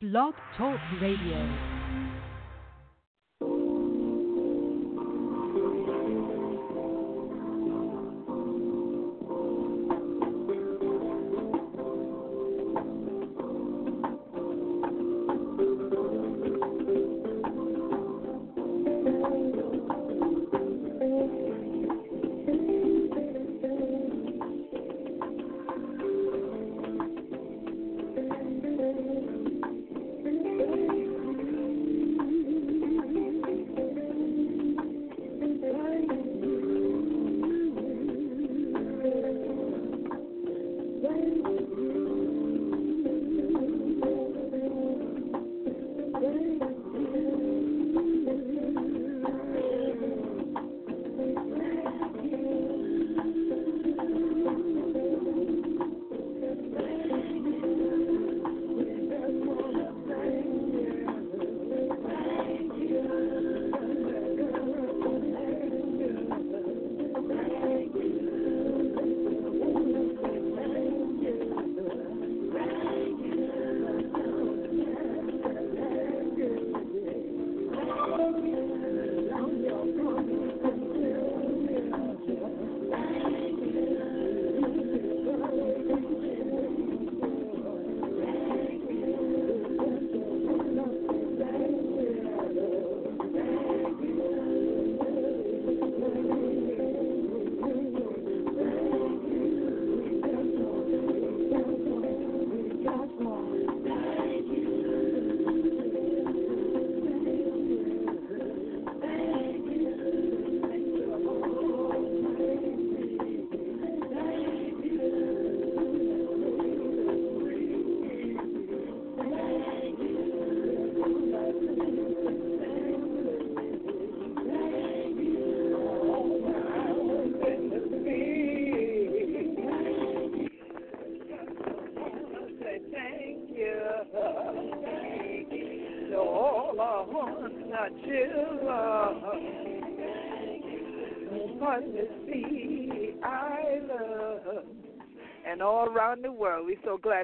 Blog 0.00 0.34
Talk 0.56 0.78
Radio. 1.00 1.77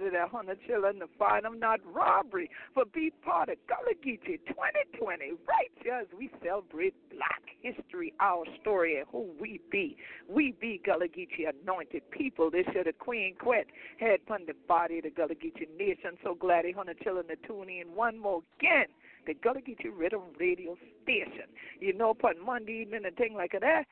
That 0.01 0.29
hundred 0.29 0.59
children 0.67 0.99
to 0.99 1.07
find 1.17 1.45
them 1.45 1.61
not 1.61 1.79
robbery, 1.87 2.51
for 2.75 2.85
be 2.85 3.13
part 3.25 3.49
of 3.49 3.57
Gullah 3.69 3.95
Geechee 4.05 4.41
2020. 4.49 5.31
Right, 5.47 5.71
as 6.01 6.07
we 6.19 6.31
celebrate 6.43 6.95
Black 7.11 7.43
history, 7.63 8.13
our 8.19 8.45
story, 8.61 8.99
and 8.99 9.07
who 9.13 9.29
we 9.41 9.61
be. 9.71 9.97
We 10.29 10.55
be 10.61 10.81
Gullah 10.85 11.07
Geechee 11.07 11.49
anointed 11.49 12.11
people. 12.11 12.51
This 12.51 12.67
year 12.75 12.83
the 12.83 12.93
Queen 12.93 13.37
Quet 13.39 13.67
had 14.01 14.21
upon 14.27 14.47
the 14.47 14.55
body 14.67 14.99
of 14.99 15.05
the 15.05 15.11
Gullah 15.11 15.37
Geechee 15.37 15.69
nation. 15.79 16.19
So 16.25 16.35
glad 16.35 16.65
they 16.65 16.73
hundred 16.73 17.01
children 17.01 17.29
to 17.29 17.37
tune 17.47 17.69
in 17.69 17.95
one 17.95 18.19
more 18.19 18.43
again. 18.59 18.87
The 19.27 19.35
Gullah 19.35 19.61
Geechee 19.61 19.95
Riddim 19.97 20.39
Radio 20.41 20.77
Station. 21.05 21.47
You 21.79 21.93
know, 21.93 22.11
upon 22.11 22.45
Monday 22.45 22.83
evening 22.83 23.05
and 23.07 23.17
thing 23.17 23.35
like 23.35 23.53
that 23.53 23.87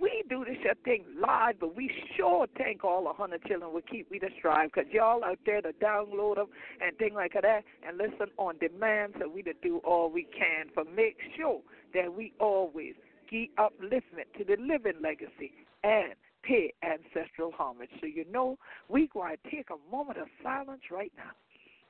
we 0.00 0.22
do 0.28 0.44
this 0.44 0.56
thing 0.84 1.04
live, 1.20 1.56
but 1.60 1.76
we 1.76 1.90
sure 2.16 2.46
thank 2.56 2.84
all 2.84 3.04
the 3.04 3.12
hundred 3.12 3.42
children 3.44 3.72
will 3.72 3.82
keep 3.82 4.10
we 4.10 4.18
the 4.18 4.28
strive 4.38 4.70
because 4.72 4.90
y'all 4.92 5.24
out 5.24 5.38
there 5.44 5.60
to 5.60 5.72
download 5.72 6.36
them 6.36 6.46
and 6.80 6.96
thing 6.98 7.14
like 7.14 7.34
that 7.34 7.64
and 7.86 7.98
listen 7.98 8.28
on 8.38 8.56
demand 8.58 9.14
so 9.20 9.28
we 9.28 9.42
to 9.42 9.52
do 9.62 9.78
all 9.78 10.10
we 10.10 10.26
can 10.36 10.66
for 10.72 10.84
make 10.96 11.16
sure 11.36 11.60
that 11.92 12.12
we 12.12 12.32
always 12.40 12.94
keep 13.28 13.54
upliftment 13.56 14.28
to 14.38 14.44
the 14.44 14.56
living 14.60 15.00
legacy 15.02 15.52
and 15.82 16.14
pay 16.42 16.72
ancestral 16.82 17.52
homage. 17.56 17.90
So 18.00 18.06
you 18.06 18.24
know 18.30 18.58
we 18.88 19.08
going 19.08 19.36
to 19.36 19.50
take 19.50 19.68
a 19.70 19.94
moment 19.94 20.18
of 20.18 20.28
silence 20.42 20.82
right 20.90 21.12
now. 21.16 21.32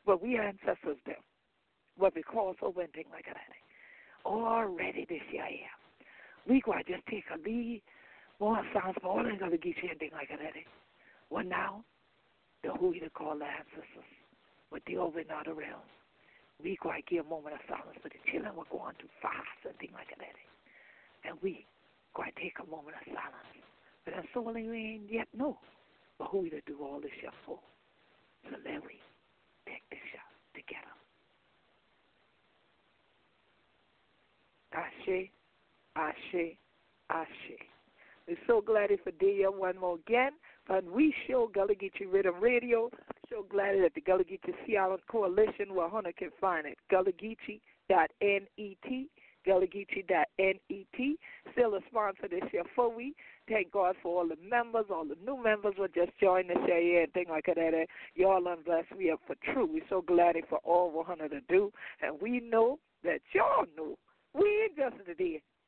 But 0.07 0.23
we 0.23 0.39
ancestors 0.39 0.99
them. 1.07 1.17
What 1.97 2.15
we 2.15 2.23
call 2.23 2.55
over 2.61 2.83
and 2.83 2.93
thing 2.93 3.07
like 3.11 3.25
that. 3.27 3.37
Already 4.27 5.07
this 5.09 5.23
year, 5.33 5.45
yeah 5.49 5.84
we 6.49 6.61
go 6.61 6.75
just 6.87 7.07
take 7.09 7.25
a 7.33 7.39
lead. 7.39 7.83
More 8.41 8.61
sounds 8.75 8.97
for 9.01 9.09
all 9.09 9.27
ain't 9.27 9.41
gonna 9.41 9.57
get 9.57 9.77
you 9.83 9.89
anything 9.89 10.11
like 10.13 10.29
that. 10.29 10.41
Eh? 10.41 10.69
Well 11.31 11.45
now, 11.45 11.85
the 12.63 12.73
who 12.73 12.93
you 12.93 13.09
call 13.15 13.39
the 13.39 13.47
ancestors 13.47 14.11
with 14.71 14.85
the 14.87 14.97
over 14.99 15.21
and 15.21 15.31
out 15.31 15.49
around. 15.49 15.87
We 16.63 16.77
go 16.83 16.91
give 17.09 17.27
a 17.27 17.29
moment 17.29 17.55
of 17.55 17.63
silence 17.69 17.99
for 18.03 18.09
the 18.09 18.21
children 18.31 18.55
we're 18.57 18.71
going 18.71 18.95
too 18.99 19.11
fast 19.21 19.61
and 19.67 19.77
things 19.79 19.95
like 19.95 20.09
that. 20.11 20.23
Eh? 20.23 21.31
And 21.31 21.39
we 21.43 21.67
go 22.15 22.23
take 22.37 22.59
a 22.61 22.67
moment 22.69 22.97
of 23.01 23.07
silence. 23.07 23.53
But 24.05 24.15
that's 24.17 24.29
all 24.37 24.53
we 24.53 24.61
ain't 24.61 25.11
yet 25.11 25.29
know. 25.33 25.59
But 26.19 26.29
who 26.29 26.49
to 26.51 26.61
do 26.67 26.79
all 26.83 27.01
this 27.01 27.11
shit 27.21 27.33
for. 27.47 27.59
So 28.45 28.57
let 28.65 28.83
we 28.85 29.01
take 29.67 29.83
this 29.91 30.05
shot 30.13 30.29
together. 30.53 30.95
Ashe. 34.75 35.31
Ashe, 35.97 36.57
Ashe. 37.11 37.59
We're 38.27 38.37
so 38.47 38.63
glad 38.63 38.91
for 39.03 39.11
day 39.13 39.45
one 39.47 39.79
more 39.79 39.99
again. 40.07 40.33
And 40.69 40.91
we 40.91 41.15
show 41.29 41.51
Gullah 41.53 41.75
Geechee 41.75 42.11
Riddim 42.11 42.41
Radio. 42.41 42.91
So 43.29 43.45
glad 43.51 43.77
that 43.83 43.95
the 43.95 44.01
Gullah 44.01 44.25
Geechee 44.25 44.99
Coalition, 45.11 45.75
where 45.75 45.89
Hunter 45.89 46.13
can 46.17 46.31
find 46.41 46.67
it. 46.67 46.79
GullahGeechee.net. 46.91 48.49
GullahGeechee.net. 49.47 50.57
Still 51.53 51.75
a 51.75 51.81
sponsor 51.91 52.29
this 52.31 52.43
year 52.53 52.65
for 52.75 52.95
we. 52.95 53.15
Thank 53.47 53.73
God 53.73 53.95
for 54.03 54.21
all 54.21 54.29
the 54.29 54.39
members, 54.49 54.87
all 54.91 55.05
the 55.05 55.19
new 55.23 55.43
members 55.43 55.75
who 55.77 55.87
just 55.89 56.19
joined 56.19 56.49
this 56.49 56.57
year 56.67 57.03
and 57.03 57.13
things 57.13 57.29
like 57.29 57.45
that. 57.45 57.59
Eh? 57.59 57.85
Y'all 58.15 58.47
unblessed. 58.47 58.97
We 58.97 59.11
are 59.11 59.19
for 59.27 59.37
true. 59.53 59.69
We're 59.71 59.83
so 59.91 60.01
glad 60.01 60.37
for 60.49 60.61
all 60.65 60.91
we're 60.91 61.05
Hunter 61.05 61.29
to 61.29 61.41
do. 61.43 61.71
And 62.01 62.19
we 62.23 62.41
know 62.41 62.79
that 63.03 63.21
y'all 63.35 63.67
know 63.77 63.99
we 64.33 64.65
ain't 64.65 64.77
just 64.77 65.07
the 65.07 65.15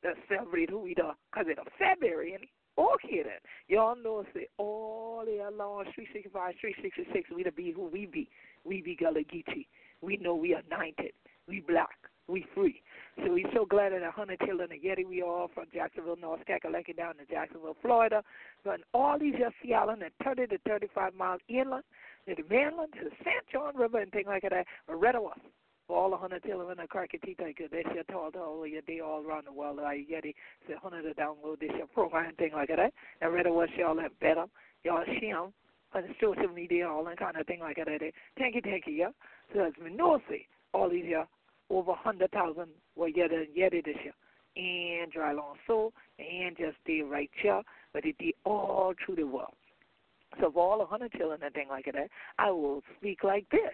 the 0.03 0.13
celebrate 0.29 0.69
who 0.69 0.79
we 0.79 0.93
do 0.93 1.11
because 1.31 1.47
it's 1.49 1.61
February 1.77 2.33
and 2.33 2.43
okay 2.77 3.23
then. 3.23 3.39
Y'all 3.67 3.95
know 3.95 4.23
say 4.33 4.47
all 4.57 5.25
year 5.27 5.49
long, 5.51 5.83
365, 5.95 6.31
366, 6.59 7.29
we 7.35 7.43
to 7.43 7.51
be 7.51 7.71
who 7.71 7.87
we 7.87 8.05
be. 8.05 8.29
We 8.63 8.81
be 8.81 8.95
Gullah 8.95 9.21
Geechee. 9.21 9.67
We 10.01 10.17
know 10.17 10.35
we 10.35 10.53
anointed. 10.55 11.13
We 11.47 11.61
black. 11.61 11.95
We 12.27 12.45
free. 12.53 12.81
So 13.23 13.31
we 13.31 13.45
so 13.53 13.65
glad 13.65 13.93
that 13.93 14.03
a 14.03 14.11
hundred 14.11 14.41
children 14.45 14.69
and 14.71 14.81
Yeti 14.81 15.07
we 15.07 15.21
all 15.21 15.49
from 15.53 15.65
Jacksonville, 15.73 16.17
North 16.21 16.41
Kakalaki 16.47 16.95
down 16.95 17.15
to 17.15 17.25
Jacksonville, 17.25 17.77
Florida. 17.81 18.21
But 18.65 18.81
all 18.93 19.17
these 19.17 19.33
just 19.39 19.55
Sea 19.63 19.73
Island 19.73 20.03
and 20.03 20.11
thirty 20.21 20.45
to 20.47 20.57
thirty 20.67 20.87
five 20.93 21.15
miles 21.15 21.39
inland, 21.47 21.85
to 22.27 22.35
the 22.35 22.43
mainland, 22.49 22.93
to 22.99 23.05
the 23.05 23.15
St. 23.23 23.47
John 23.51 23.77
River 23.77 23.99
and 23.99 24.11
things 24.11 24.27
like 24.27 24.43
that, 24.43 24.65
are 24.89 24.97
red 24.97 25.15
of 25.15 25.23
us 25.23 25.39
all 25.89 26.09
the 26.09 26.17
hundred 26.17 26.43
till 26.43 26.69
in 26.69 26.79
a 26.79 26.87
carcatita 26.87 27.55
good 27.55 27.71
they 27.71 27.83
should 27.93 28.07
tell 28.09 28.29
all 28.37 28.67
your 28.67 28.81
day 28.81 28.99
all 28.99 29.23
around 29.23 29.45
the 29.47 29.53
world 29.53 29.79
I 29.79 29.99
get 29.99 30.25
it. 30.25 30.35
Say 30.67 30.75
hundred 30.81 31.03
to 31.03 31.13
download 31.13 31.59
this 31.59 31.71
your 31.77 31.87
program 31.87 32.33
thing 32.35 32.51
like 32.53 32.69
that 32.69 32.93
and 33.21 33.33
read 33.33 33.47
what 33.49 33.69
y'all 33.77 33.99
have 33.99 34.19
better. 34.19 34.45
Y'all 34.83 35.03
shim 35.05 35.51
the 35.93 36.03
social 36.21 36.53
media 36.53 36.87
all 36.87 37.03
that 37.05 37.17
kind 37.17 37.37
of 37.37 37.47
thing 37.47 37.59
like 37.59 37.77
that 37.77 37.87
eh? 37.87 38.11
thank 38.37 38.53
you 38.55 38.61
thank 38.61 38.85
you 38.85 38.93
yeah? 38.93 39.09
So 39.53 39.71
know 39.89 40.19
say 40.29 40.45
all 40.73 40.89
these 40.89 41.05
year, 41.05 41.25
over 41.69 41.91
100,000 41.91 42.67
were 42.95 43.07
yet 43.07 43.31
uh, 43.31 43.37
and 43.37 43.47
yet 43.55 43.71
this 43.71 43.95
year. 44.03 44.13
And 44.55 45.11
dry 45.11 45.33
long 45.33 45.55
so, 45.67 45.93
and 46.17 46.57
just 46.57 46.77
stay 46.83 47.01
right 47.01 47.29
here, 47.41 47.61
but 47.93 48.05
it 48.05 48.17
did 48.17 48.33
all 48.43 48.93
through 49.05 49.17
the 49.17 49.27
world. 49.27 49.53
So 50.41 50.51
for 50.51 50.71
all 50.71 50.77
the 50.79 50.85
100 50.85 51.11
children 51.13 51.41
and 51.43 51.53
thing 51.53 51.67
like 51.69 51.85
that, 51.85 52.09
I 52.39 52.49
will 52.51 52.81
speak 52.97 53.23
like 53.23 53.47
this 53.51 53.73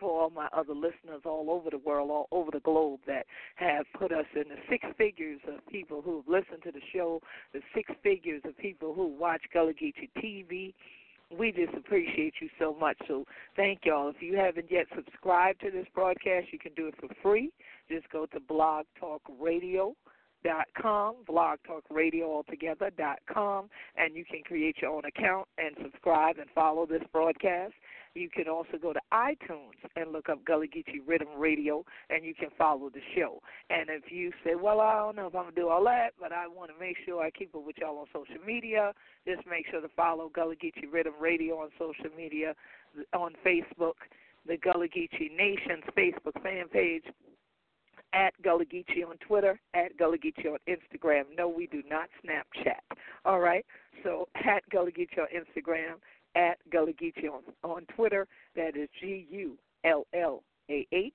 for 0.00 0.22
all 0.22 0.30
my 0.30 0.48
other 0.52 0.74
listeners 0.74 1.22
all 1.24 1.50
over 1.50 1.70
the 1.70 1.78
world, 1.78 2.10
all 2.10 2.28
over 2.32 2.50
the 2.50 2.60
globe 2.60 3.00
that 3.06 3.26
have 3.56 3.84
put 3.98 4.12
us 4.12 4.24
in 4.34 4.44
the 4.48 4.56
six 4.68 4.84
figures 4.96 5.40
of 5.46 5.64
people 5.68 6.02
who've 6.02 6.26
listened 6.26 6.62
to 6.64 6.72
the 6.72 6.80
show, 6.92 7.20
the 7.52 7.60
six 7.74 7.92
figures 8.02 8.42
of 8.44 8.56
people 8.58 8.94
who 8.94 9.06
watch 9.06 9.42
Gullah 9.52 9.72
Geechee 9.74 10.10
TV. 10.16 10.74
We 11.36 11.52
just 11.52 11.74
appreciate 11.76 12.34
you 12.40 12.48
so 12.58 12.74
much. 12.78 12.96
So 13.06 13.24
thank 13.54 13.80
y'all. 13.84 14.08
If 14.08 14.16
you 14.20 14.36
haven't 14.36 14.70
yet 14.70 14.86
subscribed 14.96 15.60
to 15.60 15.70
this 15.70 15.86
broadcast, 15.94 16.46
you 16.52 16.58
can 16.58 16.72
do 16.74 16.88
it 16.88 16.94
for 16.98 17.08
free. 17.22 17.52
Just 17.88 18.10
go 18.10 18.26
to 18.26 18.40
Blog 18.40 18.86
Talk 18.98 19.22
Radio 19.40 19.94
dot 20.44 20.66
com, 20.80 21.14
and 23.96 24.16
you 24.16 24.24
can 24.24 24.42
create 24.44 24.76
your 24.80 24.90
own 24.90 25.04
account 25.04 25.46
and 25.58 25.76
subscribe 25.82 26.38
and 26.38 26.48
follow 26.54 26.86
this 26.86 27.02
broadcast. 27.12 27.74
You 28.14 28.28
can 28.28 28.48
also 28.48 28.76
go 28.80 28.92
to 28.92 29.00
iTunes 29.12 29.78
and 29.94 30.10
look 30.12 30.28
up 30.28 30.44
Gullah 30.44 30.66
Geechee 30.66 31.00
Riddim 31.08 31.38
Radio, 31.38 31.84
and 32.08 32.24
you 32.24 32.34
can 32.34 32.48
follow 32.58 32.90
the 32.90 33.00
show. 33.16 33.40
And 33.70 33.88
if 33.88 34.10
you 34.10 34.32
say, 34.44 34.56
well, 34.56 34.80
I 34.80 34.96
don't 34.96 35.14
know 35.14 35.28
if 35.28 35.34
I'm 35.36 35.44
going 35.44 35.54
to 35.54 35.60
do 35.60 35.68
all 35.68 35.84
that, 35.84 36.14
but 36.20 36.32
I 36.32 36.48
want 36.48 36.72
to 36.72 36.78
make 36.80 36.96
sure 37.06 37.22
I 37.22 37.30
keep 37.30 37.54
up 37.54 37.64
with 37.64 37.76
y'all 37.78 37.98
on 37.98 38.06
social 38.12 38.44
media, 38.44 38.92
just 39.28 39.46
make 39.46 39.66
sure 39.70 39.80
to 39.80 39.88
follow 39.94 40.28
Gullah 40.28 40.56
Geechee 40.56 40.90
Riddim 40.92 41.20
Radio 41.20 41.58
on 41.58 41.68
social 41.78 42.10
media, 42.16 42.54
on 43.12 43.34
Facebook, 43.46 43.94
the 44.44 44.56
Gullah 44.56 44.88
Geechee 44.88 45.30
Nation's 45.36 45.84
Facebook 45.96 46.42
fan 46.42 46.66
page, 46.68 47.04
at 48.12 48.32
Gullah 48.42 48.64
Geechee 48.64 49.06
on 49.08 49.16
Twitter, 49.18 49.60
at 49.74 49.96
Gullah 49.96 50.18
Geechee 50.18 50.46
on 50.46 50.58
Instagram. 50.68 51.24
No, 51.36 51.48
we 51.48 51.66
do 51.66 51.82
not 51.88 52.08
Snapchat. 52.24 52.96
All 53.24 53.40
right? 53.40 53.64
So 54.02 54.28
at 54.34 54.68
Gullah 54.70 54.90
Geechee 54.90 55.18
on 55.18 55.28
Instagram, 55.34 55.94
at 56.34 56.58
Gullah 56.70 56.92
Geechee 56.92 57.28
on, 57.28 57.42
on 57.62 57.86
Twitter. 57.94 58.26
That 58.56 58.76
is 58.76 58.88
G 59.00 59.26
U 59.30 59.56
L 59.84 60.06
L 60.14 60.42
A 60.70 60.86
H 60.92 61.14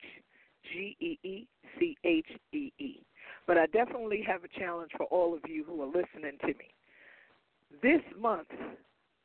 G 0.72 0.96
E 1.00 1.20
E 1.28 1.48
C 1.80 1.98
H 2.04 2.28
E 2.54 2.72
E. 2.80 3.02
But 3.48 3.58
I 3.58 3.68
definitely 3.68 4.24
have 4.28 4.44
a 4.44 4.60
challenge 4.60 4.92
for 4.98 5.06
all 5.06 5.34
of 5.34 5.42
you 5.48 5.64
who 5.64 5.82
are 5.82 5.88
listening 5.88 6.38
to 6.42 6.48
me. 6.48 6.74
This 7.82 8.02
month 8.20 8.48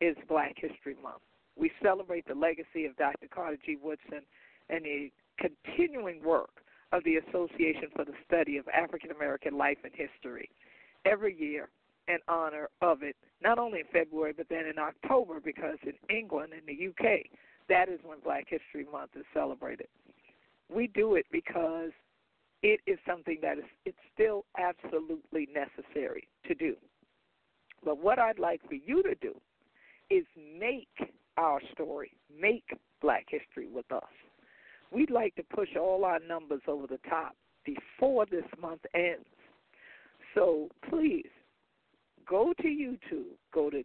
is 0.01 0.17
Black 0.29 0.55
History 0.57 0.97
Month. 1.03 1.23
We 1.59 1.71
celebrate 1.83 2.27
the 2.27 2.35
legacy 2.35 2.87
of 2.87 2.97
Dr. 2.97 3.29
Carter 3.33 3.59
G. 3.65 3.77
Woodson 3.83 4.23
and 4.69 4.85
the 4.85 5.11
continuing 5.39 6.23
work 6.23 6.51
of 6.93 7.05
the 7.05 7.17
Association 7.17 7.89
for 7.95 8.05
the 8.05 8.15
Study 8.27 8.57
of 8.57 8.67
African 8.69 9.11
American 9.11 9.57
Life 9.57 9.79
and 9.85 9.93
History. 9.95 10.51
Every 11.05 11.39
year, 11.39 11.69
in 12.09 12.19
honor 12.29 12.69
of 12.83 13.03
it, 13.03 13.17
not 13.43 13.59
only 13.59 13.81
in 13.81 13.87
February, 13.93 14.35
but 14.37 14.49
then 14.49 14.67
in 14.67 14.79
October, 14.79 15.41
because 15.41 15.79
in 15.85 15.95
England 16.15 16.53
and 16.53 16.63
the 16.67 16.89
UK, 16.89 17.27
that 17.69 17.89
is 17.89 18.01
when 18.05 18.19
Black 18.21 18.47
History 18.49 18.87
Month 18.91 19.13
is 19.15 19.25
celebrated. 19.33 19.87
We 20.69 20.89
do 20.89 21.15
it 21.15 21.27
because 21.31 21.91
it 22.63 22.81
is 22.87 22.99
something 23.07 23.39
that 23.43 23.59
is 23.59 23.65
it's 23.85 23.97
still 24.13 24.45
absolutely 24.59 25.49
necessary 25.55 26.29
to 26.47 26.55
do. 26.55 26.75
But 27.85 28.03
what 28.03 28.19
I'd 28.19 28.39
like 28.39 28.61
for 28.69 28.75
you 28.75 29.03
to 29.03 29.15
do 29.21 29.35
is 30.11 30.25
make 30.59 30.89
our 31.39 31.61
story, 31.73 32.13
make 32.39 32.65
Black 33.01 33.27
History 33.29 33.69
with 33.69 33.91
us. 33.93 34.03
We'd 34.93 35.11
like 35.11 35.35
to 35.37 35.43
push 35.43 35.71
all 35.77 36.05
our 36.05 36.19
numbers 36.19 36.61
over 36.67 36.87
the 36.87 37.01
top 37.09 37.35
before 37.65 38.27
this 38.27 38.45
month 38.61 38.83
ends. 38.95 39.25
So 40.35 40.69
please 40.89 41.31
go 42.29 42.53
to 42.61 42.69
YouTube, 42.69 43.37
go 43.53 43.71
to 43.71 43.83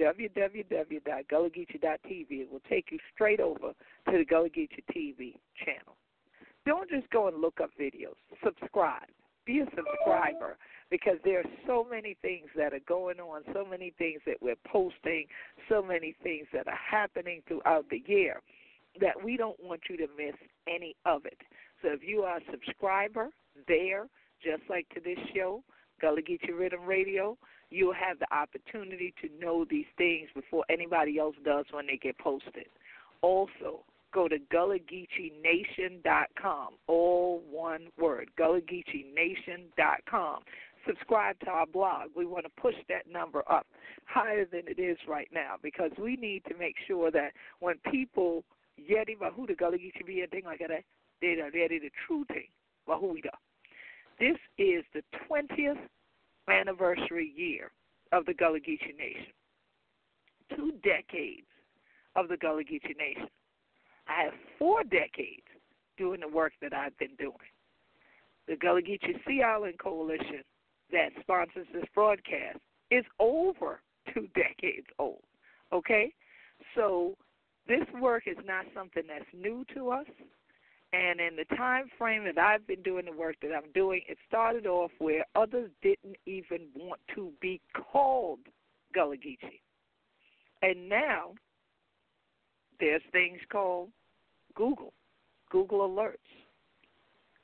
www.gullahgeechee.tv. 0.00 2.30
It 2.30 2.52
will 2.52 2.62
take 2.68 2.88
you 2.90 2.98
straight 3.14 3.40
over 3.40 3.72
to 4.10 4.18
the 4.18 4.24
Gullah 4.24 4.50
Geechee 4.50 4.82
TV 4.94 5.36
channel. 5.64 5.96
Don't 6.66 6.90
just 6.90 7.08
go 7.10 7.28
and 7.28 7.40
look 7.40 7.60
up 7.62 7.70
videos. 7.80 8.16
Subscribe. 8.44 9.08
Be 9.46 9.60
a 9.60 9.66
subscriber 9.76 10.58
because 10.90 11.16
there 11.24 11.38
are 11.38 11.44
so 11.66 11.86
many 11.88 12.16
things 12.20 12.48
that 12.56 12.74
are 12.74 12.80
going 12.88 13.20
on, 13.20 13.42
so 13.54 13.64
many 13.64 13.94
things 13.96 14.20
that 14.26 14.36
we're 14.42 14.56
posting, 14.66 15.26
so 15.68 15.80
many 15.82 16.16
things 16.22 16.48
that 16.52 16.66
are 16.66 16.78
happening 16.90 17.42
throughout 17.46 17.88
the 17.88 18.02
year 18.06 18.42
that 19.00 19.22
we 19.22 19.36
don't 19.36 19.62
want 19.62 19.82
you 19.88 19.96
to 19.98 20.08
miss 20.16 20.34
any 20.68 20.96
of 21.04 21.26
it. 21.26 21.38
So 21.82 21.90
if 21.92 22.02
you 22.02 22.22
are 22.22 22.38
a 22.38 22.40
subscriber 22.50 23.28
there, 23.68 24.08
just 24.42 24.62
like 24.68 24.88
to 24.90 25.00
this 25.00 25.18
show, 25.34 25.62
Gullah 26.00 26.22
Geechee 26.22 26.50
Riddim 26.50 26.86
Radio, 26.86 27.38
you'll 27.70 27.94
have 27.94 28.18
the 28.18 28.26
opportunity 28.34 29.14
to 29.22 29.28
know 29.40 29.64
these 29.68 29.86
things 29.96 30.28
before 30.34 30.64
anybody 30.70 31.18
else 31.18 31.36
does 31.44 31.66
when 31.70 31.86
they 31.86 31.96
get 31.96 32.18
posted. 32.18 32.66
Also, 33.22 33.84
go 34.12 34.28
to 34.28 34.36
GullahGeecheeNation.com, 34.52 36.74
all 36.86 37.42
one 37.50 37.88
word, 37.98 38.30
GullahGeecheeNation.com. 38.38 40.42
Subscribe 40.86 41.40
to 41.40 41.50
our 41.50 41.66
blog. 41.66 42.10
We 42.16 42.26
want 42.26 42.44
to 42.44 42.50
push 42.60 42.76
that 42.88 43.10
number 43.10 43.42
up 43.50 43.66
higher 44.04 44.44
than 44.44 44.68
it 44.68 44.78
is 44.80 44.96
right 45.08 45.28
now 45.32 45.56
because 45.60 45.90
we 45.98 46.14
need 46.16 46.44
to 46.48 46.54
make 46.56 46.76
sure 46.86 47.10
that 47.10 47.32
when 47.58 47.74
people 47.90 48.44
Geechee 49.78 50.06
be 50.06 50.20
and 50.20 50.30
thing 50.30 50.44
like 50.44 50.60
that, 50.60 50.84
they're, 51.20 51.50
they're 51.50 51.68
the 51.68 51.90
true 52.06 52.24
thing. 52.28 52.48
Wahuida. 52.88 53.30
This 54.18 54.36
is 54.58 54.84
the 54.94 55.02
20th 55.28 55.78
anniversary 56.48 57.32
year 57.36 57.70
of 58.12 58.24
the 58.26 58.34
Gullah 58.34 58.60
Geechee 58.60 58.96
Nation. 58.96 59.32
Two 60.54 60.72
decades 60.82 61.46
of 62.14 62.28
the 62.28 62.36
Gullah 62.36 62.62
Geechee 62.62 62.96
Nation. 62.96 63.28
I 64.08 64.24
have 64.24 64.32
four 64.58 64.84
decades 64.84 65.46
doing 65.98 66.20
the 66.20 66.28
work 66.28 66.52
that 66.62 66.72
I've 66.72 66.96
been 66.98 67.16
doing. 67.18 67.34
The 68.46 68.56
Gullah 68.56 68.82
Geechee 68.82 69.24
Sea 69.26 69.42
Island 69.42 69.78
Coalition 69.78 70.44
that 70.92 71.10
sponsors 71.20 71.66
this 71.72 71.84
broadcast 71.94 72.58
is 72.90 73.04
over 73.18 73.80
two 74.14 74.28
decades 74.34 74.86
old. 74.98 75.22
Okay? 75.72 76.12
So 76.74 77.16
this 77.68 77.86
work 78.00 78.24
is 78.26 78.36
not 78.44 78.64
something 78.74 79.02
that's 79.08 79.24
new 79.34 79.64
to 79.74 79.90
us. 79.90 80.06
And 80.92 81.20
in 81.20 81.36
the 81.36 81.56
time 81.56 81.90
frame 81.98 82.24
that 82.24 82.38
I've 82.38 82.66
been 82.66 82.82
doing 82.82 83.06
the 83.06 83.12
work 83.12 83.36
that 83.42 83.52
I'm 83.52 83.70
doing, 83.74 84.02
it 84.08 84.18
started 84.28 84.66
off 84.66 84.92
where 84.98 85.24
others 85.34 85.70
didn't 85.82 86.16
even 86.26 86.68
want 86.76 87.00
to 87.14 87.32
be 87.40 87.60
called 87.74 88.38
Gullah 88.94 89.16
Geechee. 89.16 89.60
And 90.62 90.88
now 90.88 91.32
there's 92.78 93.02
things 93.12 93.40
called 93.50 93.90
Google, 94.54 94.92
Google 95.50 95.80
Alerts. 95.88 96.16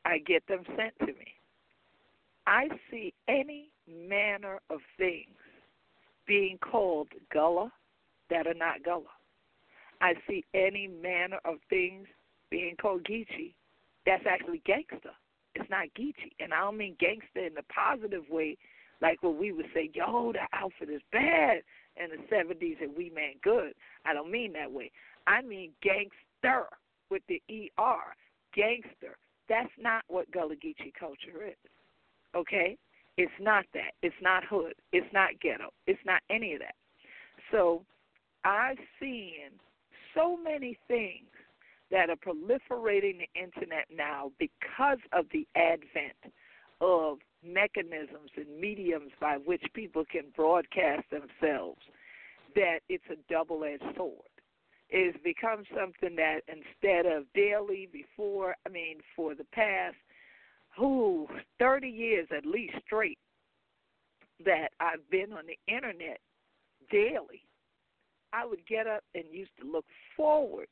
I 0.05 0.19
get 0.19 0.47
them 0.47 0.63
sent 0.77 0.99
to 1.01 1.07
me. 1.07 1.35
I 2.47 2.69
see 2.91 3.13
any 3.29 3.71
manner 3.89 4.61
of 4.71 4.81
things 4.97 5.29
being 6.27 6.59
called 6.59 7.09
Gullah 7.33 7.73
that 8.31 8.47
are 8.47 8.55
not 8.55 8.83
Gullah. 8.85 9.05
I 10.03 10.15
see 10.29 10.45
any 10.53 10.89
manner 10.89 11.39
of 11.45 11.57
things 11.71 12.09
being 12.51 12.75
called 12.77 13.05
Geechee, 13.05 13.55
that's 14.05 14.25
actually 14.29 14.61
gangster. 14.67 15.13
It's 15.55 15.71
not 15.71 15.87
Geechee. 15.99 16.33
And 16.41 16.53
I 16.53 16.61
don't 16.61 16.77
mean 16.77 16.97
gangster 16.99 17.47
in 17.47 17.55
the 17.55 17.63
positive 17.73 18.25
way, 18.29 18.59
like 19.01 19.23
what 19.23 19.37
we 19.39 19.53
would 19.53 19.67
say, 19.73 19.91
yo, 19.95 20.33
the 20.33 20.41
outfit 20.53 20.91
is 20.91 21.01
bad 21.13 21.63
in 21.97 22.09
the 22.11 22.35
70s 22.35 22.83
and 22.83 22.97
we 22.97 23.11
meant 23.15 23.41
good. 23.43 23.75
I 24.05 24.13
don't 24.13 24.31
mean 24.31 24.53
that 24.55 24.73
way. 24.73 24.91
I 25.29 25.41
mean 25.41 25.71
gangster 25.83 26.67
with 27.09 27.23
the 27.29 27.41
ER. 27.49 28.15
Gangster. 28.55 29.17
That's 29.49 29.71
not 29.81 30.03
what 30.09 30.31
Gullah 30.33 30.57
Geechee 30.57 30.93
culture 30.99 31.47
is. 31.47 31.55
Okay? 32.35 32.77
It's 33.19 33.33
not 33.41 33.67
that. 33.75 33.93
It's 34.03 34.15
not 34.21 34.43
hood. 34.45 34.75
It's 34.93 35.07
not 35.13 35.39
ghetto. 35.41 35.71
It's 35.87 36.01
not 36.05 36.23
any 36.29 36.55
of 36.55 36.61
that. 36.61 36.75
So 37.53 37.83
I've 38.45 38.79
seen 38.99 39.51
so 40.15 40.37
many 40.37 40.79
things 40.89 41.29
that 41.91 42.09
are 42.09 42.17
proliferating 42.17 43.19
the 43.19 43.41
internet 43.41 43.87
now 43.95 44.33
because 44.39 44.99
of 45.13 45.27
the 45.33 45.47
advent 45.55 46.33
of 46.81 47.19
mechanisms 47.45 48.31
and 48.37 48.61
mediums 48.61 49.13
by 49.21 49.37
which 49.37 49.63
people 49.75 50.05
can 50.11 50.25
broadcast 50.35 51.05
themselves 51.11 51.81
that 52.55 52.81
it's 52.89 53.05
a 53.11 53.33
double 53.33 53.65
edged 53.65 53.85
sword. 53.97 54.17
It 54.89 55.13
has 55.13 55.23
become 55.23 55.65
something 55.75 56.17
that 56.17 56.41
instead 56.49 57.07
of 57.07 57.25
daily 57.35 57.89
before, 57.91 58.57
I 58.67 58.69
mean, 58.69 58.99
for 59.17 59.35
the 59.35 59.47
past, 59.53 59.97
who, 60.77 61.27
30 61.59 61.89
years 61.89 62.29
at 62.37 62.45
least 62.47 62.75
straight, 62.85 63.19
that 64.45 64.69
I've 64.81 65.09
been 65.11 65.33
on 65.33 65.45
the 65.47 65.59
internet 65.73 66.19
daily, 66.91 67.43
I 68.33 68.47
would 68.47 68.67
get 68.67 68.87
up 68.87 69.03
and 69.15 69.25
used 69.31 69.51
to 69.61 69.71
look 69.71 69.85
forward 70.17 70.69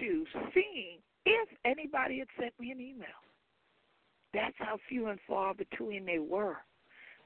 to 0.00 0.24
seeing 0.54 0.98
if 1.26 1.48
anybody 1.64 2.18
had 2.18 2.28
sent 2.38 2.52
me 2.58 2.70
an 2.70 2.80
email. 2.80 3.08
That's 4.34 4.54
how 4.58 4.78
few 4.88 5.08
and 5.08 5.18
far 5.26 5.54
between 5.54 6.04
they 6.04 6.18
were 6.18 6.58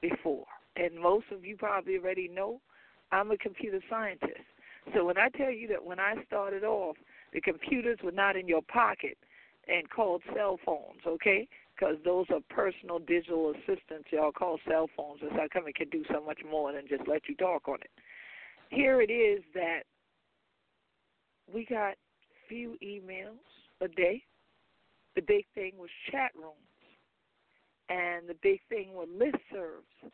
before. 0.01 0.45
And 0.75 0.97
most 0.97 1.25
of 1.31 1.45
you 1.45 1.57
probably 1.57 1.97
already 1.97 2.27
know 2.27 2.61
I'm 3.11 3.31
a 3.31 3.37
computer 3.37 3.79
scientist. 3.89 4.41
So 4.93 5.05
when 5.05 5.17
I 5.17 5.29
tell 5.29 5.51
you 5.51 5.67
that 5.69 5.83
when 5.83 5.99
I 5.99 6.15
started 6.25 6.63
off, 6.63 6.97
the 7.31 7.41
computers 7.41 7.99
were 8.03 8.11
not 8.11 8.35
in 8.35 8.47
your 8.47 8.61
pocket 8.61 9.17
and 9.67 9.89
called 9.89 10.21
cell 10.35 10.59
phones, 10.65 11.01
okay? 11.07 11.47
Because 11.75 11.95
those 12.03 12.25
are 12.31 12.39
personal 12.49 12.99
digital 12.99 13.51
assistants 13.51 14.09
y'all 14.11 14.31
call 14.31 14.59
cell 14.67 14.89
phones. 14.95 15.19
It's 15.21 15.33
how 15.33 15.47
come 15.51 15.67
it 15.67 15.75
can 15.75 15.89
do 15.89 16.03
so 16.11 16.23
much 16.23 16.39
more 16.49 16.73
than 16.73 16.87
just 16.87 17.07
let 17.07 17.29
you 17.29 17.35
talk 17.35 17.67
on 17.67 17.75
it. 17.75 17.91
Here 18.73 19.01
it 19.01 19.11
is 19.11 19.43
that 19.53 19.83
we 21.53 21.65
got 21.65 21.93
few 22.49 22.75
emails 22.83 23.37
a 23.81 23.87
day. 23.87 24.23
The 25.15 25.21
big 25.21 25.45
thing 25.53 25.73
was 25.77 25.89
chat 26.11 26.31
rooms. 26.35 26.55
And 27.89 28.27
the 28.27 28.35
big 28.41 28.59
thing 28.69 28.93
were 28.93 29.05
listservs. 29.05 30.11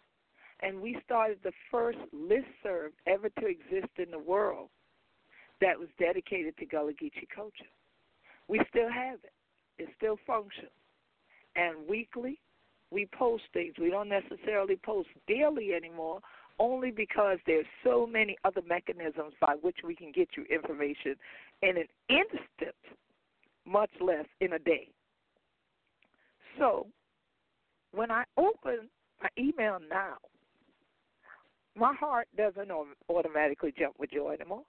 And 0.61 0.81
we 0.81 0.97
started 1.05 1.37
the 1.41 1.53
first 1.71 1.99
listserv 2.13 2.89
ever 3.07 3.29
to 3.39 3.45
exist 3.45 3.93
in 3.97 4.11
the 4.11 4.19
world 4.19 4.69
that 5.61 5.79
was 5.79 5.87
dedicated 5.97 6.57
to 6.57 6.65
Gullah 6.65 6.91
Geechee 6.91 7.29
culture. 7.33 7.71
We 8.49 8.59
still 8.69 8.91
have 8.91 9.19
it. 9.23 9.33
It 9.77 9.89
still 9.95 10.17
functions. 10.27 10.69
And 11.55 11.87
weekly, 11.87 12.39
we 12.91 13.07
post 13.17 13.43
things. 13.53 13.75
We 13.79 13.89
don't 13.89 14.09
necessarily 14.09 14.75
post 14.75 15.09
daily 15.27 15.73
anymore, 15.73 16.19
only 16.59 16.91
because 16.91 17.37
there's 17.45 17.65
so 17.83 18.05
many 18.05 18.37
other 18.43 18.61
mechanisms 18.67 19.33
by 19.39 19.55
which 19.61 19.77
we 19.83 19.95
can 19.95 20.11
get 20.11 20.29
you 20.35 20.45
information 20.53 21.15
in 21.61 21.77
an 21.77 21.87
instant, 22.09 22.75
much 23.65 23.91
less 24.01 24.25
in 24.41 24.53
a 24.53 24.59
day. 24.59 24.89
So, 26.57 26.87
when 27.91 28.11
I 28.11 28.23
open 28.37 28.89
my 29.21 29.29
email 29.37 29.79
now, 29.89 30.17
my 31.75 31.93
heart 31.93 32.27
doesn't 32.37 32.71
automatically 33.09 33.73
jump 33.77 33.95
with 33.97 34.11
joy 34.11 34.35
anymore. 34.39 34.63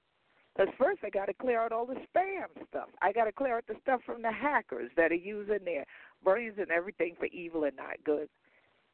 Because 0.55 0.73
first 0.79 1.01
I 1.05 1.11
got 1.11 1.27
to 1.27 1.35
clear 1.35 1.61
out 1.61 1.73
all 1.73 1.87
the 1.87 1.95
spam 1.95 2.47
stuff. 2.69 2.89
I 3.01 3.13
got 3.13 3.25
to 3.25 3.33
clear 3.33 3.57
out 3.57 3.67
the 3.69 3.77
stuff 3.83 4.01
from 4.05 4.23
the 4.23 4.33
hackers 4.33 4.91
that 4.97 5.13
are 5.13 5.15
using 5.15 5.65
their 5.65 5.85
brains 6.25 6.55
and 6.59 6.71
everything 6.71 7.15
for 7.19 7.27
evil 7.27 7.65
and 7.65 7.77
not 7.77 8.03
good. 8.05 8.29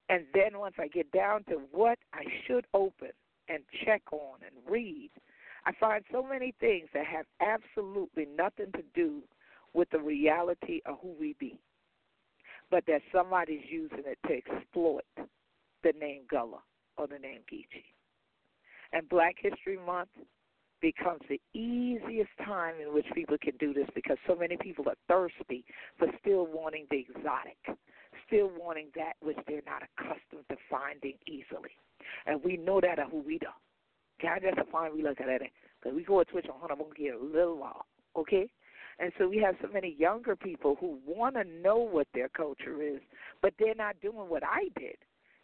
And 0.09 0.25
then 0.35 0.59
once 0.59 0.75
I 0.79 0.89
get 0.89 1.11
down 1.11 1.45
to 1.45 1.61
what 1.73 1.99
I 2.13 2.23
should 2.47 2.67
open 2.75 3.11
and 3.49 3.63
check 3.85 4.03
on 4.13 4.39
and 4.43 4.55
read, 4.71 5.11
I 5.65 5.73
find 5.81 6.05
so 6.13 6.23
many 6.23 6.55
things 6.61 6.89
that 6.95 7.07
have 7.07 7.27
absolutely 7.41 8.27
nothing 8.37 8.71
to 8.77 8.83
do 8.95 9.23
with 9.75 9.91
the 9.91 9.99
reality 9.99 10.81
of 10.87 10.97
who 11.03 11.15
we 11.19 11.35
be, 11.39 11.59
but 12.71 12.85
that 12.87 13.03
somebody's 13.13 13.65
using 13.69 14.05
it 14.07 14.19
to 14.27 14.35
exploit 14.35 15.05
the 15.83 15.93
name 15.99 16.23
Gullah 16.31 16.63
or 16.97 17.07
the 17.07 17.19
name 17.19 17.41
Geechee. 17.53 17.85
And 18.93 19.09
Black 19.09 19.35
History 19.41 19.79
Month 19.85 20.11
becomes 20.81 21.21
the 21.29 21.41
easiest 21.53 22.31
time 22.45 22.75
in 22.81 22.95
which 22.95 23.07
people 23.15 23.37
can 23.41 23.57
do 23.59 23.75
this 23.75 23.89
because 23.95 24.19
so 24.27 24.37
many 24.37 24.57
people 24.57 24.85
are 24.89 24.97
thirsty 25.09 25.65
for 25.99 26.07
still 26.21 26.47
wanting 26.47 26.87
the 26.91 26.99
exotic, 26.99 27.59
still 28.26 28.50
wanting 28.59 28.88
that 28.97 29.14
which 29.21 29.38
they're 29.47 29.62
not 29.66 29.83
accustomed 29.83 30.45
to 30.50 30.56
finding 30.71 31.14
easily. 31.26 31.71
And 32.26 32.42
we 32.45 32.56
know 32.56 32.80
that 32.80 32.99
at 32.99 33.11
Huida. 33.11 33.52
God, 34.23 34.40
that's 34.42 34.59
a 34.59 34.71
fine 34.71 34.95
we 34.95 35.02
look 35.02 35.21
at 35.21 35.28
it. 35.28 35.42
Because 35.80 35.97
we 35.97 36.04
go 36.04 36.23
to 36.23 36.30
Twitch 36.30 36.47
on 36.52 36.61
Hunter 36.61 36.76
Monkey 36.76 37.09
a 37.09 37.18
little 37.18 37.59
while, 37.59 37.87
okay? 38.16 38.49
And 38.99 39.12
so 39.18 39.28
we 39.28 39.38
have 39.38 39.56
so 39.61 39.68
many 39.73 39.95
younger 39.99 40.35
people 40.35 40.76
who 40.80 40.99
want 41.06 41.35
to 41.35 41.45
know 41.45 41.76
what 41.76 42.06
their 42.14 42.28
culture 42.28 42.83
is, 42.83 43.00
but 43.42 43.52
they're 43.59 43.75
not 43.75 44.00
doing 44.00 44.28
what 44.28 44.42
I 44.42 44.68
did. 44.78 44.97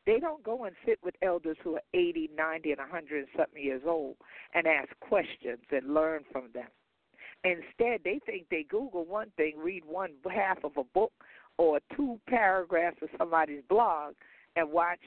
They 0.06 0.18
don't 0.18 0.42
go 0.42 0.64
and 0.64 0.74
sit 0.86 0.98
with 1.04 1.14
elders 1.22 1.56
who 1.62 1.76
are 1.76 1.82
80, 1.94 2.30
90, 2.36 2.70
and 2.72 2.78
100 2.78 3.26
something 3.36 3.62
years 3.62 3.82
old 3.86 4.16
and 4.54 4.66
ask 4.66 4.88
questions 5.00 5.60
and 5.70 5.94
learn 5.94 6.24
from 6.32 6.48
them. 6.54 6.68
Instead, 7.44 8.00
they 8.04 8.20
think 8.24 8.46
they 8.50 8.64
Google 8.68 9.04
one 9.04 9.30
thing, 9.36 9.54
read 9.58 9.84
one 9.84 10.12
half 10.32 10.64
of 10.64 10.72
a 10.76 10.84
book 10.84 11.12
or 11.59 11.80
two 11.97 12.18
paragraphs 12.28 12.99
of 13.02 13.09
somebody's 13.18 13.62
blog, 13.68 14.14
and 14.56 14.71
watch 14.71 15.00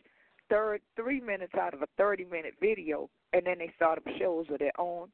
third 0.49 0.81
three 0.95 1.19
minutes 1.19 1.53
out 1.59 1.73
of 1.73 1.81
a 1.81 1.87
30 1.97 2.25
minute 2.25 2.53
video, 2.59 3.09
and 3.33 3.45
then 3.45 3.59
they 3.59 3.71
start 3.75 3.97
up 3.97 4.03
shows 4.19 4.45
of 4.51 4.59
their 4.59 4.79
own, 4.79 5.07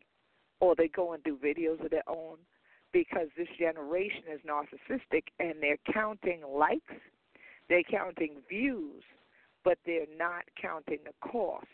or 0.59 0.75
they 0.75 0.87
go 0.87 1.13
and 1.13 1.23
do 1.23 1.37
videos 1.37 1.83
of 1.83 1.91
their 1.91 2.07
own 2.07 2.37
because 2.93 3.27
this 3.37 3.47
generation 3.57 4.23
is 4.31 4.41
narcissistic 4.47 5.23
and 5.39 5.55
they're 5.61 5.77
counting 5.93 6.41
likes, 6.47 6.93
they're 7.69 7.83
counting 7.83 8.35
views, 8.49 9.03
but 9.63 9.77
they're 9.85 10.05
not 10.17 10.43
counting 10.61 10.99
the 11.05 11.29
cost 11.29 11.65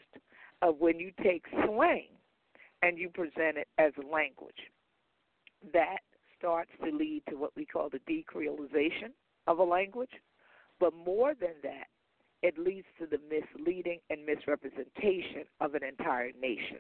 of 0.62 0.78
when 0.80 1.00
you 1.00 1.12
take 1.24 1.44
slang 1.66 2.08
and 2.84 2.98
you 2.98 3.10
present 3.10 3.58
it 3.58 3.68
as 3.78 3.94
a 3.98 4.08
language. 4.08 4.72
That 5.74 6.00
starts 6.38 6.72
to 6.84 6.92
lead 6.92 7.24
to 7.30 7.36
what 7.36 7.52
we 7.56 7.66
call 7.66 7.90
the 7.90 8.00
decreolization 8.00 9.12
of 9.48 9.60
a 9.60 9.64
language. 9.64 10.12
But 10.80 10.94
more 10.94 11.34
than 11.34 11.56
that, 11.64 11.88
it 12.44 12.58
leads 12.58 12.88
to 13.00 13.08
the 13.08 13.20
misleading 13.30 14.00
and 14.10 14.26
misrepresentation 14.26 15.46
of 15.60 15.74
an 15.74 15.84
entire 15.84 16.32
nation. 16.40 16.78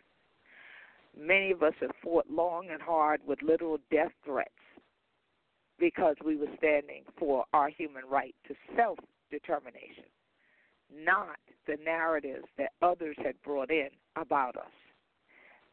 Many 1.17 1.51
of 1.51 1.63
us 1.63 1.73
have 1.81 1.91
fought 2.03 2.25
long 2.29 2.67
and 2.71 2.81
hard 2.81 3.21
with 3.25 3.41
literal 3.41 3.79
death 3.89 4.11
threats 4.23 4.51
because 5.79 6.15
we 6.23 6.35
were 6.35 6.47
standing 6.57 7.03
for 7.17 7.45
our 7.53 7.69
human 7.69 8.03
right 8.07 8.35
to 8.47 8.55
self 8.75 8.99
determination 9.31 10.03
not 10.93 11.37
the 11.65 11.77
narratives 11.83 12.45
that 12.57 12.71
others 12.81 13.15
had 13.23 13.41
brought 13.43 13.71
in 13.71 13.89
about 14.15 14.55
us. 14.55 14.71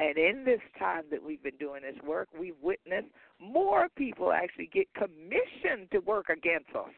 And 0.00 0.18
in 0.18 0.44
this 0.44 0.60
time 0.78 1.04
that 1.10 1.22
we've 1.22 1.42
been 1.42 1.56
doing 1.58 1.82
this 1.82 2.02
work, 2.04 2.28
we've 2.38 2.56
witnessed 2.60 3.08
more 3.40 3.88
people 3.96 4.32
actually 4.32 4.70
get 4.72 4.88
commissioned 4.94 5.90
to 5.92 5.98
work 6.00 6.28
against 6.28 6.70
us 6.74 6.90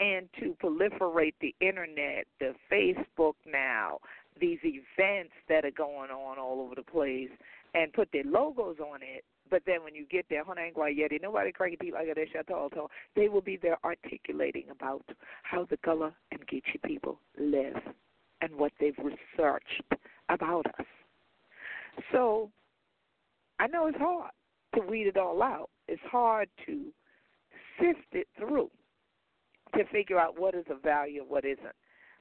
and 0.00 0.28
to 0.38 0.56
proliferate 0.62 1.34
the 1.40 1.54
internet, 1.60 2.26
the 2.38 2.54
Facebook 2.70 3.34
now, 3.46 3.98
these 4.40 4.58
events 4.64 5.32
that 5.48 5.64
are 5.64 5.70
going 5.70 6.10
on 6.10 6.38
all 6.38 6.60
over 6.60 6.74
the 6.74 6.82
place, 6.82 7.30
and 7.74 7.92
put 7.92 8.08
their 8.12 8.24
logos 8.24 8.76
on 8.80 9.00
it 9.02 9.24
but 9.50 9.62
then 9.66 9.82
when 9.82 9.94
you 9.94 10.06
get 10.06 10.26
there, 10.30 10.44
Yeti, 10.44 11.20
nobody 11.20 11.50
cranky 11.52 11.76
people 11.76 11.98
like 11.98 12.14
that 12.14 12.26
Chateau 12.32 12.88
they 13.16 13.28
will 13.28 13.40
be 13.40 13.58
there 13.60 13.78
articulating 13.84 14.64
about 14.70 15.04
how 15.42 15.66
the 15.68 15.76
Gullah 15.84 16.14
and 16.30 16.40
Geechee 16.46 16.80
people 16.84 17.18
live 17.38 17.76
and 18.40 18.54
what 18.54 18.72
they've 18.80 18.96
researched 18.98 19.82
about 20.28 20.66
us. 20.78 20.86
So 22.12 22.50
I 23.58 23.66
know 23.66 23.86
it's 23.86 23.98
hard 23.98 24.30
to 24.74 24.80
weed 24.80 25.06
it 25.06 25.16
all 25.16 25.42
out. 25.42 25.70
It's 25.88 26.02
hard 26.10 26.48
to 26.66 26.86
sift 27.78 28.06
it 28.12 28.28
through 28.38 28.70
to 29.76 29.84
figure 29.92 30.18
out 30.18 30.38
what 30.38 30.54
is 30.54 30.64
of 30.70 30.82
value 30.82 31.22
and 31.22 31.30
what 31.30 31.44
isn't. 31.44 31.74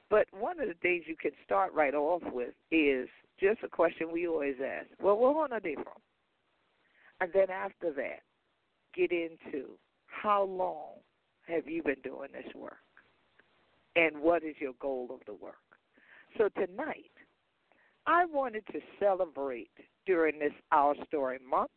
But 0.10 0.26
one 0.32 0.60
of 0.60 0.68
the 0.68 0.74
things 0.82 1.04
you 1.08 1.16
can 1.16 1.32
start 1.46 1.74
right 1.74 1.94
off 1.94 2.24
with 2.32 2.54
is 2.72 3.08
just 3.40 3.60
a 3.64 3.68
question 3.68 4.12
we 4.12 4.28
always 4.28 4.56
ask. 4.64 4.88
Well, 5.02 5.18
where 5.18 5.32
are 5.32 5.60
they 5.60 5.76
from? 5.76 6.02
And 7.22 7.32
then 7.34 7.50
after 7.50 7.92
that, 7.94 8.22
get 8.96 9.12
into 9.12 9.70
how 10.08 10.44
long 10.44 10.96
have 11.48 11.68
you 11.68 11.84
been 11.84 12.02
doing 12.04 12.30
this 12.34 12.54
work? 12.56 12.78
And 13.96 14.20
what 14.22 14.44
is 14.44 14.56
your 14.60 14.74
goal 14.80 15.10
of 15.12 15.20
the 15.26 15.34
work? 15.34 15.56
So 16.38 16.50
tonight, 16.50 17.12
I 18.10 18.26
wanted 18.26 18.66
to 18.72 18.80
celebrate 19.00 19.70
during 20.08 20.40
this 20.40 20.52
Our 20.72 20.96
Story 21.06 21.38
month 21.48 21.70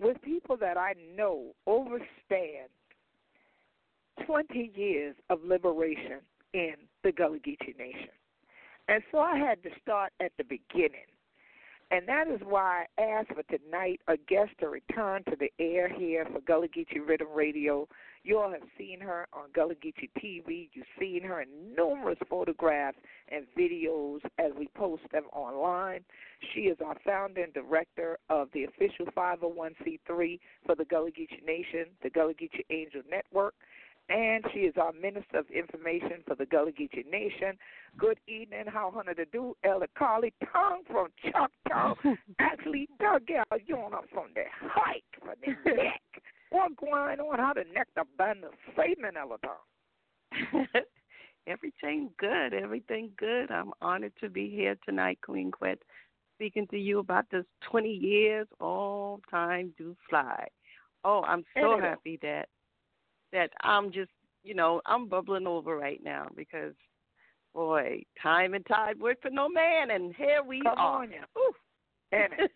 with 0.00 0.16
people 0.22 0.56
that 0.56 0.78
I 0.78 0.94
know 1.14 1.52
overstand 1.66 2.70
20 4.24 4.72
years 4.74 5.14
of 5.28 5.40
liberation 5.44 6.20
in 6.54 6.72
the 7.04 7.12
Gullah 7.12 7.36
Geechee 7.36 7.76
Nation. 7.78 8.16
And 8.88 9.02
so 9.12 9.18
I 9.18 9.36
had 9.36 9.62
to 9.64 9.68
start 9.82 10.14
at 10.20 10.32
the 10.38 10.44
beginning 10.44 11.04
and 11.90 12.06
that 12.08 12.26
is 12.28 12.40
why 12.44 12.86
I 12.98 13.02
asked 13.02 13.28
for 13.28 13.44
tonight 13.44 14.00
a 14.08 14.16
guest 14.16 14.50
to 14.60 14.68
return 14.68 15.22
to 15.24 15.36
the 15.38 15.52
air 15.60 15.88
here 15.88 16.26
for 16.32 16.40
Gullah 16.40 16.68
Geechee 16.68 16.98
Riddim 16.98 17.32
Radio. 17.34 17.88
You 18.26 18.40
all 18.40 18.50
have 18.50 18.68
seen 18.76 19.00
her 19.02 19.28
on 19.32 19.50
Gullah 19.54 19.76
Geechee 19.76 20.10
TV. 20.20 20.68
You've 20.72 20.84
seen 20.98 21.22
her 21.22 21.42
in 21.42 21.48
numerous 21.76 22.18
photographs 22.28 22.98
and 23.28 23.46
videos 23.56 24.18
as 24.40 24.50
we 24.58 24.66
post 24.74 25.02
them 25.12 25.26
online. 25.32 26.00
She 26.52 26.62
is 26.62 26.76
our 26.84 26.96
founder 27.06 27.44
and 27.44 27.54
director 27.54 28.18
of 28.28 28.48
the 28.52 28.64
official 28.64 29.06
501c3 29.16 30.40
for 30.66 30.74
the 30.74 30.84
Gullah 30.86 31.12
Geechee 31.12 31.46
Nation, 31.46 31.86
the 32.02 32.10
Gullah 32.10 32.34
Geechee 32.34 32.64
Angel 32.68 33.02
Network 33.08 33.54
and 34.08 34.44
she 34.52 34.60
is 34.60 34.74
our 34.80 34.92
Minister 34.92 35.38
of 35.38 35.46
Information 35.50 36.22
for 36.26 36.36
the 36.36 36.46
Gullah 36.46 36.70
Geechee 36.70 37.08
Nation. 37.10 37.58
Good 37.98 38.18
evening, 38.28 38.64
how 38.66 38.92
honor 38.96 39.14
to 39.14 39.24
do, 39.26 39.56
Elder 39.64 39.88
Carlie 39.98 40.32
Towne 40.52 40.84
from 40.86 41.08
Choctaw. 41.24 41.94
Actually, 42.38 42.88
dug 43.00 43.26
Doug 43.26 43.60
Yona 43.68 44.02
from 44.12 44.28
the 44.34 44.44
hike 44.60 45.02
from 45.20 45.34
the 45.44 45.70
neck. 45.74 46.02
What 46.50 46.76
going 46.76 47.20
on? 47.20 47.38
How 47.38 47.52
the 47.54 47.64
neck 47.72 47.88
the 47.96 48.04
band 48.18 48.44
of 48.44 48.52
Satan 48.76 49.04
Ellerton? 49.16 49.50
Everything 51.46 52.10
good. 52.18 52.54
Everything 52.54 53.10
good. 53.16 53.50
I'm 53.50 53.72
honored 53.80 54.12
to 54.20 54.28
be 54.28 54.50
here 54.50 54.76
tonight, 54.84 55.18
Queen 55.24 55.50
Quet, 55.50 55.78
speaking 56.34 56.66
to 56.68 56.78
you 56.78 56.98
about 56.98 57.26
this 57.30 57.44
20 57.70 57.88
years. 57.88 58.46
All 58.60 59.20
time 59.30 59.72
do 59.78 59.96
fly. 60.08 60.46
Oh, 61.04 61.22
I'm 61.22 61.44
so 61.54 61.78
happy 61.80 62.18
that 62.22 62.48
that 63.32 63.50
I'm 63.62 63.92
just, 63.92 64.10
you 64.42 64.54
know, 64.54 64.80
I'm 64.86 65.08
bubbling 65.08 65.46
over 65.46 65.76
right 65.76 66.00
now 66.02 66.28
because, 66.36 66.74
boy, 67.54 68.02
time 68.20 68.54
and 68.54 68.64
tide 68.66 68.98
work 68.98 69.22
for 69.22 69.30
no 69.30 69.48
man, 69.48 69.90
and 69.90 70.14
here 70.16 70.42
we 70.44 70.62
Come 70.62 70.78
are. 70.78 71.02
On, 71.02 71.10
yeah. 71.10 71.24
Ooh. 71.38 71.52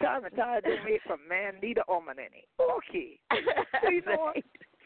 And 0.00 0.06
time 0.06 0.24
and 0.24 0.36
tide 0.36 0.64
don't 0.64 0.84
wait 0.84 1.00
for 1.06 1.16
man 1.28 1.54
neither 1.62 1.82
woman 1.88 2.16
any. 2.18 2.46
Okay. 2.60 3.18
So 3.82 3.90
you 3.90 4.02
know 4.06 4.16
what? 4.16 4.36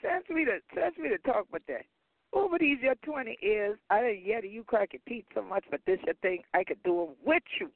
Sends 0.03 0.29
me 0.29 0.45
to 0.45 0.59
sends 0.75 0.97
me 0.99 1.09
to 1.09 1.19
talk 1.19 1.47
about 1.49 1.63
that. 1.69 1.85
Over 2.33 2.59
these 2.59 2.79
your 2.81 2.95
twenty 3.05 3.37
years, 3.43 3.77
I 3.91 4.03
didn't 4.03 4.25
yet 4.25 4.49
you 4.49 4.65
crack 4.65 4.93
your 4.93 5.03
teeth 5.09 5.25
so 5.35 5.43
much, 5.43 5.65
but 5.71 5.81
this 5.87 5.99
your 6.05 6.15
thing 6.17 6.43
I 6.55 6.65
could 6.65 6.83
do 6.85 7.03
it 7.03 7.09
with 7.25 7.43
you. 7.61 7.71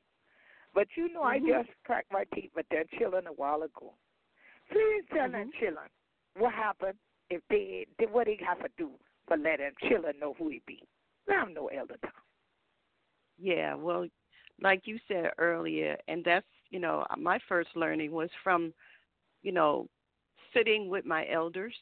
But 0.75 0.89
you 0.97 1.13
know, 1.13 1.23
mm-hmm. 1.23 1.47
I 1.47 1.63
just 1.63 1.71
cracked 1.85 2.13
my 2.13 2.25
teeth 2.35 2.51
with 2.55 2.67
that 2.71 2.87
chilling 2.99 3.27
a 3.27 3.33
while 3.33 3.63
ago. 3.63 3.95
Please 4.71 5.05
tell 5.13 5.25
mm-hmm. 5.25 5.33
them 5.33 5.51
chilling 5.61 5.91
what 6.37 6.53
happened 6.53 6.95
if 7.31 7.43
they, 7.51 7.87
they 7.99 8.07
what 8.07 8.27
they 8.27 8.39
have 8.47 8.61
to 8.61 8.69
do 8.79 8.91
for 9.27 9.37
let 9.37 9.61
him 9.61 9.73
chilling 9.89 10.19
know 10.21 10.35
who 10.39 10.49
he 10.49 10.63
be. 10.67 10.83
I'm 11.29 11.55
no 11.55 11.67
Elder 11.69 11.97
Towne. 12.03 12.13
Yeah, 13.39 13.75
well, 13.75 14.07
like 14.61 14.83
you 14.85 14.99
said 15.09 15.31
earlier, 15.39 15.97
and 16.07 16.25
that's 16.25 16.47
you 16.75 16.81
know 16.81 17.07
my 17.17 17.39
first 17.49 17.71
learning 17.77 18.11
was 18.11 18.29
from, 18.43 18.75
you 19.43 19.53
know, 19.53 19.87
sitting 20.53 20.91
with 20.91 21.07
my 21.07 21.25
elders. 21.31 21.75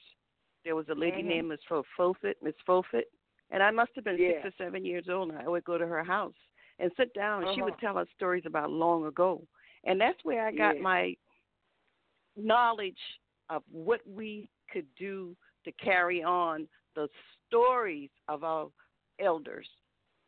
There 0.67 0.77
was 0.77 0.85
a 0.91 0.95
lady 0.95 1.19
mm-hmm. 1.21 1.29
named 1.29 1.49
Miss 1.49 1.61
Fofit, 1.99 2.35
Miss 2.43 2.55
Fofit, 2.69 3.09
and 3.51 3.63
I 3.63 3.71
must 3.71 3.93
have 3.95 4.05
been 4.05 4.19
yeah. 4.21 4.43
six 4.43 4.55
or 4.55 4.65
seven 4.65 4.85
years 4.85 5.07
old. 5.11 5.31
And 5.31 5.39
I 5.39 5.49
would 5.49 5.65
go 5.65 5.79
to 5.79 5.87
her 5.87 6.05
house 6.05 6.35
and 6.79 6.91
sit 6.99 7.15
down, 7.15 7.39
and 7.39 7.47
uh-huh. 7.47 7.55
she 7.55 7.63
would 7.63 7.79
tell 7.79 7.97
us 7.97 8.07
stories 8.15 8.45
about 8.45 8.71
long 8.71 9.07
ago, 9.07 9.43
and 9.85 9.99
that's 9.99 10.19
where 10.25 10.47
I 10.47 10.53
got 10.53 10.77
yeah. 10.77 10.83
my 10.83 11.15
knowledge 12.37 12.95
of 13.49 13.63
what 13.73 14.01
we 14.07 14.51
could 14.71 14.87
do 14.99 15.35
to 15.65 15.73
carry 15.73 16.23
on 16.23 16.69
the 16.97 17.09
stories 17.49 18.11
of 18.29 18.45
our 18.45 18.69
elders 19.19 19.69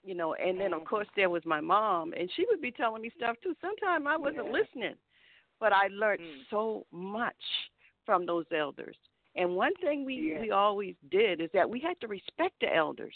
you 0.05 0.15
know 0.15 0.35
and 0.35 0.61
then 0.61 0.73
of 0.73 0.81
Mm-hmm. 0.81 0.89
course 0.89 1.09
there 1.17 1.31
was 1.31 1.43
my 1.45 1.61
mom 1.61 2.13
and 2.19 2.31
she 2.37 2.45
would 2.51 2.61
be 2.61 2.71
telling 2.71 3.03
me 3.03 3.11
stuff 3.17 3.37
too 3.43 3.55
sometimes 3.61 4.05
i 4.09 4.17
wasn't 4.17 4.45
yeah. 4.45 4.53
listening 4.53 4.95
but 5.61 5.73
i 5.73 5.89
learned 5.89 6.21
mm. 6.21 6.41
so 6.51 6.87
much 6.93 7.35
from 8.05 8.27
those 8.27 8.45
elders 8.57 8.97
and 9.37 9.55
one 9.55 9.75
thing 9.83 10.05
we 10.05 10.33
yeah. 10.35 10.41
we 10.41 10.51
always 10.51 10.95
did 11.11 11.41
is 11.41 11.51
that 11.55 11.69
we 11.69 11.81
had 11.81 11.99
to 12.01 12.09
respect 12.09 12.55
the 12.61 12.75
elders 12.75 13.15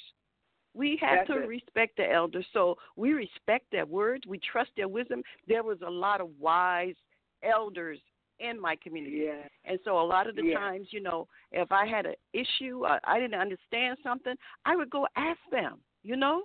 we 0.75 0.99
had 1.01 1.21
That's 1.21 1.29
to 1.29 1.39
it. 1.43 1.49
respect 1.49 1.97
the 1.97 2.11
elders 2.11 2.47
so 2.53 2.77
we 2.97 3.13
respect 3.13 3.67
their 3.71 3.87
words 3.87 4.27
we 4.27 4.39
trust 4.53 4.71
their 4.77 4.89
wisdom 4.89 5.23
there 5.47 5.63
was 5.63 5.79
a 5.87 5.91
lot 5.91 6.21
of 6.21 6.29
wise 6.39 6.95
elders 7.43 7.99
in 8.41 8.61
my 8.61 8.77
community 8.77 9.25
Yeah. 9.27 9.43
and 9.65 9.79
so 9.85 9.99
a 10.01 10.07
lot 10.07 10.27
of 10.29 10.37
the 10.37 10.45
Yeah. 10.45 10.59
times, 10.59 10.93
you 10.93 11.01
know, 11.01 11.27
if 11.51 11.71
I 11.73 11.87
had 11.87 12.07
an 12.07 12.15
issue, 12.33 12.85
uh, 12.87 12.99
I 13.05 13.19
didn't 13.19 13.41
understand 13.41 13.99
something, 14.03 14.37
I 14.65 14.77
would 14.77 14.91
go 14.91 15.07
ask 15.17 15.41
them, 15.51 15.81
you 16.03 16.17
know? 16.17 16.45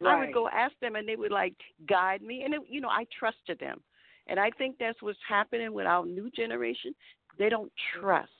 Right. 0.00 0.16
I 0.16 0.20
would 0.24 0.34
go 0.34 0.48
ask 0.48 0.72
them 0.80 0.96
and 0.96 1.06
they 1.06 1.16
would 1.16 1.30
like 1.32 1.54
guide 1.88 2.22
me 2.22 2.42
and 2.44 2.54
it, 2.54 2.60
you 2.68 2.80
know, 2.80 2.88
I 2.88 3.04
trusted 3.18 3.58
them. 3.58 3.80
And 4.26 4.38
I 4.38 4.50
think 4.50 4.76
that's 4.78 5.00
what's 5.02 5.18
happening 5.28 5.72
with 5.72 5.86
our 5.86 6.06
new 6.06 6.30
generation. 6.30 6.94
They 7.38 7.48
don't 7.48 7.72
trust. 8.00 8.30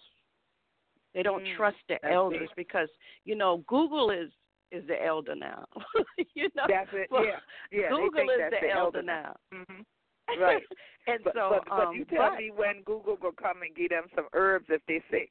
They 1.15 1.23
don't 1.23 1.43
Mm, 1.43 1.57
trust 1.57 1.77
the 1.89 2.05
elders 2.09 2.49
it. 2.51 2.57
because, 2.57 2.89
you 3.25 3.35
know, 3.35 3.65
Google 3.67 4.11
is 4.11 4.31
is 4.71 4.87
the 4.87 5.05
elder 5.05 5.35
now. 5.35 5.65
you 6.35 6.49
know? 6.55 6.63
That's 6.69 6.89
it. 6.93 7.09
Well, 7.11 7.25
yeah. 7.25 7.41
Yeah. 7.73 7.89
Google 7.91 8.31
is 8.31 8.39
that's 8.39 8.55
the, 8.63 8.71
elder, 8.71 8.99
elder 8.99 9.03
now. 9.03 9.37
hmm 9.53 9.81
Right. 10.41 10.63
and 11.09 11.19
But, 11.25 11.35
so 11.35 11.51
but, 11.51 11.69
but 11.69 11.87
um 11.89 11.95
you 11.97 12.05
tell 12.05 12.31
but- 12.31 12.39
me 12.39 12.53
when 12.55 12.83
Google 12.85 13.19
will 13.21 13.33
come 13.33 13.63
and 13.63 13.75
give 13.75 13.91
them 13.91 14.05
some 14.15 14.29
herbs 14.33 14.67
if 14.69 14.81
they 14.87 15.03
sick. 15.11 15.31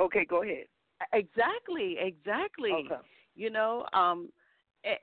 Okay, 0.00 0.24
go 0.24 0.42
ahead. 0.42 0.64
Exactly, 1.12 1.96
exactly. 2.00 2.72
Okay. 2.72 3.00
You 3.36 3.50
know, 3.50 3.86
um, 3.92 4.28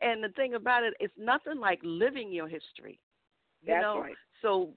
and, 0.01 0.23
the 0.23 0.29
thing 0.29 0.55
about 0.55 0.83
it, 0.83 0.93
it's 0.99 1.13
nothing 1.17 1.59
like 1.59 1.79
living 1.83 2.31
your 2.31 2.47
history. 2.47 2.99
You 3.61 3.73
That's 3.73 3.81
know, 3.81 4.01
right. 4.01 4.15
so 4.41 4.73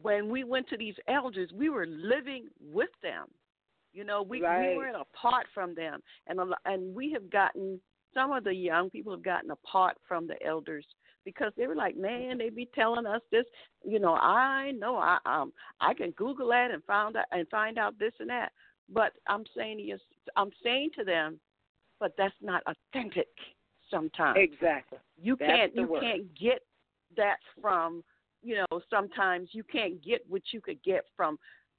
when 0.00 0.28
we 0.28 0.44
went 0.44 0.68
to 0.68 0.76
these 0.76 0.94
elders, 1.08 1.50
we 1.52 1.70
were 1.70 1.86
living 1.86 2.48
with 2.60 2.90
them. 3.02 3.26
You 3.92 4.04
know, 4.04 4.22
we 4.22 4.42
Right. 4.42 4.70
we 4.70 4.76
weren't 4.76 4.96
apart 4.96 5.46
from 5.54 5.74
them, 5.74 6.00
and 6.26 6.38
and 6.66 6.94
we 6.94 7.10
have 7.12 7.30
gotten 7.30 7.80
some 8.14 8.32
of 8.32 8.44
the 8.44 8.54
young 8.54 8.90
people 8.90 9.12
have 9.12 9.22
gotten 9.22 9.50
apart 9.50 9.96
from 10.06 10.26
the 10.26 10.40
elders 10.46 10.86
because 11.24 11.52
they 11.56 11.66
were 11.66 11.74
like, 11.74 11.96
man, 11.96 12.38
they 12.38 12.48
be 12.48 12.68
telling 12.74 13.06
us 13.06 13.22
this. 13.30 13.44
You 13.84 13.98
know, 13.98 14.14
I 14.14 14.72
know 14.72 14.96
I 14.96 15.18
um 15.26 15.52
I 15.80 15.94
can 15.94 16.10
Google 16.12 16.48
that 16.48 16.70
and 16.70 16.84
find 16.84 17.16
out 17.16 17.26
and 17.32 17.48
find 17.48 17.78
out 17.78 17.98
this 17.98 18.12
and 18.20 18.30
that. 18.30 18.52
But 18.88 19.12
I'm 19.26 19.44
saying 19.56 19.78
to 19.78 19.82
you, 19.82 19.98
I'm 20.36 20.50
saying 20.62 20.90
to 20.98 21.04
them, 21.04 21.40
but 22.00 22.14
that's 22.16 22.34
not 22.40 22.62
authentic. 22.66 23.28
Sometimes 23.90 24.38
Exactly. 24.40 24.98
you 25.20 25.36
That's 25.38 25.50
can't 25.50 25.74
you 25.74 25.86
word. 25.86 26.02
can't 26.02 26.34
get 26.38 26.60
that 27.16 27.38
from 27.60 28.04
you 28.42 28.54
know 28.56 28.80
sometimes 28.90 29.48
you 29.52 29.64
can't 29.64 30.02
get 30.02 30.22
what 30.28 30.42
you 30.52 30.60
could 30.60 30.82
get 30.82 31.04
from 31.16 31.38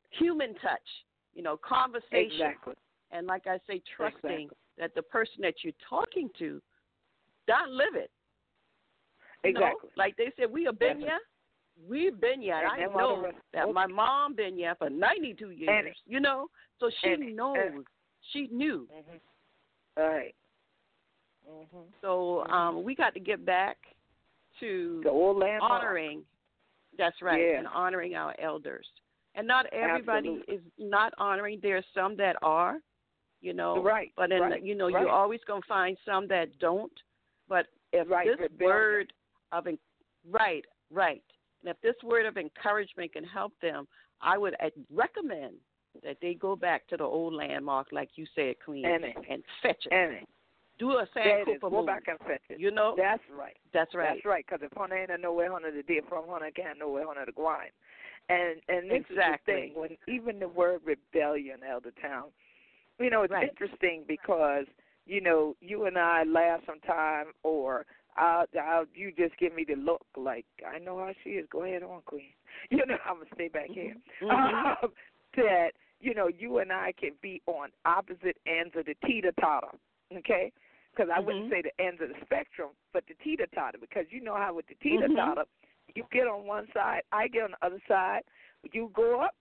human 0.09 0.53
touch 0.55 0.87
you 1.33 1.41
know 1.43 1.55
conversation 1.57 2.31
Exactly. 2.41 2.73
and 3.11 3.27
like 3.27 3.45
i 3.47 3.57
say 3.67 3.81
trusting 3.95 4.31
Exactly. 4.31 4.57
that 4.77 4.95
the 4.95 5.03
person 5.03 5.35
that 5.41 5.53
you're 5.63 5.71
talking 5.87 6.29
to 6.39 6.59
don't 7.47 7.71
live 7.71 7.95
it 7.95 8.11
You 9.45 9.53
know, 9.53 9.59
Exactly. 9.67 9.89
like 9.95 10.17
they 10.17 10.31
said 10.35 10.51
we 10.51 10.63
have 10.65 10.79
been 10.79 10.99
here 10.99 11.19
we've 11.87 12.19
been 12.19 12.41
here 12.41 12.55
i 12.55 12.79
know 12.87 13.27
that 13.53 13.63
okay. 13.65 13.71
my 13.71 13.85
mom 13.87 14.35
been 14.35 14.55
here 14.57 14.75
for 14.79 14.89
92 14.89 15.51
years 15.51 15.69
And- 15.85 15.95
you 16.07 16.19
know 16.19 16.47
so 16.79 16.89
she 17.01 17.09
and- 17.11 17.35
knows 17.35 17.55
and- 17.57 17.85
she 18.31 18.47
knew 18.51 18.87
Mhm. 18.91 19.19
All 19.97 20.07
right. 20.09 20.35
Mhm. 21.49 21.85
so 22.01 22.45
Mhm. 22.47 22.51
um 22.53 22.83
we 22.83 22.95
got 22.95 23.13
to 23.13 23.19
get 23.19 23.45
back 23.45 23.77
to 24.59 25.01
The 25.03 25.09
old 25.09 25.37
landmark. 25.37 25.71
honoring 25.71 26.25
that's 26.97 27.21
right 27.21 27.41
Yeah. 27.41 27.59
and 27.59 27.67
honoring 27.67 28.15
our 28.15 28.35
elders 28.39 28.87
and 29.35 29.47
not 29.47 29.65
everybody 29.67 30.29
Absolutely. 30.29 30.55
is 30.55 30.61
not 30.77 31.13
honoring 31.17 31.59
there's 31.61 31.85
some 31.93 32.15
that 32.17 32.35
are 32.41 32.81
you 33.41 33.53
know 33.53 33.81
Right, 33.81 34.11
but 34.15 34.29
then 34.29 34.41
right, 34.41 34.63
you 34.63 34.75
know 34.75 34.89
right. 34.89 35.01
you're 35.01 35.09
always 35.09 35.43
going 35.45 35.61
to 35.61 35.67
find 35.67 35.97
some 36.05 36.27
that 36.27 36.57
don't 36.59 36.91
but 37.47 37.67
if 37.93 38.07
Right, 38.09 38.27
this 38.27 38.39
rebellion. 38.39 38.65
word 38.75 39.13
of 39.51 39.67
right 40.29 40.65
right 40.91 41.23
and 41.61 41.69
if 41.71 41.79
this 41.81 41.95
word 42.03 42.25
of 42.25 42.37
encouragement 42.37 43.13
can 43.13 43.23
help 43.23 43.53
them 43.61 43.87
i 44.21 44.37
would 44.37 44.55
uh, 44.61 44.69
recommend 44.93 45.55
that 46.03 46.17
they 46.21 46.33
go 46.33 46.55
back 46.55 46.85
to 46.87 46.97
the 46.97 47.03
old 47.03 47.33
landmark 47.33 47.87
like 47.91 48.09
you 48.15 48.25
said 48.35 48.55
queen 48.63 48.85
And 48.85 49.03
and 49.05 49.43
fetch 49.61 49.85
it 49.85 49.93
And 49.93 50.13
it. 50.17 50.29
Do 50.79 50.91
a 50.91 51.05
That 51.13 51.41
is. 51.41 51.45
Sankofa 51.45 51.61
Go 51.61 51.69
move 51.69 51.85
back 51.85 52.03
and 52.07 52.17
fetch 52.19 52.41
it. 52.49 52.59
you 52.59 52.71
know 52.71 52.95
That's 52.97 53.21
right. 53.37 53.57
that's 53.73 53.93
right 53.93 54.13
That's 54.15 54.25
right. 54.25 54.45
Because 54.47 54.61
if 54.63 54.75
Hunter 54.77 54.97
ain't 54.97 55.11
a 55.11 55.17
nowhere 55.17 55.51
Hunter 55.51 55.71
the 55.71 55.83
day 55.83 56.01
from 56.07 56.25
Hunter 56.27 56.49
can't 56.55 56.79
nowhere 56.79 57.05
Hunter 57.05 57.25
the 57.25 57.31
grind. 57.33 57.71
And 58.29 58.61
and 58.69 58.89
this 58.89 59.03
Exactly. 59.09 59.15
is 59.15 59.39
the 59.45 59.51
thing 59.51 59.71
when 59.75 59.97
even 60.07 60.39
the 60.39 60.47
word 60.47 60.81
rebellion, 60.85 61.57
Elder 61.69 61.91
Towne, 62.01 62.29
you 62.99 63.09
know, 63.09 63.23
it's 63.23 63.31
Right. 63.31 63.49
interesting 63.49 64.03
because 64.07 64.65
you 65.05 65.21
know 65.21 65.55
you 65.61 65.85
and 65.85 65.97
I 65.97 66.23
laugh 66.23 66.61
sometime, 66.65 67.33
or 67.43 67.85
I'll, 68.15 68.45
I'll 68.61 68.85
you 68.93 69.11
just 69.11 69.37
give 69.37 69.53
me 69.53 69.65
the 69.67 69.75
look 69.75 70.05
like 70.15 70.45
I 70.65 70.79
know 70.79 70.97
how 70.97 71.11
she 71.23 71.31
is. 71.31 71.47
Go 71.51 71.63
ahead 71.63 71.83
on, 71.83 72.01
Queen. 72.05 72.29
You 72.71 72.85
know 72.85 72.97
I'm 73.05 73.15
gonna 73.15 73.25
stay 73.35 73.47
back 73.47 73.69
here. 73.69 73.95
Mhm. 74.21 74.75
Um, 74.83 74.91
that 75.37 75.69
you 76.01 76.13
know 76.13 76.27
you 76.27 76.57
and 76.59 76.71
I 76.71 76.93
can 76.99 77.11
be 77.21 77.41
on 77.47 77.69
opposite 77.85 78.37
ends 78.45 78.75
of 78.75 78.85
the 78.85 78.95
teeter 79.07 79.31
totter. 79.39 79.77
Okay. 80.17 80.51
Because 80.91 81.09
I 81.09 81.19
wouldn't 81.19 81.45
Mhm. 81.45 81.49
say 81.51 81.61
the 81.61 81.81
ends 81.81 82.01
of 82.01 82.09
the 82.09 82.19
spectrum, 82.21 82.71
but 82.93 83.05
the 83.07 83.13
teeter 83.15 83.47
totter. 83.47 83.77
Because 83.77 84.11
you 84.11 84.21
know 84.21 84.35
how 84.35 84.53
with 84.53 84.67
the 84.67 84.75
teeter 84.75 85.07
totter, 85.07 85.45
you 85.95 86.05
get 86.11 86.27
on 86.27 86.45
one 86.45 86.67
side, 86.73 87.03
I 87.11 87.27
get 87.27 87.43
on 87.43 87.51
the 87.51 87.65
other 87.65 87.81
side. 87.87 88.23
You 88.71 88.89
go 88.93 89.21
up, 89.21 89.35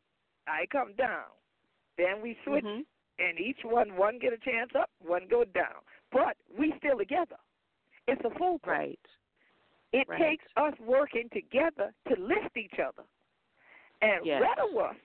I 0.47 0.67
come 0.67 0.95
down. 0.95 1.27
Then 1.97 2.21
we 2.21 2.39
switch, 2.45 2.65
Mhm. 2.65 2.87
and 3.19 3.41
each 3.41 3.65
one 3.65 3.97
one 3.97 4.19
get 4.19 4.33
a 4.33 4.39
chance 4.39 4.75
up, 4.75 4.91
one 5.01 5.27
go 5.27 5.45
down. 5.45 5.83
But 6.11 6.37
we 6.57 6.73
still 6.79 6.99
together. 6.99 7.39
It's 8.07 8.25
a 8.25 8.31
full 8.31 8.61
right 8.65 9.01
It 9.93 10.07
Right. 10.07 10.21
takes 10.21 10.45
us 10.57 10.79
working 10.81 11.29
together 11.31 11.95
to 12.09 12.17
lift 12.17 12.57
each 12.57 12.79
other. 12.79 13.05
And 14.03 14.25
Yes. 14.25 14.43
rather 14.43 14.71
us, 14.81 14.97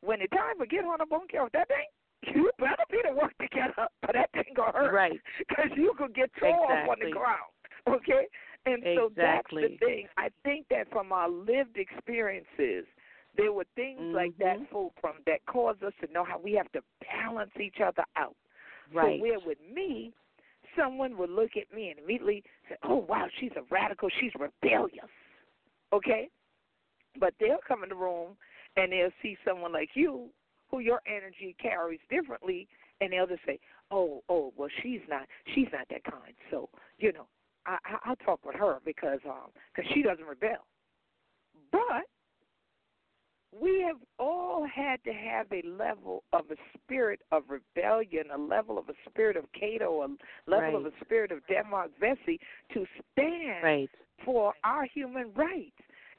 when 0.00 0.18
the 0.18 0.28
time 0.28 0.58
for 0.58 0.66
get 0.66 0.84
on 0.84 1.00
a 1.00 1.06
bone 1.06 1.28
care 1.28 1.48
that 1.48 1.68
thing, 1.68 1.86
you 2.22 2.50
better 2.58 2.84
be 2.90 2.98
to 3.08 3.14
work 3.14 3.36
together, 3.38 3.88
or 4.06 4.12
that 4.12 4.30
thing 4.32 4.54
gonna 4.54 4.72
hurt. 4.72 4.92
Right. 4.92 5.20
Because 5.38 5.70
you 5.76 5.94
could 5.98 6.14
get 6.14 6.30
thrown 6.38 6.54
off 6.54 6.88
on 6.88 6.98
the 7.00 7.08
Exactly. 7.08 7.12
ground. 7.12 7.52
Okay? 7.88 8.26
And 8.66 8.82
so 8.96 9.06
Exactly. 9.06 9.62
that's 9.62 9.80
the 9.80 9.86
thing. 9.86 10.08
I 10.16 10.28
think 10.42 10.66
that 10.70 10.90
from 10.90 11.12
our 11.12 11.28
lived 11.28 11.76
experiences, 11.76 12.86
There 13.36 13.52
were 13.52 13.66
things 13.74 14.00
mm-hmm. 14.00 14.14
like 14.14 14.36
that, 14.38 14.56
fulcrum, 14.70 15.16
that 15.26 15.44
caused 15.46 15.82
us 15.82 15.92
to 16.04 16.12
know 16.12 16.24
how 16.24 16.38
we 16.42 16.52
have 16.54 16.70
to 16.72 16.80
balance 17.02 17.50
each 17.60 17.80
other 17.84 18.04
out. 18.16 18.34
Right. 18.92 19.18
So 19.18 19.22
where 19.22 19.38
with 19.44 19.58
me, 19.72 20.12
someone 20.78 21.16
would 21.18 21.30
look 21.30 21.50
at 21.56 21.74
me 21.74 21.90
and 21.90 21.98
immediately 21.98 22.42
say, 22.68 22.76
"Oh 22.82 23.04
wow, 23.08 23.26
she's 23.38 23.52
a 23.56 23.62
radical. 23.70 24.08
She's 24.20 24.32
rebellious." 24.38 25.10
Okay, 25.92 26.28
but 27.20 27.34
they'll 27.40 27.58
come 27.66 27.82
in 27.82 27.88
the 27.88 27.94
room 27.94 28.36
and 28.76 28.92
they'll 28.92 29.10
see 29.22 29.36
someone 29.46 29.72
like 29.72 29.90
you, 29.94 30.28
who 30.76 30.82
your 30.82 31.00
energy 31.06 31.56
carries 31.60 32.00
differently, 32.10 32.68
and 33.00 33.12
they'll 33.12 33.26
just 33.26 33.44
say, 33.46 33.58
"Oh, 33.90 34.22
oh, 34.28 34.52
well, 34.56 34.68
she's 34.82 35.00
not. 35.08 35.26
She's 35.54 35.68
not 35.72 35.86
that 35.90 36.04
kind." 36.04 36.34
So 36.50 36.68
you 36.98 37.12
know, 37.12 37.26
I, 37.66 37.78
I'll 38.04 38.16
talk 38.16 38.44
with 38.44 38.56
her 38.56 38.78
because 38.84 39.20
um, 39.26 39.50
cause 39.74 39.84
she 39.94 40.02
doesn't 40.02 40.24
rebel. 40.24 40.66
But 41.72 42.06
we 43.58 43.82
have 43.86 43.96
all 44.18 44.66
had 44.66 45.02
to 45.04 45.12
have 45.12 45.46
a 45.52 45.66
level 45.66 46.24
of 46.32 46.44
a 46.50 46.56
spirit 46.74 47.20
of 47.32 47.44
rebellion, 47.48 48.24
a 48.34 48.38
level 48.38 48.78
of 48.78 48.88
a 48.88 48.94
spirit 49.08 49.36
of 49.36 49.44
Cato, 49.58 50.02
a 50.02 50.50
level 50.50 50.72
right. 50.72 50.74
of 50.74 50.86
a 50.86 50.92
spirit 51.04 51.32
of 51.32 51.38
Denmark 51.46 51.92
Vesey 51.98 52.38
to 52.74 52.84
stand 53.12 53.62
right. 53.62 53.90
for 54.24 54.52
our 54.64 54.84
human 54.84 55.32
rights 55.34 55.72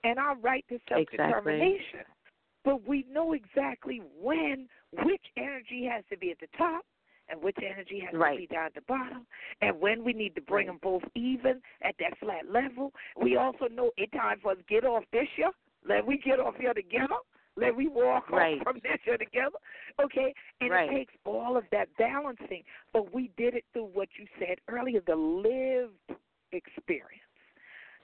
and 0.03 0.17
our 0.17 0.35
right 0.37 0.65
to 0.69 0.79
self 0.89 1.05
determination. 1.11 1.79
Exactly. 1.99 2.16
But 2.63 2.87
we 2.87 3.05
know 3.11 3.33
exactly 3.33 4.01
when 4.21 4.67
which 5.03 5.21
energy 5.37 5.89
has 5.91 6.03
to 6.09 6.17
be 6.17 6.31
at 6.31 6.39
the 6.39 6.47
top 6.57 6.85
and 7.29 7.41
which 7.41 7.57
energy 7.57 8.01
has 8.05 8.17
right. 8.17 8.33
to 8.33 8.39
be 8.39 8.47
down 8.47 8.67
at 8.67 8.75
the 8.75 8.81
bottom, 8.87 9.25
and 9.61 9.79
when 9.81 10.03
we 10.03 10.13
need 10.13 10.33
to 10.35 10.41
bring 10.41 10.67
them 10.67 10.79
both 10.81 11.03
even 11.13 11.61
at 11.83 11.95
that 11.99 12.17
flat 12.19 12.49
level. 12.49 12.93
We 13.21 13.35
also 13.35 13.67
know 13.67 13.91
it's 13.97 14.11
time 14.13 14.39
for 14.41 14.51
us 14.51 14.57
to 14.57 14.63
get 14.73 14.85
off 14.85 15.03
this 15.11 15.27
year. 15.37 15.51
Let 15.87 16.05
we 16.05 16.17
get 16.17 16.39
off 16.39 16.55
here 16.57 16.73
together. 16.73 17.15
Let 17.57 17.75
we 17.75 17.87
walk 17.87 18.29
right. 18.29 18.61
from 18.63 18.75
this 18.83 18.99
year 19.05 19.17
together. 19.17 19.57
Okay? 20.03 20.33
And 20.61 20.69
right. 20.69 20.89
it 20.89 20.93
takes 20.93 21.13
all 21.25 21.57
of 21.57 21.63
that 21.71 21.89
balancing. 21.97 22.63
But 22.93 23.13
we 23.13 23.31
did 23.35 23.55
it 23.55 23.65
through 23.73 23.89
what 23.93 24.09
you 24.17 24.27
said 24.39 24.59
earlier, 24.67 25.01
the 25.05 25.15
lived 25.15 26.19
experience. 26.51 27.23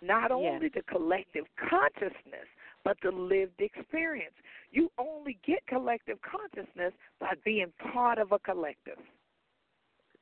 Not 0.01 0.31
only 0.31 0.59
yes. 0.63 0.71
the 0.75 0.81
collective 0.91 1.45
consciousness, 1.69 2.49
but 2.83 2.97
the 3.03 3.11
lived 3.11 3.59
experience. 3.59 4.35
You 4.71 4.89
only 4.97 5.37
get 5.45 5.65
collective 5.67 6.17
consciousness 6.21 6.93
by 7.19 7.33
being 7.45 7.71
part 7.91 8.17
of 8.17 8.31
a 8.31 8.39
collective. 8.39 8.97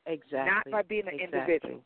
Exactly. 0.06 0.52
Not 0.52 0.71
by 0.71 0.82
being 0.82 1.08
an 1.08 1.19
exactly. 1.19 1.39
individual. 1.39 1.82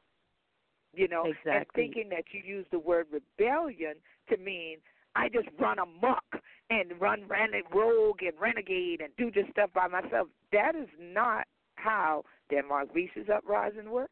You 0.93 1.07
know, 1.09 1.25
exactly. 1.25 1.51
and 1.51 1.65
thinking 1.75 2.09
that 2.09 2.23
you 2.31 2.41
use 2.45 2.65
the 2.71 2.79
word 2.79 3.07
rebellion 3.11 3.95
to 4.29 4.37
mean 4.37 4.77
I 5.15 5.29
just 5.29 5.47
run 5.59 5.79
amok 5.79 6.23
and 6.69 6.99
run 6.99 7.27
ran 7.27 7.51
rogue 7.73 8.21
and 8.21 8.33
renegade 8.39 9.01
and 9.01 9.15
do 9.17 9.31
this 9.31 9.49
stuff 9.51 9.69
by 9.73 9.87
myself. 9.87 10.27
That 10.51 10.75
is 10.75 10.87
not 10.99 11.47
how 11.75 12.23
Denmark 12.49 12.93
Vesey's 12.93 13.29
uprising 13.33 13.91
worked. 13.91 14.11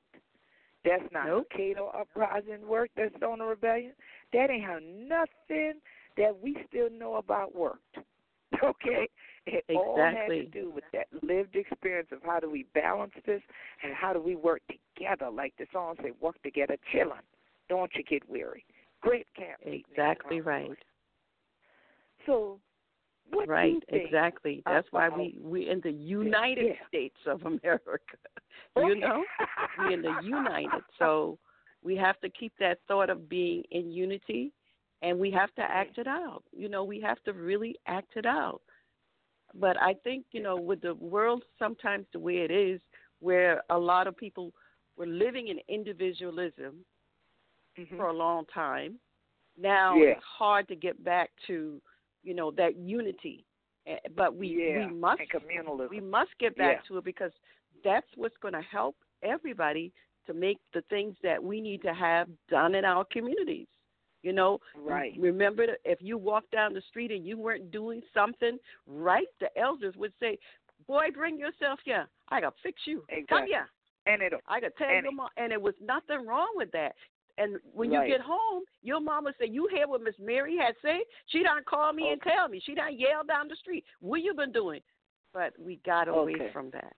That's 0.85 1.03
not 1.11 1.27
nope. 1.27 1.47
Cato 1.55 1.87
uprising 1.87 2.67
worked. 2.67 2.95
That's 2.97 3.15
on 3.25 3.41
a 3.41 3.45
rebellion. 3.45 3.93
That 4.33 4.49
ain't 4.49 4.65
how 4.65 4.79
nothing 4.81 5.79
that 6.17 6.35
we 6.41 6.57
still 6.67 6.89
know 6.89 7.15
about 7.15 7.55
worked. 7.55 7.97
Okay? 8.63 9.09
It 9.45 9.65
exactly. 9.67 9.75
all 9.75 9.97
had 9.97 10.27
to 10.27 10.45
do 10.45 10.71
with 10.71 10.83
that 10.93 11.07
lived 11.21 11.55
experience 11.55 12.09
of 12.11 12.19
how 12.23 12.39
do 12.39 12.49
we 12.49 12.65
balance 12.73 13.11
this 13.25 13.41
and 13.83 13.93
how 13.93 14.13
do 14.13 14.21
we 14.21 14.35
work 14.35 14.61
together, 14.95 15.29
like 15.29 15.53
the 15.57 15.65
song 15.73 15.95
say, 16.01 16.11
work 16.21 16.41
together, 16.43 16.77
chillin'. 16.93 17.19
Don't 17.67 17.91
you 17.95 18.03
get 18.03 18.29
weary. 18.29 18.63
Great 19.01 19.27
camp. 19.35 19.59
Exactly 19.65 20.39
right. 20.39 20.69
So, 22.25 22.59
what 23.31 23.49
right, 23.49 23.83
exactly. 23.89 24.61
That's 24.65 24.87
why 24.91 25.09
we 25.09 25.35
we 25.41 25.69
in 25.69 25.81
the 25.83 25.91
United 25.91 26.65
yeah. 26.65 26.87
States 26.87 27.17
of 27.25 27.41
America. 27.43 27.91
You 28.75 28.95
know, 28.95 29.23
we 29.79 29.93
in 29.93 30.01
the 30.01 30.15
United. 30.23 30.81
So 30.97 31.37
we 31.83 31.95
have 31.97 32.19
to 32.21 32.29
keep 32.29 32.53
that 32.59 32.79
thought 32.87 33.11
of 33.11 33.29
being 33.29 33.63
in 33.69 33.91
unity, 33.91 34.51
and 35.03 35.19
we 35.19 35.29
have 35.29 35.53
to 35.55 35.61
act 35.61 35.97
it 35.97 36.07
out. 36.07 36.43
You 36.51 36.69
know, 36.69 36.83
we 36.83 36.99
have 37.01 37.21
to 37.23 37.33
really 37.33 37.75
act 37.85 38.13
it 38.15 38.25
out. 38.25 38.61
But 39.53 39.79
I 39.79 39.93
think 40.03 40.25
you 40.31 40.41
know, 40.41 40.55
with 40.55 40.81
the 40.81 40.95
world 40.95 41.43
sometimes 41.59 42.07
the 42.11 42.19
way 42.19 42.37
it 42.37 42.51
is, 42.51 42.81
where 43.19 43.61
a 43.69 43.77
lot 43.77 44.07
of 44.07 44.17
people 44.17 44.51
were 44.97 45.05
living 45.05 45.49
in 45.49 45.59
individualism 45.67 46.83
mm-hmm. 47.77 47.97
for 47.97 48.07
a 48.07 48.13
long 48.13 48.45
time. 48.51 48.95
Now 49.59 49.95
yeah. 49.95 50.11
it's 50.11 50.23
hard 50.23 50.67
to 50.69 50.75
get 50.75 51.03
back 51.03 51.29
to 51.47 51.79
you 52.23 52.33
know 52.33 52.49
that 52.51 52.77
unity 52.77 53.45
but 54.15 54.35
we 54.35 54.47
yeah. 54.47 54.87
we 54.87 54.93
must 54.93 55.21
we 55.89 55.99
must 55.99 56.31
get 56.39 56.55
back 56.55 56.81
yeah. 56.83 56.87
to 56.87 56.97
it 56.97 57.03
because 57.03 57.31
that's 57.83 58.07
what's 58.15 58.35
going 58.41 58.53
to 58.53 58.61
help 58.61 58.95
everybody 59.23 59.91
to 60.25 60.33
make 60.33 60.57
the 60.73 60.81
things 60.89 61.15
that 61.21 61.43
we 61.43 61.59
need 61.59 61.81
to 61.81 61.93
have 61.93 62.27
done 62.49 62.75
in 62.75 62.85
our 62.85 63.05
communities 63.11 63.67
you 64.23 64.33
know 64.33 64.59
right 64.75 65.13
remember 65.19 65.65
if 65.85 65.99
you 66.01 66.17
walk 66.17 66.43
down 66.51 66.73
the 66.73 66.81
street 66.89 67.11
and 67.11 67.25
you 67.25 67.37
weren't 67.37 67.71
doing 67.71 68.01
something 68.13 68.57
right 68.87 69.27
the 69.39 69.47
elders 69.57 69.93
would 69.97 70.13
say 70.19 70.37
boy 70.87 71.05
bring 71.13 71.37
yourself 71.37 71.79
here 71.85 72.07
i 72.29 72.41
gotta 72.41 72.55
fix 72.63 72.81
you 72.85 73.03
exactly. 73.09 73.25
come 73.29 73.45
here 73.45 73.69
and 74.07 74.21
it 74.21 74.33
i 74.47 74.59
gotta 74.59 74.73
tell 74.77 74.87
and 74.89 75.03
your 75.03 75.13
mom 75.13 75.29
and 75.37 75.51
it 75.53 75.61
was 75.61 75.75
nothing 75.81 76.25
wrong 76.25 76.49
with 76.55 76.71
that 76.71 76.93
and 77.37 77.57
when 77.73 77.89
right. 77.91 78.07
you 78.07 78.13
get 78.13 78.21
home, 78.21 78.63
your 78.83 78.99
mama 78.99 79.33
say, 79.39 79.47
"You 79.47 79.67
hear 79.71 79.87
what 79.87 80.03
Miss 80.03 80.13
Mary 80.19 80.55
had 80.55 80.75
said? 80.81 81.01
She 81.27 81.41
done 81.41 81.63
call 81.67 81.91
me 81.91 82.03
okay. 82.03 82.11
and 82.11 82.21
tell 82.21 82.47
me. 82.47 82.61
She 82.63 82.75
done 82.75 82.97
yell 82.97 83.23
down 83.27 83.47
the 83.47 83.55
street. 83.55 83.83
What 84.01 84.21
you 84.21 84.33
been 84.33 84.51
doing?" 84.51 84.81
But 85.33 85.53
we 85.57 85.79
got 85.83 86.07
away 86.07 86.33
okay. 86.35 86.51
from 86.53 86.69
that. 86.71 86.93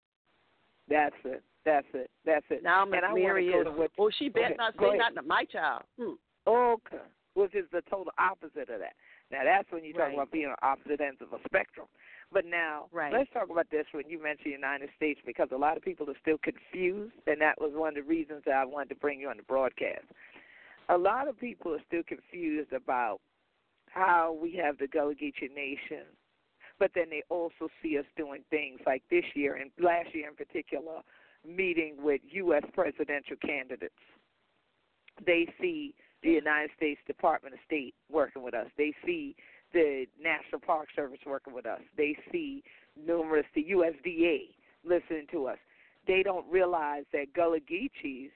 That's 0.89 1.15
it. 1.23 1.41
That's 1.63 1.87
it. 1.93 2.09
That's 2.25 2.45
it. 2.49 2.63
Now 2.63 2.85
Miss 2.85 3.01
Mary 3.13 3.47
is. 3.47 3.65
Oh, 3.97 4.09
she 4.17 4.29
better 4.29 4.55
not 4.57 4.73
say 4.79 4.97
nothing 4.97 5.15
to 5.15 5.21
my 5.21 5.45
child. 5.45 5.83
Hmm. 5.97 6.13
Okay. 6.47 6.97
Which 7.35 7.53
is 7.53 7.65
the 7.71 7.81
total 7.89 8.11
opposite 8.17 8.69
of 8.71 8.79
that. 8.79 8.95
Now 9.31 9.43
that's 9.43 9.69
when 9.71 9.83
you 9.83 9.93
talk 9.93 10.09
right. 10.09 10.13
about 10.13 10.31
being 10.31 10.47
on 10.47 10.55
opposite 10.61 11.01
ends 11.01 11.21
of 11.21 11.31
a 11.31 11.43
spectrum. 11.45 11.87
But 12.31 12.45
now 12.45 12.87
right. 12.91 13.13
let's 13.13 13.31
talk 13.31 13.49
about 13.51 13.69
this 13.69 13.85
when 13.91 14.09
you 14.09 14.21
mentioned 14.21 14.47
the 14.47 14.57
United 14.57 14.89
States 14.95 15.19
because 15.25 15.49
a 15.51 15.57
lot 15.57 15.77
of 15.77 15.83
people 15.83 16.09
are 16.09 16.19
still 16.21 16.39
confused, 16.41 17.13
and 17.27 17.39
that 17.41 17.61
was 17.61 17.71
one 17.75 17.89
of 17.89 17.95
the 17.95 18.09
reasons 18.09 18.43
that 18.45 18.55
I 18.55 18.65
wanted 18.65 18.89
to 18.89 18.95
bring 18.95 19.19
you 19.19 19.29
on 19.29 19.37
the 19.37 19.43
broadcast 19.43 20.05
a 20.89 20.97
lot 20.97 21.27
of 21.27 21.39
people 21.39 21.73
are 21.73 21.81
still 21.87 22.03
confused 22.07 22.73
about 22.73 23.19
how 23.87 24.37
we 24.39 24.55
have 24.55 24.77
the 24.77 24.87
Gullah 24.87 25.15
Geechee 25.15 25.53
Nation, 25.55 26.05
but 26.79 26.91
then 26.93 27.05
they 27.09 27.23
also 27.29 27.69
see 27.81 27.97
us 27.97 28.05
doing 28.17 28.43
things 28.49 28.79
like 28.85 29.03
this 29.09 29.23
year 29.33 29.55
and 29.55 29.71
last 29.79 30.13
year 30.13 30.27
in 30.27 30.35
particular, 30.35 31.01
meeting 31.47 31.95
with 31.99 32.21
U.S. 32.31 32.63
presidential 32.73 33.37
candidates. 33.37 33.93
They 35.25 35.47
see 35.61 35.95
the 36.25 36.31
United 36.31 36.71
States 36.75 36.99
Department 37.05 37.53
of 37.53 37.59
State 37.65 37.93
working 38.11 38.41
with 38.41 38.55
us. 38.55 38.67
They 38.77 38.93
see 39.05 39.35
the 39.73 40.05
National 40.21 40.59
Park 40.59 40.87
Service 40.95 41.19
working 41.25 41.53
with 41.53 41.67
us. 41.67 41.81
They 41.95 42.17
see 42.31 42.63
numerous 42.97 43.45
the 43.53 43.67
USDA 43.71 44.49
listening 44.83 45.27
to 45.31 45.47
us. 45.47 45.57
They 46.07 46.23
don't 46.23 46.45
realize 46.51 47.03
that 47.13 47.33
Gullah 47.33 47.59
Geechees 47.59 48.31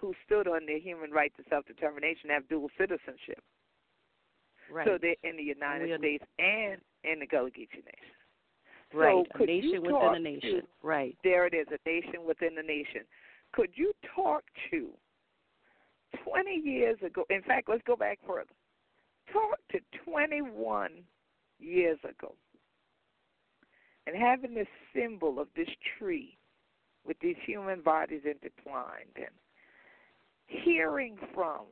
who 0.00 0.12
stood 0.26 0.48
on 0.48 0.66
their 0.66 0.78
human 0.78 1.10
right 1.10 1.32
to 1.36 1.42
self 1.48 1.66
determination 1.66 2.30
have 2.30 2.48
dual 2.48 2.68
citizenship. 2.78 3.42
Right. 4.70 4.86
So 4.86 4.98
they're 5.00 5.14
in 5.22 5.36
the 5.36 5.42
United 5.42 5.88
we 5.90 5.96
States 5.98 6.24
and 6.38 6.80
in 7.04 7.20
the 7.20 7.26
Gullah 7.26 7.50
Geechee 7.50 7.82
Nation. 7.84 8.14
Right, 8.94 9.26
so 9.38 9.42
a 9.42 9.46
nation 9.46 9.82
within 9.82 10.14
a 10.14 10.18
nation. 10.18 10.60
To, 10.60 10.62
right. 10.82 11.16
There 11.24 11.46
it 11.46 11.54
is, 11.54 11.66
a 11.68 11.88
nation 11.88 12.26
within 12.26 12.58
a 12.58 12.62
nation. 12.62 13.02
Could 13.52 13.70
you 13.74 13.92
talk 14.14 14.42
to 14.70 14.90
20 16.24 16.50
years 16.50 16.98
ago? 17.04 17.24
In 17.30 17.42
fact, 17.42 17.68
let's 17.68 17.82
go 17.86 17.96
back 17.96 18.18
further. 18.26 18.50
Talk 19.32 19.58
to 19.70 19.78
21 20.04 20.90
years 21.58 21.98
ago 22.04 22.34
and 24.06 24.16
having 24.16 24.54
this 24.54 24.66
symbol 24.94 25.38
of 25.38 25.48
this 25.56 25.68
tree 25.98 26.36
with 27.06 27.16
these 27.20 27.36
human 27.44 27.80
bodies 27.80 28.22
intertwined 28.24 29.16
and 29.16 29.34
hearing 30.46 31.16
from 31.34 31.66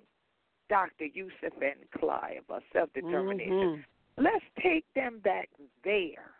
Dr. 0.68 1.06
Yusuf 1.12 1.52
and 1.60 1.90
Cly 1.98 2.38
about 2.44 2.62
self 2.72 2.92
determination. 2.94 3.52
Mm-hmm. 3.52 4.24
Let's 4.24 4.44
take 4.62 4.84
them 4.94 5.20
back 5.22 5.48
there 5.84 6.32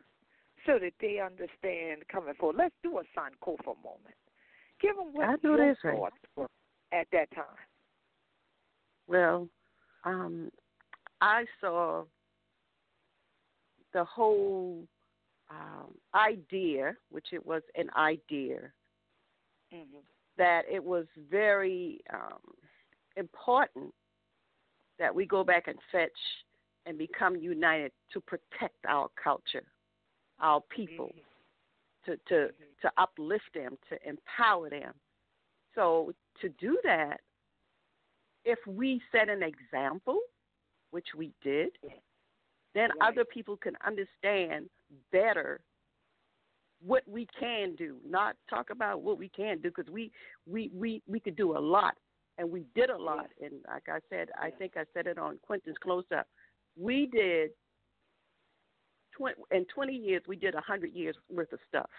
so 0.67 0.79
that 0.79 0.93
they 1.01 1.19
understand 1.19 2.03
coming 2.11 2.35
forward. 2.35 2.57
Let's 2.59 2.75
do 2.83 2.99
a 2.99 3.03
Sanko 3.15 3.57
for 3.65 3.75
a 3.75 3.85
moment. 3.85 4.15
Give 4.81 4.97
them 4.97 5.09
what 5.13 5.43
your 5.43 5.75
thoughts 5.83 6.17
were 6.37 6.49
at 6.93 7.07
that 7.13 7.31
time. 7.35 7.45
Well, 9.11 9.49
um, 10.05 10.53
I 11.21 11.45
saw 11.61 12.05
the 13.93 14.05
whole 14.05 14.85
um, 15.51 15.89
idea, 16.15 16.95
which 17.11 17.27
it 17.33 17.45
was 17.45 17.63
an 17.75 17.91
idea, 17.97 18.71
mm-hmm. 19.75 19.99
that 20.39 20.63
it 20.71 20.83
was 20.83 21.07
very 21.29 22.01
um, 22.15 22.39
important 23.17 23.93
that 25.01 25.13
we 25.13 25.27
go 25.27 25.43
back 25.43 25.67
and 25.67 25.79
fetch 25.91 26.11
and 26.87 26.97
become 26.97 27.35
united 27.35 27.91
to 28.13 28.21
protect 28.21 28.77
our 28.89 29.09
culture, 29.23 29.65
our 30.41 30.63
people, 30.71 31.11
Mm-hmm. 32.07 32.13
to 32.13 32.17
to 32.29 32.53
to 32.81 32.93
uplift 32.97 33.53
them, 33.55 33.77
to 33.89 34.09
empower 34.09 34.71
them. 34.71 34.95
So 35.75 36.15
to 36.41 36.49
do 36.61 36.79
that, 36.85 37.21
if 38.45 38.59
we 38.67 39.03
set 39.13 39.29
an 39.29 39.43
example, 39.43 40.21
which 40.91 41.09
we 41.17 41.33
did, 41.43 41.71
then 42.75 42.91
Right. 42.91 43.13
other 43.13 43.25
people 43.25 43.57
can 43.57 43.77
understand 43.85 44.71
better 45.11 45.61
what 46.81 47.07
we 47.07 47.27
can 47.39 47.75
do. 47.77 48.01
Not 48.05 48.37
talk 48.49 48.71
about 48.71 49.03
what 49.03 49.19
we 49.19 49.29
can 49.29 49.61
do 49.61 49.71
because 49.71 49.91
we 49.91 50.13
we 50.47 50.69
we 50.69 51.03
we 51.07 51.21
could 51.21 51.37
do 51.37 51.57
a 51.57 51.59
lot, 51.59 51.97
and 52.39 52.51
we 52.51 52.65
did 52.75 52.91
a 52.91 52.97
lot. 52.97 53.31
And 53.41 53.65
like 53.69 53.89
I 53.89 54.01
said, 54.09 54.31
I 54.39 54.51
think 54.51 54.77
I 54.77 54.85
said 54.95 55.07
it 55.07 55.19
on 55.19 55.39
Quentin's 55.43 55.79
close 55.79 56.05
up. 56.17 56.27
We 56.77 57.07
did. 57.07 57.51
20, 59.17 59.35
in 59.51 59.67
20 59.67 59.93
years, 59.93 60.23
we 60.27 60.37
did 60.37 60.55
100 60.55 60.93
years 60.93 61.17
worth 61.29 61.53
of 61.53 61.59
stuff, 61.69 61.91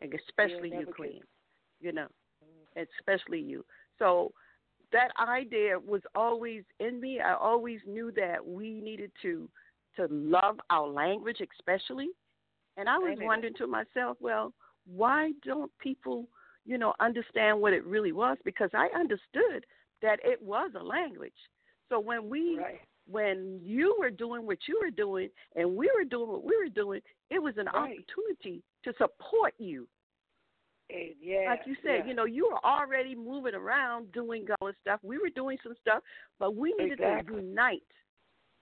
and 0.00 0.12
especially 0.12 0.70
never 0.70 0.92
you, 1.78 1.92
know, 1.92 2.08
mm-hmm. 2.42 2.80
especially 2.98 3.38
you. 3.38 3.64
So 3.98 4.32
that 4.94 5.10
idea 5.18 5.78
was 5.78 6.02
always 6.14 6.62
in 6.78 7.00
me. 7.00 7.20
I 7.20 7.34
always 7.34 7.80
knew 7.86 8.12
that 8.12 8.44
we 8.46 8.80
needed 8.80 9.10
to 9.22 9.48
to 9.96 10.06
love 10.10 10.58
our 10.70 10.88
language, 10.88 11.38
especially. 11.58 12.08
And 12.76 12.88
I 12.88 12.98
was 12.98 13.18
wondering 13.20 13.54
to 13.58 13.66
myself, 13.66 14.16
well, 14.20 14.52
why 14.86 15.32
don't 15.44 15.70
people, 15.78 16.28
you 16.64 16.78
know, 16.78 16.92
understand 17.00 17.60
what 17.60 17.72
it 17.72 17.84
really 17.84 18.12
was? 18.12 18.36
Because 18.44 18.70
I 18.74 18.88
understood 18.94 19.64
that 20.02 20.18
it 20.24 20.40
was 20.42 20.70
a 20.78 20.82
language. 20.82 21.32
So 21.88 22.00
when 22.00 22.28
we 22.28 22.58
Right. 22.58 22.80
when 23.06 23.60
you 23.62 23.94
were 23.98 24.10
doing 24.10 24.46
what 24.46 24.66
you 24.66 24.80
were 24.80 24.90
doing 24.90 25.28
and 25.56 25.76
we 25.76 25.90
were 25.94 26.04
doing 26.04 26.28
what 26.28 26.44
we 26.44 26.56
were 26.56 26.70
doing, 26.70 27.02
it 27.30 27.38
was 27.38 27.56
an 27.58 27.66
Right. 27.66 27.98
opportunity 27.98 28.62
to 28.82 28.94
support 28.94 29.54
you. 29.58 29.86
Yeah. 30.90 31.46
Like 31.48 31.60
you 31.66 31.74
said, 31.82 32.00
yeah. 32.00 32.06
you 32.06 32.14
know, 32.14 32.24
you 32.24 32.48
were 32.50 32.64
already 32.64 33.14
moving 33.14 33.54
around 33.54 34.12
doing 34.12 34.46
all 34.60 34.68
this 34.68 34.76
stuff. 34.82 35.00
We 35.02 35.18
were 35.18 35.30
doing 35.34 35.58
some 35.62 35.74
stuff, 35.80 36.02
but 36.38 36.54
we 36.54 36.74
needed 36.78 37.00
Exactly. 37.00 37.36
to 37.36 37.46
unite 37.46 37.82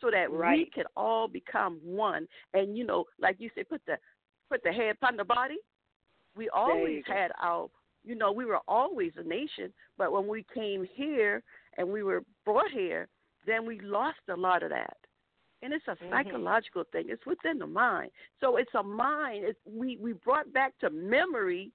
so 0.00 0.10
that 0.10 0.30
we 0.30 0.70
could 0.74 0.86
all 0.96 1.28
become 1.28 1.78
one. 1.82 2.26
And 2.54 2.76
you 2.76 2.84
know, 2.84 3.04
like 3.20 3.36
you 3.38 3.50
said, 3.54 3.68
put 3.68 3.82
the 3.86 3.98
put 4.50 4.62
the 4.62 4.72
head 4.72 4.96
upon 4.96 5.16
the 5.16 5.24
body. 5.24 5.58
We 6.36 6.48
always 6.50 7.04
go. 7.06 7.12
had 7.12 7.32
our, 7.40 7.68
you 8.04 8.14
know, 8.14 8.32
we 8.32 8.44
were 8.44 8.60
always 8.66 9.12
a 9.16 9.22
nation, 9.22 9.72
but 9.98 10.12
when 10.12 10.26
we 10.26 10.46
came 10.54 10.86
here 10.94 11.42
and 11.76 11.88
we 11.88 12.02
were 12.02 12.22
brought 12.44 12.70
here, 12.70 13.08
then 13.46 13.66
we 13.66 13.80
lost 13.80 14.18
a 14.30 14.36
lot 14.36 14.62
of 14.62 14.70
that. 14.70 14.96
And 15.62 15.72
it's 15.72 15.86
a 15.88 15.96
Mhm. 15.96 16.10
psychological 16.10 16.84
thing. 16.84 17.08
It's 17.08 17.24
within 17.26 17.58
the 17.58 17.66
mind. 17.66 18.10
So 18.40 18.56
it's 18.56 18.74
a 18.74 18.82
mind. 18.82 19.44
It's, 19.44 19.60
we 19.66 19.96
we 19.98 20.12
brought 20.14 20.52
back 20.52 20.76
to 20.78 20.90
memory 20.90 21.70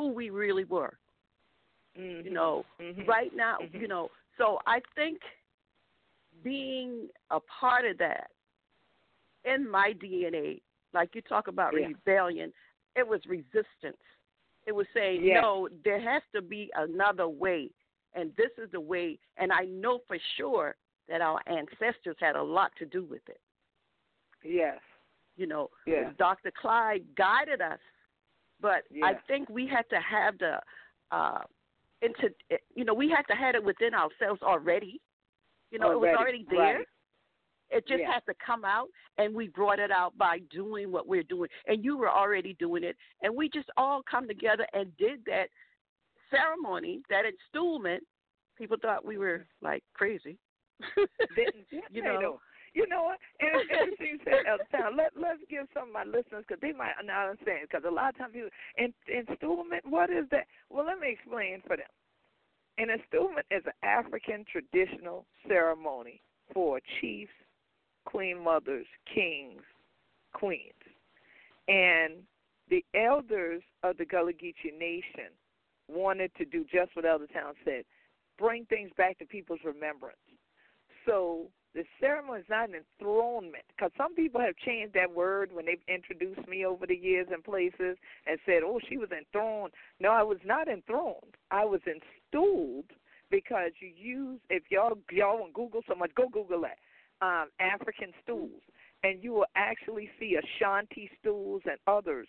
who 0.00 0.08
we 0.08 0.30
really 0.30 0.64
were. 0.64 0.98
Mhm. 1.94 2.24
You 2.24 2.30
know, 2.30 2.64
Mhm. 2.78 3.06
right 3.06 3.34
now, 3.34 3.58
Mhm. 3.58 3.80
you 3.82 3.86
know. 3.86 4.10
So 4.38 4.58
I 4.66 4.80
think 4.94 5.22
being 6.42 7.10
a 7.30 7.40
part 7.40 7.84
of 7.84 7.98
that 7.98 8.30
in 9.44 9.68
my 9.68 9.92
DNA, 9.92 10.62
like 10.94 11.14
you 11.14 11.20
talk 11.20 11.48
about 11.48 11.74
Yeah. 11.74 11.88
rebellion, 11.88 12.54
it 12.96 13.06
was 13.06 13.24
resistance. 13.26 14.02
It 14.64 14.72
was 14.72 14.88
saying, 14.94 15.22
Yes. 15.22 15.42
no, 15.42 15.68
there 15.68 16.00
has 16.00 16.22
to 16.32 16.40
be 16.40 16.70
another 16.74 17.28
way, 17.28 17.70
and 18.14 18.34
this 18.36 18.56
is 18.56 18.70
the 18.70 18.80
way. 18.80 19.18
And 19.36 19.52
I 19.52 19.66
know 19.66 19.98
for 19.98 20.18
sure 20.36 20.76
that 21.08 21.20
our 21.20 21.42
ancestors 21.46 22.16
had 22.18 22.36
a 22.36 22.42
lot 22.42 22.74
to 22.76 22.86
do 22.86 23.04
with 23.04 23.28
it. 23.28 23.40
Yes. 24.42 24.80
You 25.36 25.46
know, 25.46 25.70
Yeah. 25.84 26.12
Dr. 26.16 26.50
Clyde 26.52 27.14
guided 27.14 27.60
us, 27.60 27.80
but 28.60 28.82
I 29.02 29.14
think 29.26 29.48
we 29.48 29.66
had 29.66 29.84
to 29.90 30.00
have 30.00 30.38
the, 30.38 30.60
uh, 31.10 31.42
into, 32.02 32.30
you 32.74 32.84
know, 32.84 32.94
we 32.94 33.08
had 33.08 33.22
to 33.30 33.34
have 33.34 33.54
it 33.54 33.64
within 33.64 33.94
ourselves 33.94 34.42
already. 34.42 35.00
You 35.70 35.78
know, 35.78 35.92
it 35.92 36.00
was 36.00 36.08
Already, 36.08 36.16
already 36.18 36.46
there. 36.50 36.78
right. 36.78 36.86
It 37.70 37.86
just 37.86 38.00
Yeah. 38.00 38.12
has 38.14 38.24
to 38.24 38.34
come 38.44 38.64
out, 38.64 38.88
and 39.18 39.32
we 39.32 39.46
brought 39.48 39.78
it 39.78 39.92
out 39.92 40.16
by 40.18 40.40
doing 40.50 40.90
what 40.90 41.06
we're 41.06 41.22
doing. 41.22 41.48
And 41.66 41.84
you 41.84 41.96
were 41.96 42.10
already 42.10 42.54
doing 42.54 42.82
it, 42.82 42.96
and 43.22 43.34
we 43.36 43.48
just 43.48 43.70
all 43.76 44.02
come 44.02 44.26
together 44.26 44.66
and 44.72 44.96
did 44.96 45.24
that 45.26 45.48
ceremony, 46.30 47.02
that 47.08 47.24
installment. 47.26 48.02
People 48.56 48.76
thought 48.82 49.04
we 49.04 49.18
were 49.18 49.46
like 49.62 49.84
crazy. 49.94 50.36
Didn't 51.36 51.66
you 51.90 52.02
know? 52.02 52.40
You 52.72 52.86
know 52.88 53.02
what? 53.02 53.18
And 53.40 53.60
interesting 53.62 54.06
you 54.06 54.18
said 54.24 54.46
Elder 54.46 54.64
Towne. 54.70 54.96
Let 54.96 55.12
Let's 55.16 55.40
give 55.50 55.66
some 55.74 55.88
of 55.88 55.92
my 55.92 56.04
listeners 56.04 56.44
because 56.46 56.60
they 56.60 56.72
might 56.72 56.94
not 57.04 57.30
understand. 57.30 57.68
Because 57.68 57.84
a 57.86 57.90
lot 57.90 58.10
of 58.10 58.18
times 58.18 58.32
people 58.32 58.50
in 58.78 58.94
installment. 59.08 59.84
What 59.86 60.10
is 60.10 60.24
that? 60.30 60.46
Well, 60.70 60.86
let 60.86 60.98
me 61.00 61.10
explain 61.10 61.62
for 61.66 61.76
them. 61.76 61.90
An 62.78 62.90
installment 62.90 63.46
is 63.50 63.62
an 63.66 63.72
African 63.82 64.44
traditional 64.50 65.26
ceremony 65.46 66.22
for 66.54 66.80
chiefs, 67.00 67.32
queen 68.04 68.42
mothers, 68.42 68.86
kings, 69.12 69.62
queens, 70.32 70.72
and 71.68 72.22
the 72.70 72.84
elders 72.94 73.62
of 73.82 73.96
the 73.98 74.04
Gullah 74.04 74.32
Geechee 74.32 74.78
Nation 74.78 75.30
wanted 75.88 76.30
to 76.38 76.44
do 76.44 76.64
just 76.72 76.94
what 76.94 77.04
Elder 77.04 77.26
Towne 77.26 77.54
said: 77.64 77.84
bring 78.38 78.64
things 78.66 78.90
back 78.96 79.18
to 79.18 79.26
people's 79.26 79.60
remembrance. 79.64 80.16
So 81.04 81.48
the 81.74 81.84
ceremony 82.00 82.40
is 82.40 82.46
not 82.48 82.68
an 82.68 82.76
enthronement 82.76 83.64
because 83.68 83.92
some 83.96 84.14
people 84.14 84.40
have 84.40 84.56
changed 84.56 84.94
that 84.94 85.12
word 85.12 85.50
when 85.52 85.66
they've 85.66 85.78
introduced 85.88 86.46
me 86.48 86.64
over 86.64 86.86
the 86.86 86.96
years 86.96 87.28
in 87.32 87.42
places 87.42 87.96
and 88.26 88.38
said, 88.44 88.62
"Oh, 88.64 88.80
she 88.88 88.96
was 88.96 89.10
enthroned." 89.12 89.72
No, 90.00 90.10
I 90.10 90.22
was 90.22 90.38
not 90.44 90.68
enthroned. 90.68 91.36
I 91.50 91.64
was 91.64 91.80
installed 91.86 92.90
because 93.30 93.70
you 93.80 93.88
use 93.88 94.40
if 94.50 94.64
y'all 94.70 94.98
y'all 95.10 95.38
want 95.38 95.54
Google 95.54 95.82
so 95.86 95.94
much, 95.94 96.14
go 96.14 96.28
Google 96.28 96.62
that 96.62 96.78
um, 97.22 97.48
African 97.60 98.12
stools, 98.22 98.62
and 99.04 99.22
you 99.22 99.32
will 99.32 99.46
actually 99.54 100.10
see 100.18 100.36
Ashanti 100.36 101.10
stools 101.20 101.62
and 101.64 101.78
others. 101.86 102.26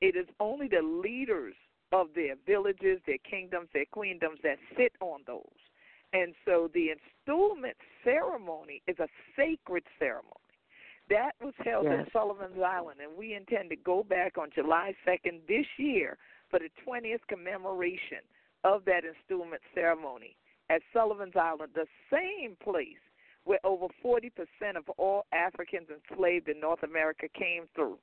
It 0.00 0.16
is 0.16 0.26
only 0.40 0.68
the 0.68 0.82
leaders 0.82 1.54
of 1.92 2.08
their 2.14 2.34
villages, 2.46 3.00
their 3.06 3.18
kingdoms, 3.28 3.68
their 3.72 3.86
queendoms 3.94 4.40
that 4.42 4.58
sit 4.76 4.92
on 5.00 5.20
those. 5.26 5.42
And 6.12 6.34
so 6.44 6.70
the 6.72 6.90
installment 6.90 7.76
ceremony 8.02 8.82
is 8.86 8.98
a 8.98 9.08
sacred 9.36 9.84
ceremony. 9.98 10.34
That 11.10 11.32
was 11.40 11.54
held 11.64 11.84
Yes. 11.84 12.06
at 12.06 12.12
Sullivan's 12.12 12.60
Island, 12.60 13.00
and 13.00 13.16
we 13.16 13.34
intend 13.34 13.70
to 13.70 13.76
go 13.76 14.02
back 14.02 14.36
on 14.36 14.50
July 14.50 14.94
2nd 15.06 15.46
this 15.46 15.66
year 15.78 16.18
for 16.50 16.58
the 16.58 16.70
20th 16.84 17.26
commemoration 17.28 18.20
of 18.64 18.84
that 18.84 19.04
installment 19.04 19.62
ceremony 19.74 20.36
at 20.68 20.82
Sullivan's 20.92 21.36
Island, 21.36 21.72
the 21.74 21.88
same 22.10 22.56
place 22.56 22.98
where 23.44 23.60
over 23.64 23.86
40% 24.04 24.76
of 24.76 24.88
all 24.98 25.24
Africans 25.32 25.88
enslaved 25.88 26.48
in 26.48 26.60
North 26.60 26.82
America 26.82 27.28
came 27.28 27.66
through. 27.74 27.98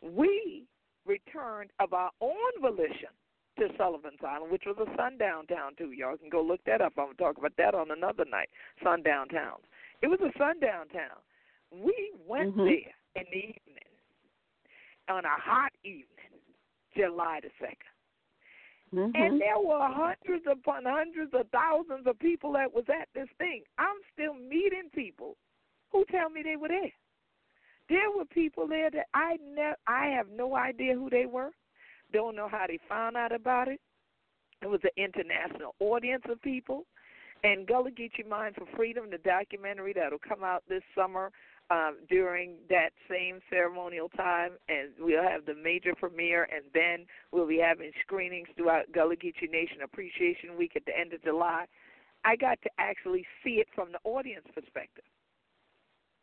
We 0.00 0.66
returned 1.06 1.70
of 1.78 1.92
our 1.92 2.10
own 2.20 2.60
volition 2.60 3.10
to 3.60 3.68
Sullivan's 3.76 4.18
Island, 4.26 4.50
which 4.50 4.64
was 4.66 4.76
a 4.80 4.96
sundown 4.96 5.46
town 5.46 5.74
too. 5.76 5.92
Y'all 5.92 6.16
can 6.16 6.28
go 6.28 6.42
look 6.42 6.64
that 6.64 6.80
up. 6.80 6.94
I'm 6.96 7.06
gonna 7.06 7.14
talk 7.14 7.38
about 7.38 7.56
that 7.56 7.74
on 7.74 7.90
another 7.90 8.24
night. 8.24 8.48
Sundown 8.82 9.28
towns. 9.28 9.64
It 10.02 10.08
was 10.08 10.20
a 10.20 10.36
sundown 10.38 10.88
town. 10.88 11.18
We 11.70 12.12
went 12.26 12.56
Mhm. 12.56 12.64
there 12.64 12.94
in 13.14 13.30
the 13.30 13.38
evening, 13.38 13.88
on 15.08 15.24
a 15.24 15.36
hot 15.36 15.72
evening, 15.84 16.40
July 16.96 17.40
the 17.40 17.50
second. 17.60 17.90
Mhm. 18.92 19.12
And 19.14 19.40
there 19.40 19.58
were 19.58 19.86
hundreds 19.86 20.46
upon 20.46 20.84
hundreds 20.84 21.32
of 21.34 21.48
thousands 21.50 22.06
of 22.06 22.18
people 22.18 22.52
that 22.52 22.72
was 22.72 22.88
at 22.88 23.08
this 23.12 23.28
thing. 23.38 23.64
I'm 23.78 24.02
still 24.12 24.34
meeting 24.34 24.90
people 24.90 25.36
who 25.90 26.04
tell 26.06 26.28
me 26.30 26.42
they 26.42 26.56
were 26.56 26.68
there. 26.68 26.92
There 27.88 28.10
were 28.10 28.24
people 28.24 28.66
there 28.66 28.90
that 28.90 29.08
I 29.14 29.36
ne- 29.36 29.74
I 29.86 30.06
have 30.06 30.28
no 30.30 30.56
idea 30.56 30.94
who 30.94 31.10
they 31.10 31.26
were. 31.26 31.52
Don't 32.12 32.36
know 32.36 32.48
how 32.48 32.66
they 32.66 32.78
found 32.88 33.16
out 33.16 33.32
about 33.32 33.68
it. 33.68 33.80
It 34.62 34.68
was 34.68 34.80
an 34.84 34.90
international 34.96 35.74
audience 35.80 36.24
of 36.28 36.40
people. 36.42 36.86
And 37.42 37.66
Gullah 37.66 37.90
Geechee 37.90 38.28
Mind 38.28 38.56
for 38.56 38.66
Freedom, 38.76 39.10
the 39.10 39.18
documentary 39.18 39.94
that'll 39.94 40.18
come 40.18 40.44
out 40.44 40.62
this 40.68 40.82
summer 40.94 41.32
um, 41.70 41.96
during 42.08 42.56
that 42.68 42.90
same 43.08 43.40
ceremonial 43.48 44.08
time, 44.10 44.52
and 44.68 44.90
we'll 44.98 45.22
have 45.22 45.46
the 45.46 45.54
major 45.54 45.94
premiere, 45.94 46.48
and 46.54 46.64
then 46.74 47.06
we'll 47.32 47.46
be 47.46 47.58
having 47.58 47.92
screenings 48.02 48.48
throughout 48.56 48.92
Gullah 48.92 49.16
Geechee 49.16 49.50
Nation 49.50 49.82
Appreciation 49.82 50.58
Week 50.58 50.72
at 50.76 50.84
the 50.84 50.98
end 50.98 51.12
of 51.12 51.22
July. 51.22 51.64
I 52.24 52.36
got 52.36 52.60
to 52.62 52.70
actually 52.78 53.24
see 53.42 53.54
it 53.54 53.68
from 53.74 53.92
the 53.92 54.00
audience 54.04 54.44
perspective. 54.52 55.04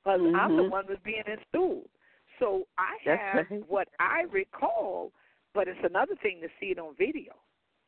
Because 0.04 0.22
I'm 0.36 0.56
the 0.56 0.64
Mhm. 0.64 0.70
one 0.70 0.86
that's 0.88 1.02
being 1.02 1.24
installed. 1.26 1.90
So 2.40 2.68
I 2.78 2.98
That's 3.06 3.22
have 3.22 3.52
right. 3.52 3.70
what 3.70 3.88
I 4.00 4.24
recall, 4.30 5.12
but 5.58 5.68
it's 5.68 5.80
another 5.84 6.14
thing 6.22 6.40
to 6.40 6.48
see 6.60 6.68
it 6.68 6.78
on 6.78 6.94
video. 6.96 7.34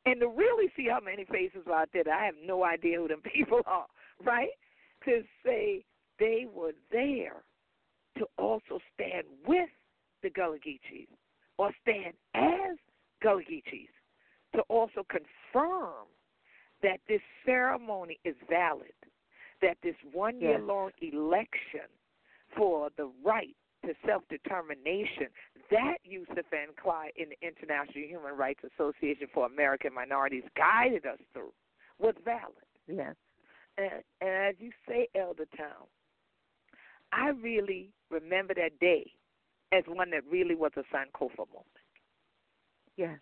And 0.08 0.20
to 0.22 0.28
really 0.28 0.72
see 0.76 0.88
how 0.90 1.00
many 1.00 1.24
faces 1.26 1.62
are 1.68 1.84
out 1.84 1.90
there 1.94 2.04
that 2.04 2.20
I 2.20 2.26
have 2.26 2.34
no 2.44 2.64
idea 2.64 2.98
who 2.98 3.08
them 3.08 3.22
people 3.34 3.62
are, 3.68 3.86
right? 4.26 4.50
To 5.06 5.22
say 5.46 5.86
they 6.18 6.48
were 6.52 6.72
there 6.92 7.44
to 8.18 8.26
also 8.40 8.80
stand 8.96 9.26
with 9.48 9.70
the 10.24 10.32
Gullah 10.32 10.58
Geechees 10.58 11.10
or 11.60 11.70
stand 11.84 12.16
as 12.34 12.76
Gullah 13.22 13.44
Geechees 13.44 13.94
to 14.56 14.62
also 14.62 15.06
confirm 15.08 16.08
that 16.82 17.02
this 17.08 17.22
ceremony 17.46 18.20
is 18.26 18.36
valid, 18.50 18.98
that 19.62 19.78
this 19.84 19.96
one 20.12 20.42
year 20.42 20.58
long 20.58 20.90
election 21.04 21.88
for 22.58 22.90
the 22.98 23.12
right 23.24 23.56
to 23.86 23.94
self 24.06 24.24
determination 24.30 25.28
that 25.72 25.98
Yusuf 26.04 26.46
and 26.52 26.76
Clyde 26.82 27.12
in 27.16 27.30
the 27.30 27.48
International 27.48 28.08
Human 28.08 28.36
Rights 28.36 28.62
Association 28.76 29.28
for 29.34 29.46
American 29.46 29.94
Minorities 29.94 30.44
guided 30.56 31.06
us 31.06 31.20
through 31.34 31.54
was 32.00 32.16
valid. 32.24 32.66
Yes. 32.88 33.16
And, 33.78 34.04
and 34.22 34.30
as 34.30 34.56
you 34.60 34.72
say, 34.88 35.08
Elder 35.16 35.46
Towne, 35.56 35.88
I 37.12 37.30
really 37.30 37.92
remember 38.10 38.54
that 38.56 38.80
day 38.80 39.12
as 39.72 39.84
one 39.88 40.10
that 40.12 40.24
really 40.30 40.56
was 40.56 40.72
a 40.76 40.82
Sankofa 40.96 41.48
moment. 41.48 41.66
Yes. 42.98 43.20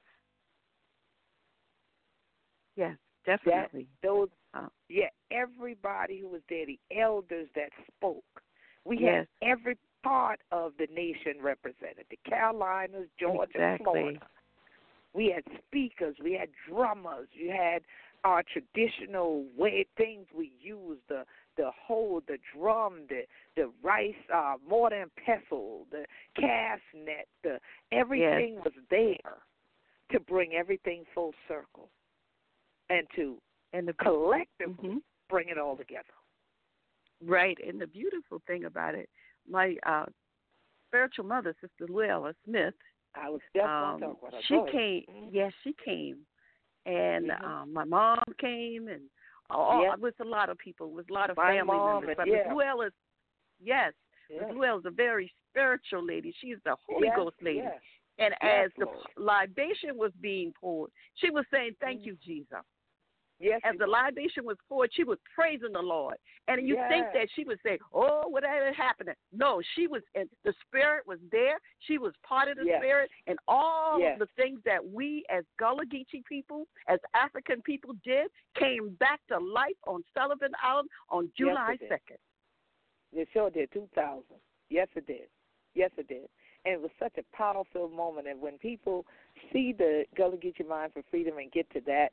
Yes, 2.75 2.95
definitely. 3.25 3.87
That, 4.01 4.07
those, 4.07 4.29
uh, 4.53 4.67
yeah, 4.87 5.07
everybody 5.31 6.19
who 6.19 6.29
was 6.29 6.41
there, 6.47 6.65
the 6.65 6.79
elders 6.95 7.47
that 7.55 7.69
spoke. 7.95 8.23
We 8.85 8.99
yes. 8.99 9.25
had 9.41 9.49
every 9.49 9.77
part 10.07 10.39
of 10.51 10.73
the 10.79 10.87
nation 10.93 11.41
represented. 11.41 12.05
The 12.09 12.19
Carolinas, 12.27 13.07
Georgia, 13.19 13.51
exactly. 13.53 13.85
Florida. 13.85 14.19
We 15.13 15.33
had 15.33 15.43
speakers, 15.65 16.15
we 16.23 16.33
had 16.33 16.49
drummers, 16.69 17.27
you 17.33 17.51
had 17.51 17.81
our 18.23 18.43
traditional 18.43 19.45
way 19.57 19.85
things 19.95 20.25
we 20.35 20.51
use 20.59 20.97
the 21.07 21.23
the 21.55 21.69
whole 21.87 22.21
the 22.27 22.37
drum 22.55 23.01
the 23.09 23.21
the 23.55 23.71
rice 23.83 24.13
uh 24.33 24.55
mortar 24.67 25.03
and 25.03 25.11
pestle 25.15 25.85
the 25.91 26.03
cast 26.35 26.81
net 26.95 27.27
the 27.43 27.59
everything 27.91 28.55
yes. 28.55 28.65
was 28.65 28.73
there 28.89 29.37
to 30.11 30.19
bring 30.19 30.53
everything 30.53 31.03
full 31.13 31.33
circle 31.47 31.89
and 32.89 33.07
to 33.15 33.37
and 33.73 33.87
the 33.87 33.93
collectively 33.93 34.89
mm-hmm. 34.89 34.97
bring 35.29 35.49
it 35.49 35.57
all 35.57 35.77
together 35.77 36.03
right 37.25 37.57
and 37.65 37.79
the 37.79 37.87
beautiful 37.87 38.41
thing 38.47 38.65
about 38.65 38.95
it 38.95 39.09
my 39.49 39.75
uh 39.85 40.05
spiritual 40.87 41.25
mother 41.25 41.55
sister 41.61 41.91
luella 41.91 42.33
smith 42.45 42.73
I 43.15 43.29
was 43.29 43.41
just 43.55 43.65
um, 43.65 43.99
talk 43.99 44.17
about 44.19 44.33
her. 44.33 44.39
she 44.47 44.71
came 44.71 45.03
mm-hmm. 45.09 45.35
yes 45.35 45.51
she 45.63 45.73
came 45.83 46.17
and 46.87 47.29
mm-hmm. 47.29 47.45
um, 47.45 47.73
my 47.73 47.83
mom 47.83 48.23
came, 48.39 48.87
and 48.87 49.01
all 49.49 49.93
it 49.93 49.99
was 49.99 50.13
a 50.21 50.25
lot 50.25 50.49
of 50.49 50.57
people, 50.57 50.87
it 50.87 50.93
was 50.93 51.05
a 51.11 51.13
lot 51.13 51.29
of 51.29 51.37
my 51.37 51.53
family 51.53 51.75
mom 51.75 52.05
members. 52.05 52.15
But 52.17 52.27
yeah. 52.27 52.53
Is, 52.85 52.93
yes, 53.61 53.93
yes. 54.29 54.43
Is 54.49 54.85
a 54.85 54.89
very 54.89 55.31
spiritual 55.51 56.05
lady. 56.05 56.33
She's 56.39 56.57
the 56.63 56.75
Holy 56.87 57.07
yes, 57.07 57.15
Ghost 57.17 57.35
lady. 57.41 57.59
Yes. 57.59 57.73
And 58.19 58.33
yes, 58.41 58.65
as 58.65 58.71
the 58.77 59.21
libation 59.21 59.95
was 59.95 60.11
being 60.21 60.53
poured, 60.59 60.89
she 61.15 61.29
was 61.29 61.43
saying, 61.51 61.71
"Thank 61.81 62.01
mm-hmm. 62.01 62.09
you, 62.09 62.17
Jesus." 62.25 62.63
Yes, 63.39 63.61
as 63.63 63.77
the 63.77 63.85
libation 63.85 64.45
was 64.45 64.57
poured, 64.67 64.89
she 64.93 65.03
was 65.03 65.19
praising 65.35 65.73
the 65.73 65.79
Lord. 65.79 66.15
And 66.47 66.67
you 66.67 66.75
yes. 66.75 66.89
think 66.89 67.05
that 67.13 67.27
she 67.35 67.43
would 67.43 67.59
say, 67.63 67.77
"Oh, 67.93 68.23
whatever 68.27 68.73
happened?" 68.73 69.09
No, 69.31 69.61
she 69.75 69.85
was. 69.85 70.01
And 70.15 70.27
the 70.43 70.53
Spirit 70.67 71.05
was 71.05 71.19
there. 71.31 71.59
She 71.81 71.99
was 71.99 72.13
part 72.27 72.49
of 72.49 72.57
the 72.57 72.65
yes. 72.65 72.81
Spirit, 72.81 73.11
and 73.27 73.37
all 73.47 73.99
yes. 73.99 74.13
of 74.13 74.27
the 74.27 74.41
things 74.41 74.59
that 74.65 74.83
we, 74.83 75.23
as 75.29 75.43
Gullah 75.59 75.85
Geechee 75.85 76.25
people, 76.27 76.65
as 76.87 76.99
African 77.13 77.61
people, 77.61 77.93
did 78.03 78.27
came 78.57 78.95
back 78.99 79.19
to 79.29 79.37
life 79.37 79.77
on 79.85 80.03
Sullivan 80.15 80.51
Island 80.63 80.89
on 81.09 81.29
July 81.37 81.77
second. 81.81 82.17
Yes, 83.11 83.27
it 83.27 83.27
sure 83.33 83.49
did. 83.51 83.71
Two 83.71 83.87
thousand. 83.93 84.37
Yes, 84.69 84.87
it 84.95 85.05
did. 85.05 85.27
Yes, 85.75 85.91
it 85.97 86.07
did. 86.07 86.27
And 86.65 86.73
it 86.73 86.81
was 86.81 86.91
such 86.99 87.13
a 87.17 87.37
powerful 87.37 87.87
moment. 87.87 88.27
And 88.27 88.41
when 88.41 88.57
people 88.57 89.05
see 89.53 89.73
the 89.77 90.05
Gullah 90.15 90.37
Geechee 90.37 90.67
Mind 90.67 90.91
for 90.93 91.03
Freedom 91.11 91.37
and 91.37 91.51
get 91.51 91.69
to 91.73 91.81
that 91.81 92.09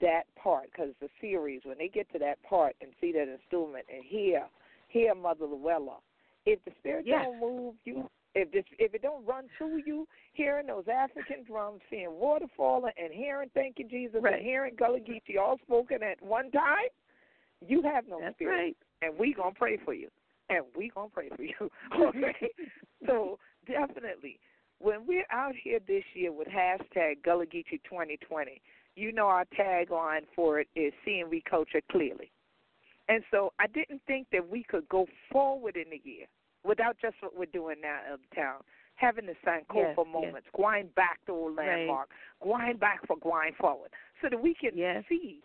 that 0.00 0.24
part 0.40 0.70
because 0.70 0.90
the 1.00 1.08
series 1.20 1.62
when 1.64 1.78
they 1.78 1.88
get 1.88 2.10
to 2.12 2.18
that 2.18 2.42
part 2.42 2.76
and 2.80 2.90
see 3.00 3.12
that 3.12 3.28
installment 3.28 3.84
and 3.92 4.04
hear 4.04 4.44
hear 4.88 5.14
Mother 5.14 5.46
Luella, 5.46 5.96
if 6.46 6.64
the 6.64 6.72
spirit 6.78 7.04
yes. 7.06 7.24
don't 7.24 7.40
move 7.40 7.74
you, 7.84 8.08
if 8.34 8.50
this 8.52 8.64
if 8.78 8.94
it 8.94 9.02
don't 9.02 9.26
run 9.26 9.44
to 9.58 9.80
you, 9.84 10.06
hearing 10.32 10.66
those 10.66 10.84
African 10.88 11.44
drums, 11.46 11.80
seeing 11.90 12.12
water 12.12 12.46
falling, 12.56 12.92
and 13.02 13.12
hearing 13.12 13.50
"Thank 13.54 13.78
You 13.78 13.88
Jesus" 13.88 14.20
right. 14.22 14.34
and 14.34 14.42
hearing 14.42 14.74
Gullah 14.78 15.00
Geechee 15.00 15.38
all 15.40 15.58
spoken 15.62 16.02
at 16.02 16.22
one 16.22 16.50
time, 16.50 16.88
you 17.66 17.82
have 17.82 18.04
no 18.08 18.20
That's 18.20 18.34
spirit, 18.36 18.56
right. 18.56 18.76
and 19.02 19.18
we 19.18 19.34
gonna 19.34 19.54
pray 19.54 19.78
for 19.84 19.94
you, 19.94 20.08
and 20.48 20.64
we 20.76 20.90
gonna 20.94 21.08
pray 21.08 21.28
for 21.34 21.42
you. 21.42 21.70
okay, 22.00 22.34
so 23.06 23.38
definitely 23.66 24.38
when 24.80 25.06
we're 25.06 25.26
out 25.30 25.54
here 25.62 25.80
this 25.86 26.04
year 26.14 26.32
with 26.32 26.48
hashtag 26.48 27.22
Gullah 27.24 27.46
Geechee 27.46 27.80
2020 27.84 28.60
you 28.98 29.12
know 29.12 29.26
our 29.26 29.44
tagline 29.58 30.22
for 30.34 30.60
it 30.60 30.68
is 30.74 30.92
seeing 31.04 31.28
we 31.30 31.42
culture 31.48 31.80
clearly. 31.90 32.30
And 33.08 33.22
so 33.30 33.52
I 33.58 33.66
didn't 33.68 34.02
think 34.06 34.26
that 34.32 34.48
we 34.48 34.64
could 34.64 34.88
go 34.88 35.06
forward 35.32 35.76
in 35.76 35.90
the 35.90 36.00
year 36.04 36.26
without 36.64 36.96
just 37.00 37.16
what 37.20 37.36
we're 37.36 37.46
doing 37.46 37.76
now 37.80 37.98
in 38.12 38.18
the 38.20 38.36
town, 38.36 38.60
having 38.96 39.26
the 39.26 39.34
Sankofa 39.46 39.96
yes, 39.96 39.96
moments, 39.96 40.46
yes. 40.52 40.54
going 40.56 40.88
back 40.94 41.18
to 41.26 41.32
old 41.32 41.56
landmark, 41.56 42.10
right. 42.10 42.50
going 42.50 42.76
back 42.76 43.06
for 43.06 43.16
going 43.16 43.52
forward, 43.58 43.90
so 44.20 44.28
that 44.30 44.42
we 44.42 44.54
can 44.54 44.76
yes. 44.76 45.04
see 45.08 45.40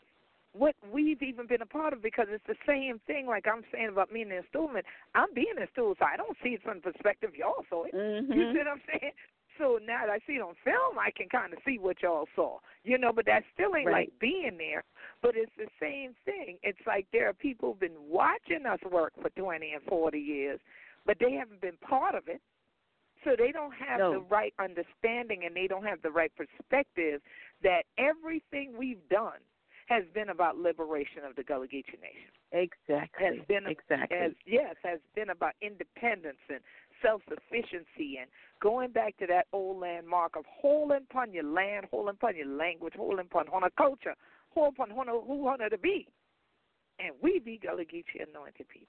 what 0.54 0.76
we've 0.92 1.22
even 1.22 1.48
been 1.48 1.62
a 1.62 1.66
part 1.66 1.94
of 1.94 2.02
because 2.02 2.28
it's 2.30 2.44
the 2.48 2.56
same 2.68 3.00
thing 3.08 3.26
like 3.26 3.46
I'm 3.48 3.64
saying 3.74 3.90
about 3.92 4.12
me 4.12 4.22
in 4.22 4.30
the 4.30 4.38
installment. 4.38 4.86
I'm 5.16 5.34
being 5.34 5.56
a 5.58 5.68
student, 5.72 5.98
so 6.00 6.06
I 6.06 6.18
don't 6.18 6.38
see 6.44 6.50
it 6.50 6.64
from 6.64 6.78
the 6.84 6.92
perspective 6.92 7.32
y'all 7.36 7.66
saw 7.70 7.86
it. 7.86 7.94
Mm-hmm. 7.96 8.32
You 8.32 8.52
see 8.52 8.58
what 8.60 8.68
I'm 8.68 8.82
saying? 8.88 9.14
So 9.58 9.80
now 9.86 10.06
that 10.06 10.12
I 10.12 10.20
see 10.26 10.34
it 10.34 10.42
on 10.42 10.56
film, 10.64 10.98
I 11.00 11.12
can 11.16 11.30
kind 11.30 11.54
of 11.54 11.60
see 11.66 11.78
what 11.78 12.02
y'all 12.02 12.28
saw, 12.36 12.60
you 12.84 12.98
know. 12.98 13.12
But 13.14 13.26
that 13.26 13.44
still 13.54 13.76
ain't 13.76 13.88
right. 13.88 14.10
like 14.10 14.20
being 14.20 14.58
there. 14.58 14.84
But 15.22 15.36
it's 15.36 15.52
the 15.58 15.68
same 15.80 16.16
thing. 16.26 16.58
It's 16.64 16.80
like 16.88 17.08
there 17.14 17.30
are 17.30 17.34
people 17.34 17.70
who've 17.70 17.80
been 17.80 18.02
watching 18.10 18.66
us 18.66 18.80
work 18.92 19.14
for 19.22 19.30
20 19.30 19.72
and 19.74 19.84
40 19.84 20.20
years, 20.20 20.60
but 21.06 21.18
they 21.20 21.34
haven't 21.34 21.62
been 21.62 21.78
part 21.78 22.16
of 22.16 22.28
it. 22.28 22.42
So 23.24 23.36
they 23.38 23.52
don't 23.52 23.74
have 23.74 24.00
no. 24.00 24.14
the 24.14 24.20
right 24.20 24.54
understanding 24.60 25.44
and 25.46 25.56
they 25.56 25.68
don't 25.68 25.86
have 25.86 26.02
the 26.02 26.12
right 26.12 26.32
perspective 26.36 27.22
that 27.64 27.84
everything 27.98 28.74
we've 28.78 29.08
done 29.10 29.40
has 29.88 30.04
been 30.14 30.30
about 30.30 30.58
liberation 30.58 31.24
of 31.28 31.36
the 31.36 31.44
Gullah 31.44 31.68
Geechee 31.68 32.00
Nation. 32.00 32.32
Exactly. 32.52 33.26
Has 33.26 33.36
been 33.48 33.68
exactly. 33.68 34.18
Has, 34.18 34.32
yes, 34.46 34.76
has 34.84 35.00
been 35.16 35.30
about 35.30 35.54
independence 35.62 36.40
and 36.50 36.60
self 37.02 37.22
sufficiency 37.28 38.18
and 38.20 38.30
going 38.62 38.92
back 38.92 39.18
to 39.18 39.28
that 39.28 39.48
old 39.54 39.80
landmark 39.80 40.36
of 40.36 40.46
holding 40.48 41.06
upon 41.10 41.34
your 41.34 41.44
land, 41.44 41.88
holding 41.92 42.16
upon 42.16 42.36
your 42.36 42.48
language, 42.48 42.94
holding 42.96 43.20
upon 43.26 43.46
honor 43.52 43.72
culture, 43.78 44.16
holding 44.50 44.74
upon 44.76 44.92
honor 44.98 45.20
who 45.26 45.48
honor 45.48 45.70
to 45.70 45.78
be. 45.78 46.08
And 47.00 47.14
we 47.22 47.40
be 47.40 47.60
Gullah 47.62 47.84
Geechee 47.84 48.28
anointed 48.28 48.68
people. 48.70 48.88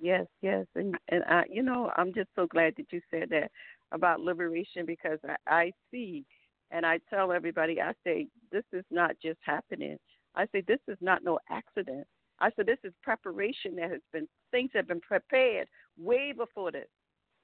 Yes, 0.00 0.26
yes, 0.42 0.64
and 0.76 0.96
and 1.08 1.24
I, 1.24 1.42
you 1.50 1.62
know, 1.62 1.90
I'm 1.96 2.14
just 2.14 2.28
so 2.36 2.46
glad 2.46 2.74
that 2.76 2.86
you 2.92 3.00
said 3.10 3.30
that 3.30 3.50
about 3.90 4.20
liberation 4.20 4.86
because 4.86 5.18
I, 5.28 5.36
I 5.46 5.72
see, 5.90 6.24
and 6.70 6.86
I 6.86 7.00
tell 7.10 7.32
everybody, 7.32 7.80
I 7.80 7.92
say 8.04 8.28
this 8.52 8.62
is 8.72 8.84
not 8.90 9.16
just 9.20 9.38
happening. 9.42 9.98
I 10.36 10.46
say 10.52 10.62
this 10.66 10.78
is 10.86 10.98
not 11.00 11.24
no 11.24 11.40
accident. 11.50 12.06
I 12.40 12.50
said 12.54 12.66
this 12.66 12.78
is 12.84 12.92
preparation 13.02 13.76
that 13.76 13.90
has 13.90 14.00
been 14.12 14.28
things 14.50 14.70
have 14.74 14.88
been 14.88 15.00
prepared 15.00 15.68
way 15.98 16.32
before 16.32 16.72
this. 16.72 16.88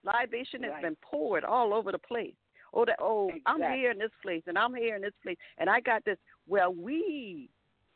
Libation 0.05 0.63
has 0.63 0.73
right. 0.73 0.83
been 0.83 0.97
poured 1.03 1.45
all 1.45 1.73
over 1.73 1.91
the 1.91 1.99
place. 1.99 2.35
Oh, 2.73 2.85
that 2.85 2.97
oh, 3.01 3.29
exactly. 3.29 3.65
I'm 3.65 3.79
here 3.79 3.91
in 3.91 3.99
this 3.99 4.11
place, 4.23 4.43
and 4.47 4.59
I'm 4.59 4.75
here 4.75 4.97
in 4.97 5.03
this 5.03 5.15
place, 5.23 5.37
and 5.59 5.71
I 5.71 5.81
got 5.81 6.05
this. 6.05 6.19
Well, 6.49 6.75
we, 6.75 7.49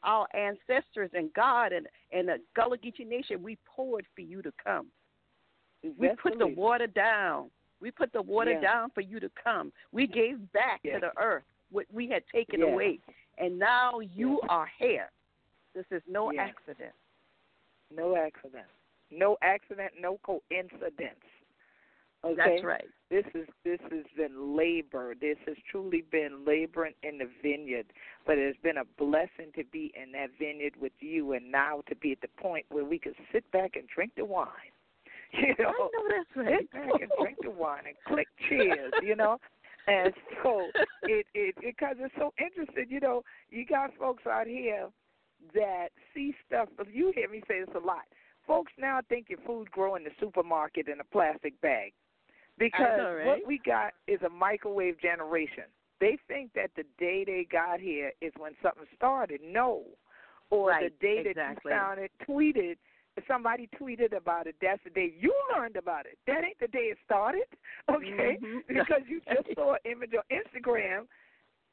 our 0.05 0.27
ancestors 0.35 1.11
and 1.15 1.33
God 1.35 1.73
and 1.73 1.87
and 2.13 2.29
the 2.29 2.37
Gullah 2.55 2.79
Geechee 2.79 3.07
Nation, 3.07 3.43
we 3.43 3.59
poured 3.67 4.07
for 4.15 4.21
you 4.21 4.41
to 4.43 4.53
come. 4.65 4.87
We 5.97 6.11
put 6.21 6.39
the 6.39 6.47
water 6.47 6.87
down. 6.87 7.51
We 7.81 7.91
put 7.91 8.13
the 8.13 8.23
water 8.23 8.53
yes. 8.53 8.63
down 8.63 8.91
for 8.95 9.01
you 9.01 9.21
to 9.21 9.31
come. 9.43 9.73
We 9.93 10.07
gave 10.07 10.41
back 10.53 10.81
yes. 10.83 10.97
to 10.97 11.01
the 11.07 11.23
earth 11.23 11.45
what 11.71 11.87
we 11.93 12.09
had 12.09 12.23
taken 12.33 12.61
yes. 12.61 12.69
away, 12.73 12.99
and 13.39 13.59
now 13.59 14.01
you 14.01 14.41
are 14.49 14.69
here. 14.79 15.11
This 15.79 15.99
is 15.99 16.03
no 16.11 16.33
accident. 16.37 16.91
No 17.95 18.17
accident. 18.17 18.67
No 19.13 19.37
accident. 19.43 19.93
No 20.01 20.19
coincidence. 20.25 21.23
Okay? 22.25 22.35
That's 22.37 22.65
right. 22.65 22.89
This 23.11 23.25
is 23.33 23.47
this 23.65 23.79
has 23.93 24.05
been 24.17 24.57
labor. 24.57 25.15
This 25.21 25.37
has 25.47 25.55
truly 25.71 26.03
been 26.11 26.45
laboring 26.45 26.95
in 27.05 27.19
the 27.19 27.29
vineyard. 27.45 27.87
But 28.27 28.39
it's 28.39 28.59
been 28.61 28.79
a 28.79 28.85
blessing 28.99 29.53
to 29.55 29.63
be 29.71 29.93
in 29.95 30.11
that 30.13 30.31
vineyard 30.37 30.75
with 30.81 30.95
you, 30.99 31.35
and 31.35 31.53
now 31.53 31.83
to 31.89 31.95
be 31.95 32.11
at 32.11 32.23
the 32.23 32.43
point 32.43 32.67
where 32.71 32.85
we 32.85 32.99
can 32.99 33.15
sit 33.33 33.49
back 33.53 33.77
and 33.77 33.87
drink 33.87 34.13
the 34.17 34.25
wine. 34.25 34.49
You 35.31 35.55
know, 35.59 35.69
I 35.69 35.71
know 35.71 35.91
that's 36.09 36.37
right. 36.37 36.59
sit 36.59 36.73
back 36.73 37.03
and 37.03 37.11
drink 37.21 37.37
the 37.43 37.51
wine 37.51 37.83
and 37.87 37.95
click 38.09 38.27
cheers. 38.49 38.93
You 39.01 39.15
know. 39.15 39.39
And 39.87 40.13
so 40.43 40.67
it 41.05 41.27
it 41.35 41.55
because 41.61 41.97
it's 42.01 42.15
so 42.19 42.33
interesting, 42.39 42.87
you 42.89 42.99
know, 42.99 43.23
you 43.51 43.65
got 43.65 43.91
folks 43.99 44.27
out 44.27 44.47
here 44.47 44.89
that 45.55 45.89
see 46.15 46.35
stuff 46.47 46.69
you 46.93 47.13
hear 47.15 47.29
me 47.29 47.43
say 47.49 47.61
this 47.61 47.75
a 47.75 47.79
lot 47.79 48.03
folks 48.49 48.73
now 48.79 48.99
think 49.09 49.27
your 49.29 49.39
food 49.47 49.71
grow 49.71 49.95
in 49.95 50.03
the 50.03 50.11
supermarket 50.19 50.89
in 50.89 50.99
a 50.99 51.05
plastic 51.05 51.61
bag. 51.61 51.93
Because 52.59 52.99
know, 52.99 53.15
right? 53.15 53.27
what 53.27 53.39
we 53.47 53.61
got 53.65 53.93
is 54.09 54.21
a 54.27 54.29
microwave 54.29 55.01
generation. 55.01 55.65
They 56.01 56.17
think 56.27 56.53
that 56.55 56.71
the 56.75 56.85
day 56.99 57.25
they 57.25 57.47
got 57.51 57.79
here 57.79 58.13
is 58.21 58.33
when 58.39 58.53
something 58.63 58.87
started. 58.97 59.41
No. 59.45 59.83
Or 60.51 60.71
Right, 60.71 60.91
the 60.91 61.07
day 61.07 61.23
exactly. 61.27 61.35
that 61.35 61.57
you 61.65 61.71
found 61.71 62.01
it 62.01 62.11
tweeted 62.27 62.77
somebody 63.27 63.69
tweeted 63.81 64.17
about 64.17 64.47
it, 64.47 64.55
that's 64.63 64.83
the 64.85 64.91
day 64.91 65.13
you 65.19 65.35
learned 65.55 65.77
about 65.77 66.07
it. 66.07 66.19
That 66.29 66.45
ain't 66.45 66.59
the 66.61 66.69
day 66.69 66.91
it 66.95 66.99
started. 67.05 67.43
Okay? 67.91 68.39
Mhm. 68.41 68.61
Because 68.69 69.03
you 69.09 69.21
just 69.33 69.49
saw 69.57 69.73
an 69.73 69.79
image 69.85 70.13
on 70.15 70.23
Instagram 70.31 71.07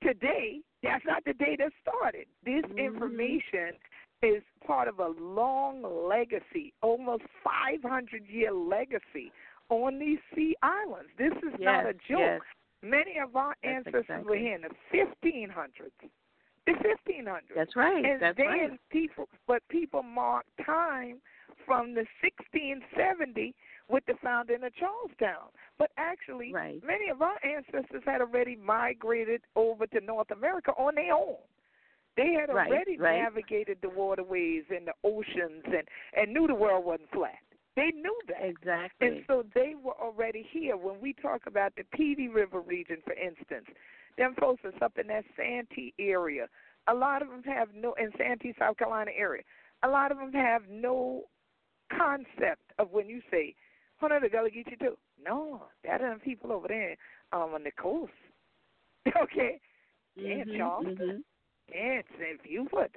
today, 0.02 0.62
that's 0.86 1.06
not 1.06 1.24
the 1.26 1.34
day 1.34 1.56
that 1.58 1.72
started. 1.82 2.28
This 2.44 2.64
Mhm. 2.66 2.78
information 2.78 3.78
is 4.22 4.44
part 4.66 4.88
of 4.88 5.00
a 5.00 5.08
long 5.10 5.82
legacy, 6.08 6.74
almost 6.82 7.24
500 7.44 8.26
year 8.28 8.52
legacy 8.52 9.32
on 9.70 10.00
these 10.00 10.20
sea 10.34 10.56
islands. 10.62 11.12
This 11.18 11.34
is 11.44 11.60
not 11.60 11.86
a 11.86 11.94
joke. 11.94 12.20
yes. 12.20 12.42
Many 12.82 13.18
of 13.18 13.36
our 13.36 13.56
That's 13.64 13.88
ancestors 13.88 14.26
were 14.26 14.36
here 14.36 14.56
in 14.56 14.62
the 14.62 14.70
1500s. 14.92 15.92
The 16.66 16.74
1500s. 16.76 17.56
That's 17.56 17.76
right. 17.76 18.06
And 18.06 18.22
That's 18.22 18.38
then 18.38 18.48
right. 18.48 18.90
people, 18.90 19.28
but 19.48 19.68
people 19.70 20.04
mark 20.04 20.46
time 20.64 21.22
from 21.66 21.94
the 21.94 22.06
1670 22.22 23.56
with 23.88 24.06
the 24.06 24.16
founding 24.24 24.64
of 24.64 24.74
Charlestown. 24.76 25.50
But 25.78 25.92
actually, 25.98 26.54
Right. 26.54 26.84
many 26.84 27.10
of 27.10 27.22
our 27.22 27.38
ancestors 27.44 28.04
had 28.06 28.22
already 28.22 28.56
migrated 28.56 29.42
over 29.56 29.86
to 29.88 30.02
North 30.02 30.32
America 30.32 30.72
on 30.78 30.96
their 30.96 31.14
own. 31.14 31.38
They 32.16 32.34
had 32.34 32.50
already 32.50 32.98
right. 32.98 33.22
navigated 33.22 33.82
the 33.82 33.90
waterways 33.90 34.64
and 34.70 34.88
the 34.88 34.94
oceans 35.04 35.64
and 35.66 35.88
and 36.14 36.34
knew 36.34 36.48
the 36.48 36.56
world 36.56 36.86
wasn't 36.86 37.12
flat. 37.12 37.40
They 37.76 37.92
knew 37.92 38.18
that. 38.28 38.42
Exactly. 38.42 39.08
And 39.08 39.26
so 39.28 39.44
they 39.54 39.76
were 39.76 40.00
already 40.00 40.44
here. 40.50 40.78
When 40.78 41.02
we 41.02 41.12
talk 41.14 41.46
about 41.46 41.76
the 41.76 41.84
Pee 41.92 42.16
Dee 42.16 42.30
River 42.30 42.62
region, 42.62 43.02
for 43.04 43.14
instance, 43.14 43.66
them 44.18 44.34
folks 44.40 44.62
that's 44.64 44.82
up 44.82 44.98
in 44.98 45.08
that 45.08 45.26
Santee 45.36 45.94
area, 46.00 46.48
a 46.88 46.94
lot 46.94 47.22
of 47.22 47.28
them 47.28 47.44
have 47.44 47.74
no, 47.76 47.94
in 47.94 48.12
Santee, 48.18 48.54
South 48.58 48.78
Carolina 48.78 49.12
area, 49.16 49.44
a 49.84 49.90
lot 49.90 50.12
of 50.12 50.18
them 50.18 50.32
have 50.32 50.62
no 50.70 51.24
concept 51.96 52.62
of 52.80 52.92
when 52.92 53.10
you 53.10 53.22
say, 53.30 53.54
hold 54.00 54.12
on, 54.12 54.22
the 54.22 54.30
Gullah 54.30 54.50
Geechee 54.50 54.80
too. 54.80 54.98
No, 55.24 55.64
that 55.84 56.02
are 56.02 56.18
people 56.20 56.52
over 56.52 56.68
there 56.68 56.96
um, 57.32 57.54
on 57.54 57.64
the 57.64 57.72
coast. 57.72 58.12
okay? 59.22 59.60
Yeah, 60.16 60.44
Mhm, 60.46 60.58
Charleston. 60.58 60.96
mhm. 60.98 61.24
Yeah, 61.74 62.02
if 62.20 62.46
you 62.46 62.68
would, 62.74 62.92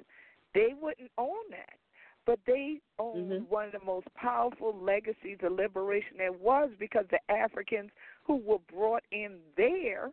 they 0.53 0.73
wouldn't 0.79 1.11
own 1.17 1.49
that. 1.51 1.77
But 2.25 2.39
they 2.45 2.79
own 2.99 3.29
Mhm. 3.29 3.47
one 3.47 3.65
of 3.67 3.71
the 3.71 3.85
most 3.85 4.13
powerful 4.13 4.75
legacies 4.75 5.39
of 5.41 5.53
liberation 5.53 6.17
there 6.17 6.31
was 6.31 6.69
because 6.79 7.05
the 7.09 7.19
Africans 7.31 7.91
who 8.23 8.35
were 8.35 8.59
brought 8.71 9.03
in 9.11 9.39
there 9.57 10.11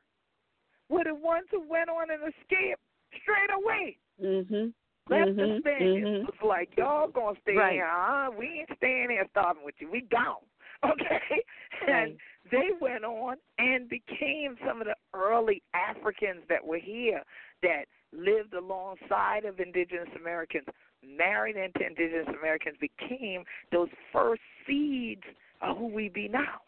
were 0.88 1.04
the 1.04 1.14
ones 1.14 1.46
who 1.50 1.60
went 1.60 1.90
on 1.90 2.10
and 2.10 2.22
escaped 2.22 2.80
straight 3.20 3.50
away. 3.52 3.98
Mhm. 4.20 4.72
Left 5.08 5.36
the 5.36 5.42
Mhm, 5.42 5.58
Spaniards. 5.60 6.06
mhm. 6.06 6.20
It 6.20 6.26
was 6.26 6.42
like, 6.42 6.76
y'all 6.76 7.08
gonna 7.08 7.38
stay 7.40 7.54
Right. 7.56 7.74
here. 7.74 7.86
Uh, 7.86 8.30
we 8.30 8.46
ain't 8.60 8.76
staying 8.76 9.10
here 9.10 9.26
starving 9.30 9.64
with 9.64 9.80
you. 9.80 9.90
We 9.90 10.00
gone. 10.02 10.44
Okay? 10.84 11.42
And 11.88 12.16
they 12.50 12.70
went 12.80 13.04
on 13.04 13.36
and 13.58 13.88
became 13.88 14.56
some 14.66 14.80
of 14.80 14.86
the 14.86 14.96
early 15.14 15.62
Africans 15.74 16.42
that 16.48 16.64
were 16.64 16.78
here 16.78 17.22
that 17.62 17.84
lived 18.12 18.54
alongside 18.54 19.44
of 19.44 19.60
indigenous 19.60 20.08
Americans, 20.18 20.66
married 21.04 21.56
into 21.56 21.86
indigenous 21.86 22.28
Americans, 22.38 22.76
became 22.80 23.44
those 23.72 23.88
first 24.12 24.42
seeds 24.66 25.22
of 25.60 25.76
who 25.76 25.86
we 25.86 26.08
be 26.08 26.28
now. 26.28 26.60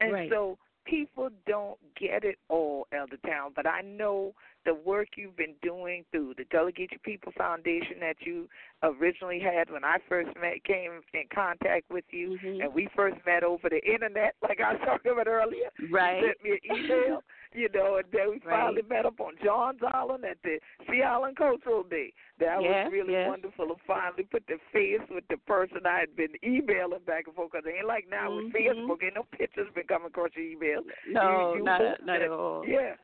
And 0.00 0.12
Right. 0.12 0.30
so 0.30 0.58
people 0.84 1.30
don't 1.46 1.78
get 1.94 2.24
it 2.24 2.38
all, 2.48 2.86
Elder 2.92 3.16
Towne, 3.18 3.52
but 3.54 3.66
I 3.66 3.80
know 3.82 4.34
the 4.64 4.74
work 4.74 5.08
you've 5.16 5.36
been 5.36 5.54
doing 5.62 6.04
through 6.10 6.34
the 6.36 6.44
Delegate 6.50 6.90
Your 6.92 7.00
People 7.00 7.32
Foundation 7.36 7.98
that 8.00 8.16
you 8.20 8.48
originally 8.82 9.38
had 9.40 9.70
when 9.70 9.84
I 9.84 9.96
first 10.08 10.28
met, 10.40 10.64
came 10.64 11.00
in 11.12 11.24
contact 11.34 11.90
with 11.90 12.04
you, 12.10 12.38
Mhm. 12.42 12.64
and 12.64 12.74
we 12.74 12.86
first 12.96 13.16
met 13.26 13.42
over 13.42 13.68
the 13.68 13.80
internet, 13.84 14.34
like 14.42 14.60
I 14.60 14.72
was 14.72 14.82
talking 14.84 15.12
about 15.12 15.26
earlier. 15.26 15.70
Right. 15.90 16.20
You 16.20 16.26
sent 16.28 16.42
me 16.42 16.50
an 16.52 16.76
email, 16.76 17.22
you 17.54 17.68
know, 17.74 17.96
and 17.96 18.06
then 18.12 18.30
we 18.30 18.38
finally 18.40 18.82
Right. 18.82 18.88
met 18.88 19.06
up 19.06 19.20
on 19.20 19.36
John's 19.42 19.80
Island 19.82 20.24
at 20.24 20.38
the 20.42 20.58
Sea 20.90 21.02
Island 21.02 21.36
Cultural 21.36 21.82
Day. 21.82 22.12
That 22.38 22.62
Yes, 22.62 22.84
was 22.86 22.92
really 22.92 23.12
yes. 23.12 23.28
wonderful 23.28 23.68
to 23.68 23.76
finally 23.86 24.24
put 24.24 24.46
the 24.46 24.58
face 24.72 25.00
with 25.10 25.26
the 25.28 25.36
person 25.38 25.86
I 25.86 26.00
had 26.00 26.16
been 26.16 26.34
emailing 26.42 27.00
back 27.04 27.26
and 27.26 27.34
forth. 27.36 27.52
Because 27.52 27.66
it 27.66 27.74
ain't 27.76 27.86
like 27.86 28.08
now 28.08 28.30
Mhm. 28.30 28.44
with 28.44 28.52
Facebook, 28.54 29.02
ain't 29.04 29.14
no 29.14 29.24
pictures 29.24 29.70
been 29.74 29.86
coming 29.86 30.08
across 30.08 30.34
your 30.34 30.44
email. 30.46 30.82
No, 31.06 31.52
you, 31.52 31.58
you 31.58 31.64
not 31.64 31.80
not 31.80 32.06
that- 32.06 32.22
at 32.22 32.30
all. 32.30 32.66
Yeah. 32.66 32.96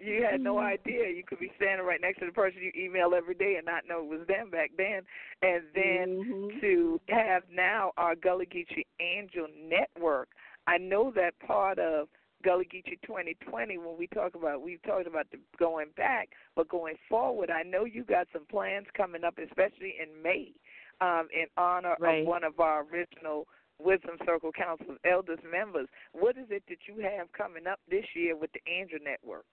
You 0.00 0.22
had 0.22 0.40
no 0.40 0.56
Mhm. 0.56 0.64
idea. 0.64 1.08
You 1.08 1.24
could 1.24 1.40
be 1.40 1.52
standing 1.56 1.84
right 1.84 2.00
next 2.00 2.20
to 2.20 2.26
the 2.26 2.32
person 2.32 2.62
you 2.62 2.72
email 2.76 3.14
every 3.14 3.34
day 3.34 3.56
and 3.56 3.66
not 3.66 3.86
know 3.86 4.00
it 4.00 4.06
was 4.06 4.26
them 4.26 4.48
back 4.48 4.70
then. 4.76 5.04
And 5.42 5.64
then 5.74 6.24
Mhm. 6.24 6.60
to 6.60 7.00
have 7.08 7.48
now 7.50 7.92
our 7.96 8.14
Gullah 8.14 8.46
Geechee 8.46 8.86
Angel 9.00 9.48
Network. 9.56 10.28
I 10.66 10.78
know 10.78 11.10
that 11.12 11.38
part 11.40 11.78
of 11.78 12.08
Gullah 12.42 12.64
Geechee 12.64 13.00
2020 13.02 13.78
when 13.78 13.96
we 13.98 14.06
talk 14.06 14.36
about 14.36 14.62
we've 14.62 14.82
talked 14.82 15.08
about 15.08 15.28
the 15.30 15.40
going 15.56 15.90
back, 15.90 16.28
but 16.54 16.68
going 16.68 16.96
forward, 17.08 17.50
I 17.50 17.64
know 17.64 17.84
you 17.84 18.04
got 18.04 18.28
some 18.32 18.46
plans 18.46 18.86
coming 18.92 19.24
up, 19.24 19.38
especially 19.38 19.98
in 20.00 20.22
May, 20.22 20.54
um, 21.00 21.28
in 21.32 21.46
honor 21.56 21.96
Right. 21.98 22.20
of 22.20 22.26
one 22.26 22.44
of 22.44 22.60
our 22.60 22.84
original 22.84 23.48
Wisdom 23.80 24.18
Circle 24.24 24.52
Council 24.52 24.96
Elders 25.04 25.42
members. 25.42 25.88
What 26.12 26.36
is 26.36 26.50
it 26.50 26.64
that 26.68 26.86
you 26.86 26.98
have 26.98 27.32
coming 27.32 27.66
up 27.66 27.80
this 27.88 28.14
year 28.14 28.36
with 28.36 28.52
the 28.52 28.60
Angel 28.66 28.98
Network? 29.02 29.44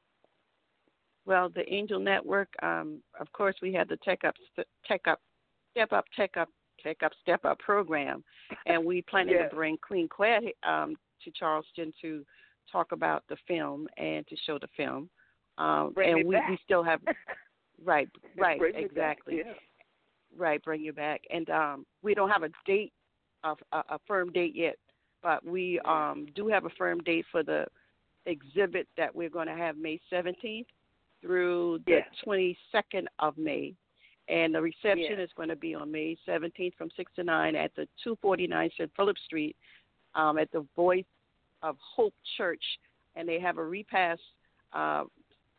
Well, 1.25 1.49
the 1.49 1.67
Angel 1.73 1.99
Network, 1.99 2.49
um, 2.61 3.01
of 3.19 3.31
course, 3.33 3.55
we 3.61 3.73
had 3.73 3.89
the 3.89 3.97
Tech 3.97 4.23
Up, 4.23 4.35
Tech 4.85 5.01
Up, 5.07 5.19
Step 5.71 5.91
Up, 5.91 6.05
Tech 6.15 6.37
Up, 6.37 6.49
Tech 6.81 6.97
Up, 7.03 7.11
Step 7.21 7.45
Up 7.45 7.57
program, 7.59 8.23
and 8.67 8.83
we 8.85 9.01
planning 9.01 9.35
Yes. 9.35 9.49
to 9.49 9.55
bring 9.55 9.77
Queen 9.77 10.07
Claire 10.07 10.41
um, 10.63 10.95
to 11.23 11.31
Charleston 11.31 11.91
to 12.01 12.23
talk 12.71 12.91
about 12.91 13.23
the 13.27 13.37
film 13.47 13.87
and 13.97 14.25
to 14.27 14.35
show 14.45 14.59
the 14.59 14.67
film. 14.77 15.09
Um, 15.57 15.93
Bring 15.93 16.19
and 16.19 16.27
we, 16.27 16.35
back. 16.35 16.49
we 16.49 16.59
still 16.63 16.83
have 16.83 16.99
right, 17.83 18.09
right, 18.37 18.59
back, 18.59 18.71
exactly, 18.75 19.37
yeah. 19.37 19.53
right. 20.37 20.61
Bring 20.63 20.81
you 20.81 20.93
back, 20.93 21.21
and 21.33 21.49
um, 21.49 21.85
we 22.03 22.13
don't 22.13 22.29
have 22.29 22.43
a 22.43 22.49
date, 22.65 22.91
of 23.43 23.57
a, 23.71 23.77
a 23.89 23.99
firm 24.05 24.31
date 24.31 24.55
yet, 24.55 24.75
but 25.23 25.45
we 25.45 25.79
um, 25.85 26.27
do 26.35 26.47
have 26.49 26.65
a 26.65 26.69
firm 26.77 26.99
date 26.99 27.25
for 27.31 27.41
the 27.41 27.65
exhibit 28.25 28.87
that 28.97 29.15
we're 29.15 29.29
going 29.29 29.47
to 29.47 29.55
have 29.55 29.77
May 29.77 29.99
17th 30.11 30.65
through 31.25 31.79
the 31.85 31.91
Yes. 31.93 32.07
22nd 32.25 33.07
of 33.19 33.37
May. 33.37 33.73
And 34.27 34.53
the 34.53 34.61
reception 34.61 35.19
is 35.19 35.29
going 35.35 35.49
to 35.49 35.55
be 35.55 35.75
on 35.75 35.91
May 35.91 36.17
17th 36.27 36.75
from 36.75 36.89
6 36.95 37.11
to 37.15 37.23
9 37.23 37.55
at 37.55 37.75
the 37.75 37.87
249 38.03 38.69
St. 38.71 38.91
Philip 38.95 39.17
Street 39.19 39.55
um, 40.13 40.37
at 40.37 40.51
the 40.51 40.65
Voice 40.75 41.05
of 41.61 41.77
Hope 41.79 42.13
Church. 42.37 42.63
And 43.15 43.27
they 43.27 43.39
have 43.39 43.57
a 43.57 43.63
repast 43.63 44.21
uh, 44.73 45.03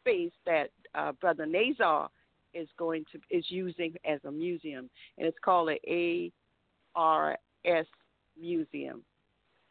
space 0.00 0.32
that 0.46 0.70
uh, 0.94 1.12
Brother 1.12 1.46
Nazar 1.46 2.10
is 2.54 2.68
going 2.78 3.04
to 3.12 3.20
is 3.36 3.44
using 3.50 3.94
as 4.04 4.18
a 4.24 4.30
museum, 4.30 4.88
and 5.18 5.26
it's 5.26 5.36
called 5.44 5.70
a 5.86 6.32
ARS 6.94 7.36
Museum. 8.40 9.02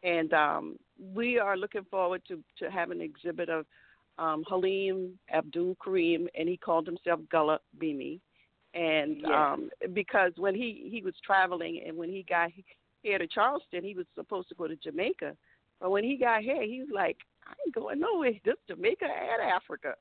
And 0.04 0.34
um, 0.34 0.78
we 1.14 1.40
are 1.40 1.58
looking 1.58 1.86
forward 1.90 2.22
to 2.28 2.44
to 2.60 2.70
have 2.70 2.92
an 2.92 3.02
exhibit 3.02 3.50
of 3.50 3.66
um, 4.18 4.44
Halim 4.48 5.18
Abdul 5.34 5.76
Karim, 5.84 6.28
and 6.38 6.48
he 6.48 6.58
called 6.58 6.86
himself 6.86 7.20
Gullah 7.32 7.60
Bimi. 7.82 8.20
And 8.74 9.22
Yes. 9.22 9.32
um, 9.32 9.70
because 9.94 10.34
when 10.38 10.54
he 10.56 10.90
he 10.92 11.02
was 11.02 11.16
traveling, 11.26 11.82
and 11.86 11.96
when 11.96 12.10
he 12.10 12.24
got 12.24 12.52
here 13.04 13.18
to 13.18 13.28
Charleston, 13.28 13.84
he 13.84 13.94
was 13.94 14.06
supposed 14.16 14.50
to 14.50 14.56
go 14.56 14.68
to 14.68 14.76
Jamaica, 14.76 15.36
but 15.80 15.92
when 15.92 16.04
he 16.04 16.18
got 16.18 16.42
here, 16.42 16.62
he 16.64 16.80
was 16.82 16.90
like, 16.94 17.18
"I 17.46 17.54
ain't 17.66 17.76
going 17.76 18.00
nowhere. 18.00 18.34
This 18.44 18.56
Jamaica 18.68 19.06
and 19.06 19.42
Africa." 19.42 19.96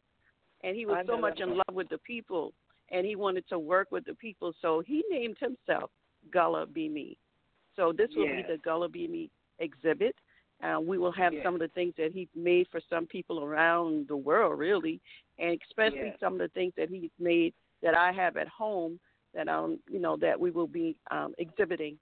And 0.62 0.75
he 0.75 0.87
was 0.87 0.97
I 0.99 1.05
so 1.07 1.19
much 1.21 1.41
in 1.41 1.51
love 1.51 1.75
with 1.75 1.89
the 1.89 1.99
people, 1.99 2.53
and 2.91 3.07
he 3.07 3.17
wanted 3.17 3.47
to 3.49 3.59
work 3.59 3.93
with 3.93 4.05
the 4.07 4.15
people, 4.15 4.55
so 4.61 4.81
he 4.81 5.05
named 5.11 5.37
himself 5.39 5.91
Gullah 6.33 6.67
Bimi. 6.67 7.17
So 7.77 7.93
this 7.93 8.09
will 8.17 8.25
Yes. 8.27 8.47
be 8.47 8.53
the 8.55 8.59
Gullah 8.59 8.89
Bimi 8.89 9.31
exhibit. 9.59 10.17
Uh, 10.65 10.81
we 10.81 10.97
will 10.99 11.12
have 11.12 11.33
some 11.45 11.55
of 11.55 11.61
the 11.61 11.69
things 11.69 11.93
that 11.99 12.12
he's 12.12 12.29
made 12.35 12.67
for 12.71 12.81
some 12.89 13.07
people 13.07 13.43
around 13.45 14.09
the 14.09 14.17
world, 14.17 14.59
really, 14.59 15.01
and 15.39 15.59
especially 15.69 15.99
some 16.21 16.33
of 16.35 16.39
the 16.39 16.49
things 16.49 16.73
that 16.77 16.89
he's 16.89 17.11
made 17.19 17.53
that 17.83 17.95
I 17.97 18.12
have 18.12 18.37
at 18.37 18.49
home 18.49 18.99
that 19.35 19.49
um 19.49 19.79
you 19.91 20.01
know 20.01 20.17
that 20.19 20.39
we 20.39 20.51
will 20.51 20.67
be 20.69 20.97
um, 21.11 21.35
exhibiting. 21.39 21.99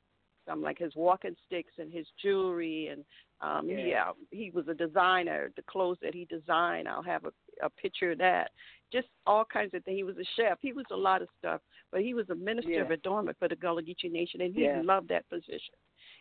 Some 0.46 0.60
like 0.62 0.78
his 0.78 0.94
walking 0.96 1.36
sticks 1.46 1.74
and 1.78 1.92
his 1.92 2.06
jewelry 2.22 2.88
and 2.92 3.04
Um, 3.40 3.68
Yeah. 3.68 3.76
He 3.76 3.94
uh, 3.94 4.12
he 4.30 4.50
was 4.50 4.66
a 4.68 4.74
designer. 4.74 5.40
The 5.56 5.62
clothes 5.62 5.98
that 6.04 6.14
he 6.14 6.24
designed, 6.26 6.86
I'll 6.88 7.02
have 7.14 7.24
a, 7.24 7.32
a 7.68 7.70
picture 7.70 8.10
of 8.12 8.18
that. 8.18 8.50
Just 8.92 9.08
all 9.26 9.44
kinds 9.44 9.72
of 9.74 9.82
things. 9.84 9.96
He 9.96 10.04
was 10.04 10.18
a 10.18 10.28
chef. 10.36 10.58
He 10.60 10.72
was 10.72 10.86
a 10.90 10.96
lot 11.08 11.22
of 11.22 11.28
stuff. 11.38 11.60
But 11.92 12.00
he 12.02 12.12
was 12.14 12.28
a 12.30 12.34
minister 12.34 12.70
of 12.84 12.90
adornment 13.00 13.36
for 13.38 13.48
the 13.48 13.56
Gullah 13.56 13.82
Geechee 13.82 14.10
Nation, 14.20 14.40
and 14.42 14.54
he 14.54 14.62
loved 14.92 15.08
that 15.08 15.28
position. 15.28 15.74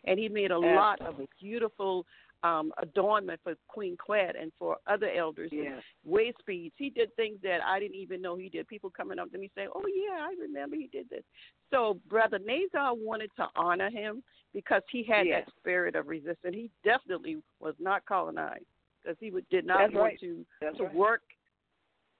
And 0.04 0.18
he 0.18 0.28
made 0.28 0.50
a 0.50 0.58
lot 0.80 0.98
of 1.08 1.14
beautiful 1.40 2.06
um, 2.42 2.72
adornment 2.78 3.40
for 3.42 3.54
Queen 3.68 3.96
Quet 3.96 4.34
and 4.40 4.52
for 4.58 4.76
other 4.86 5.10
elders. 5.10 5.50
and 5.52 5.64
Yeah. 5.64 5.80
waist 6.04 6.44
beads. 6.46 6.74
He 6.76 6.90
did 6.90 7.14
things 7.14 7.40
that 7.42 7.62
I 7.64 7.78
didn't 7.78 7.96
even 7.96 8.20
know 8.20 8.36
he 8.36 8.48
did. 8.48 8.66
People 8.66 8.90
coming 8.90 9.18
up 9.18 9.30
to 9.32 9.38
me 9.38 9.50
saying, 9.54 9.68
"Oh 9.74 9.86
yeah, 9.86 10.26
I 10.26 10.34
remember 10.40 10.76
he 10.76 10.88
did 10.88 11.08
this." 11.08 11.24
So 11.70 12.00
Brother 12.08 12.38
Nazar 12.38 12.94
wanted 12.94 13.30
to 13.36 13.48
honor 13.54 13.90
him 13.90 14.22
because 14.52 14.82
he 14.90 15.02
had 15.02 15.26
Yeah. 15.26 15.40
that 15.40 15.54
spirit 15.56 15.94
of 15.94 16.08
resistance. 16.08 16.54
He 16.54 16.70
definitely 16.82 17.42
was 17.60 17.78
not 17.78 18.04
colonized 18.06 18.66
because 19.00 19.18
he 19.20 19.30
did 19.50 19.64
not 19.64 19.78
That's 19.78 19.94
want 19.94 20.12
right. 20.12 20.20
to 20.20 20.46
That's 20.60 20.76
to 20.78 20.84
right. 20.84 20.94
work. 20.94 21.22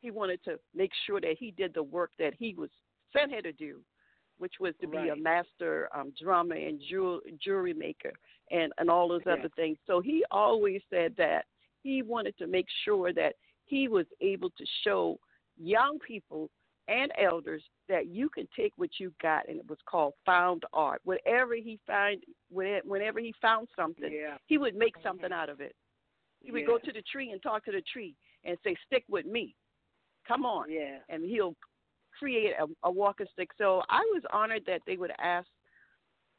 He 0.00 0.10
wanted 0.10 0.42
to 0.44 0.58
make 0.74 0.92
sure 1.06 1.20
that 1.20 1.36
he 1.38 1.50
did 1.52 1.74
the 1.74 1.82
work 1.82 2.10
that 2.18 2.34
he 2.34 2.54
was 2.54 2.70
sent 3.12 3.30
here 3.30 3.42
to 3.42 3.52
do, 3.52 3.84
which 4.38 4.54
was 4.58 4.74
to 4.80 4.88
be 4.88 5.08
a 5.08 5.16
master 5.16 5.88
um, 5.94 6.12
drummer 6.20 6.56
and 6.56 6.80
jewel, 6.80 7.20
jewelry 7.40 7.72
maker 7.74 8.12
and 8.52 8.72
and 8.78 8.88
all 8.90 9.08
those 9.08 9.22
Yeah. 9.26 9.32
other 9.34 9.48
things. 9.50 9.78
So 9.86 10.00
he 10.00 10.24
always 10.30 10.82
said 10.90 11.16
that 11.16 11.46
he 11.82 12.02
wanted 12.02 12.36
to 12.38 12.46
make 12.46 12.68
sure 12.84 13.12
that 13.12 13.34
he 13.64 13.88
was 13.88 14.06
able 14.20 14.50
to 14.50 14.66
show 14.84 15.18
young 15.56 15.98
people 15.98 16.50
and 16.88 17.12
elders 17.16 17.64
that 17.88 18.06
you 18.08 18.28
can 18.28 18.46
take 18.54 18.72
what 18.76 18.90
you 18.98 19.12
got, 19.20 19.48
and 19.48 19.58
it 19.58 19.68
was 19.68 19.78
called 19.86 20.14
found 20.26 20.64
art. 20.72 21.00
Whatever 21.04 21.54
he 21.54 21.78
find, 21.86 22.22
whenever 22.50 23.20
he 23.20 23.32
found 23.40 23.68
something, 23.74 24.12
Yeah. 24.12 24.38
he 24.46 24.58
would 24.58 24.74
make 24.74 24.96
something 25.02 25.32
out 25.32 25.48
of 25.48 25.60
it. 25.60 25.74
He 26.40 26.50
would 26.50 26.66
go 26.66 26.78
to 26.78 26.92
the 26.92 27.02
tree 27.02 27.30
and 27.30 27.42
talk 27.42 27.64
to 27.64 27.72
the 27.72 27.82
tree 27.82 28.16
and 28.44 28.58
say, 28.64 28.74
"Stick 28.86 29.04
with 29.08 29.26
me, 29.26 29.54
come 30.26 30.44
on," 30.44 30.70
Yeah. 30.70 30.98
and 31.08 31.24
he'll 31.24 31.56
create 32.18 32.54
a, 32.58 32.66
a 32.82 32.90
walking 32.90 33.28
stick. 33.32 33.50
So 33.56 33.82
I 33.88 34.00
was 34.12 34.22
honored 34.30 34.64
that 34.66 34.82
they 34.86 34.96
would 34.96 35.12
ask 35.18 35.48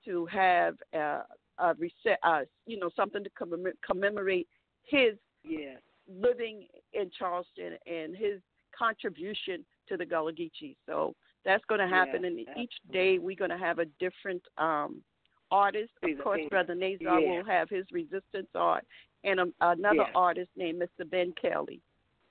to 0.06 0.26
have 0.26 0.76
uh, 0.94 1.24
a 1.58 1.74
reset, 1.76 2.20
uh, 2.24 2.42
you 2.66 2.80
know, 2.80 2.90
something 2.96 3.24
to 3.24 3.30
commem- 3.32 3.74
commemorate 3.86 4.48
his 4.84 5.18
Yeah. 5.44 5.78
living 6.08 6.68
in 6.94 7.10
Charleston 7.12 7.78
and 7.86 8.16
his 8.16 8.42
contribution 8.72 9.66
to 9.88 9.98
the 9.98 10.06
Gullah 10.06 10.34
Geechee. 10.34 10.76
So 10.86 11.16
that's 11.44 11.64
going 11.66 11.80
to 11.80 11.88
happen, 11.88 12.22
Yeah, 12.22 12.28
and 12.28 12.40
absolutely. 12.40 12.64
each 12.64 12.74
day 12.92 13.20
we're 13.20 13.36
going 13.36 13.52
to 13.52 13.58
have 13.58 13.80
a 13.80 13.86
different 14.00 14.42
um, 14.58 15.04
artist. 15.52 15.94
Of 16.02 16.18
course. 16.20 16.42
Brother 16.50 16.76
Nazar 16.76 17.20
Yeah. 17.22 17.30
will 17.30 17.46
have 17.46 17.70
his 17.70 17.86
resistance 17.92 18.50
art, 18.56 18.86
and 19.24 19.40
um, 19.40 19.54
another 19.62 20.08
artist 20.16 20.50
named 20.56 20.82
Mr. 20.82 21.08
Ben 21.10 21.32
Kelly. 21.34 21.82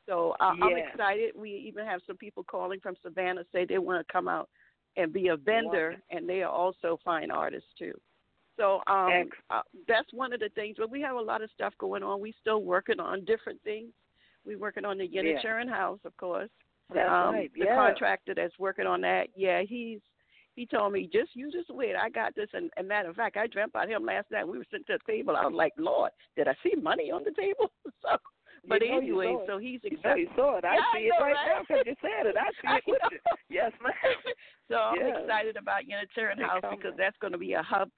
So 0.07 0.35
I 0.41 0.57
I'm 0.61 0.77
excited. 0.77 1.33
We 1.37 1.51
even 1.51 1.87
have 1.87 2.01
some 2.07 2.17
people 2.17 2.43
calling 2.43 2.81
from 2.81 2.97
Savannah 3.03 3.45
say 3.53 3.65
they 3.65 3.79
want 3.79 4.05
to 4.05 4.13
come 4.13 4.27
out 4.27 4.49
and 4.97 5.13
be 5.13 5.29
a 5.29 5.37
vendor, 5.37 5.97
and 6.11 6.29
they 6.29 6.43
are 6.43 6.51
also 6.51 6.99
fine 7.05 7.31
artists 7.31 7.71
too. 7.79 7.95
So 8.59 8.81
um, 8.87 9.29
uh, 9.51 9.63
that's 9.89 10.13
one 10.13 10.33
of 10.33 10.41
the 10.41 10.51
things. 10.55 10.77
But 10.79 10.91
we 10.91 11.01
have 11.01 11.17
a 11.17 11.21
lot 11.21 11.43
of 11.43 11.51
stuff 11.55 11.73
going 11.79 12.03
on. 12.03 12.21
We 12.21 12.35
still 12.41 12.63
working 12.63 13.01
on 13.01 13.25
different 13.25 13.61
things. 13.63 13.89
We're 14.45 14.59
working 14.59 14.85
on 14.85 14.99
the 14.99 15.07
Yeah. 15.07 15.23
Unitarian 15.23 15.69
House, 15.69 16.01
of 16.05 16.17
course. 16.17 16.51
That's 16.93 17.09
um, 17.09 17.35
right. 17.35 17.51
The 17.57 17.65
yeah. 17.67 17.77
contractor 17.77 18.35
that's 18.35 18.59
working 18.59 18.87
on 18.87 19.01
that, 19.03 19.29
yeah, 19.37 19.63
he's 19.63 20.01
he 20.55 20.67
told 20.67 20.93
me 20.93 21.09
just 21.11 21.35
you 21.35 21.51
just 21.51 21.71
wait. 21.71 21.97
I 21.97 22.11
got 22.11 22.35
this, 22.35 22.49
and, 22.53 22.71
and 22.77 22.87
matter 22.87 23.09
of 23.09 23.17
fact, 23.17 23.39
I 23.39 23.47
dreamt 23.47 23.71
about 23.71 23.89
him 23.89 24.05
last 24.05 24.31
night. 24.31 24.47
We 24.47 24.59
were 24.59 24.67
sitting 24.71 24.85
at 24.93 25.01
the 25.07 25.13
table. 25.13 25.35
I 25.35 25.47
was 25.47 25.55
like, 25.55 25.73
Lord, 25.79 26.11
did 26.37 26.49
I 26.49 26.55
see 26.63 26.75
money 26.79 27.11
on 27.11 27.25
the 27.25 27.31
table? 27.31 27.73
so, 28.03 28.17
but 28.69 28.83
You 28.83 28.91
know 28.91 28.99
anyway, 28.99 29.37
so 29.47 29.57
he's 29.59 29.81
You 29.83 29.91
know 29.93 29.97
excited. 29.97 30.21
you 30.21 30.29
saw 30.37 30.59
it. 30.59 30.65
I 30.65 30.75
Yeah, 30.75 30.81
I 30.81 30.99
see 30.99 31.05
it 31.07 31.11
right, 31.21 31.33
right? 31.33 31.47
now 31.49 31.61
because 31.67 31.83
you 31.87 31.95
said 32.03 32.27
it. 32.27 32.37
I 32.37 32.51
see 32.61 32.69
I 32.69 32.77
it 32.77 32.83
with 32.87 33.01
you. 33.13 33.19
Yes, 33.49 33.73
ma'am. 33.83 33.93
So 34.69 34.77
I'm 34.79 35.07
excited 35.07 35.57
about 35.59 35.87
Unitarian 35.87 36.39
House 36.39 36.63
because 36.71 36.95
that's 36.97 37.17
going 37.21 37.33
to 37.33 37.39
be 37.39 37.53
a 37.53 37.63
hub 37.63 37.91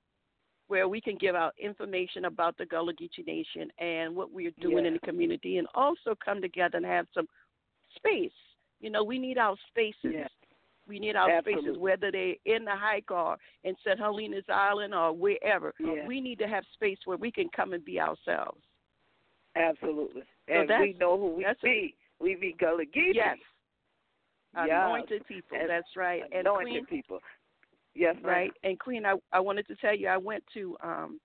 where 0.68 0.88
we 0.88 1.00
can 1.00 1.16
give 1.16 1.34
out 1.34 1.54
information 1.58 2.24
about 2.24 2.56
the 2.56 2.66
Gullah 2.66 2.94
Geechee 2.94 3.26
Nation 3.26 3.70
and 3.78 4.14
what 4.14 4.32
we're 4.32 4.52
doing 4.60 4.86
in 4.86 4.94
the 4.94 4.98
community, 5.00 5.58
and 5.58 5.68
also 5.74 6.14
come 6.24 6.40
together 6.40 6.78
and 6.78 6.86
have 6.86 7.06
some 7.14 7.26
space. 7.96 8.32
You 8.80 8.90
know, 8.90 9.04
we 9.04 9.18
need 9.18 9.38
our 9.38 9.56
spaces. 9.68 10.12
Yeah. 10.14 10.28
We 10.86 10.98
need 10.98 11.16
our 11.16 11.40
spaces, 11.40 11.78
whether 11.78 12.10
they're 12.10 12.34
in 12.44 12.66
the 12.66 12.74
hike 12.74 13.10
or 13.10 13.38
in 13.64 13.74
St. 13.84 13.98
Helena's 13.98 14.44
Island 14.50 14.94
or 14.94 15.12
wherever. 15.12 15.72
Yeah. 15.80 16.06
We 16.06 16.20
need 16.20 16.38
to 16.40 16.46
have 16.46 16.62
space 16.74 16.98
where 17.06 17.16
we 17.16 17.32
can 17.32 17.48
come 17.56 17.72
and 17.72 17.82
be 17.82 17.98
ourselves. 17.98 18.60
Absolutely. 19.56 20.22
So 20.48 20.54
and 20.54 20.70
we 20.80 20.94
know 20.98 21.18
who 21.18 21.36
we 21.36 21.44
that's 21.44 21.58
a- 21.62 21.66
be. 21.66 21.94
We 22.20 22.34
be 22.34 22.54
Gullah 22.58 22.84
Geechee. 22.84 23.14
Yes. 23.14 23.38
Yeah. 24.54 24.86
Anointed 24.86 25.26
people. 25.26 25.58
And 25.58 25.70
that's 25.70 25.96
right. 25.96 26.22
And 26.32 26.46
Anointed 26.46 26.86
Queen, 26.86 27.02
people. 27.02 27.20
Yes, 27.94 28.16
ma'am. 28.16 28.24
right? 28.32 28.52
And 28.62 28.78
Queen, 28.78 29.04
I 29.06 29.14
I 29.32 29.40
wanted 29.40 29.66
to 29.68 29.76
tell 29.76 29.94
you, 29.94 30.08
I 30.08 30.16
went 30.16 30.44
to 30.54 30.76
um 30.82 31.20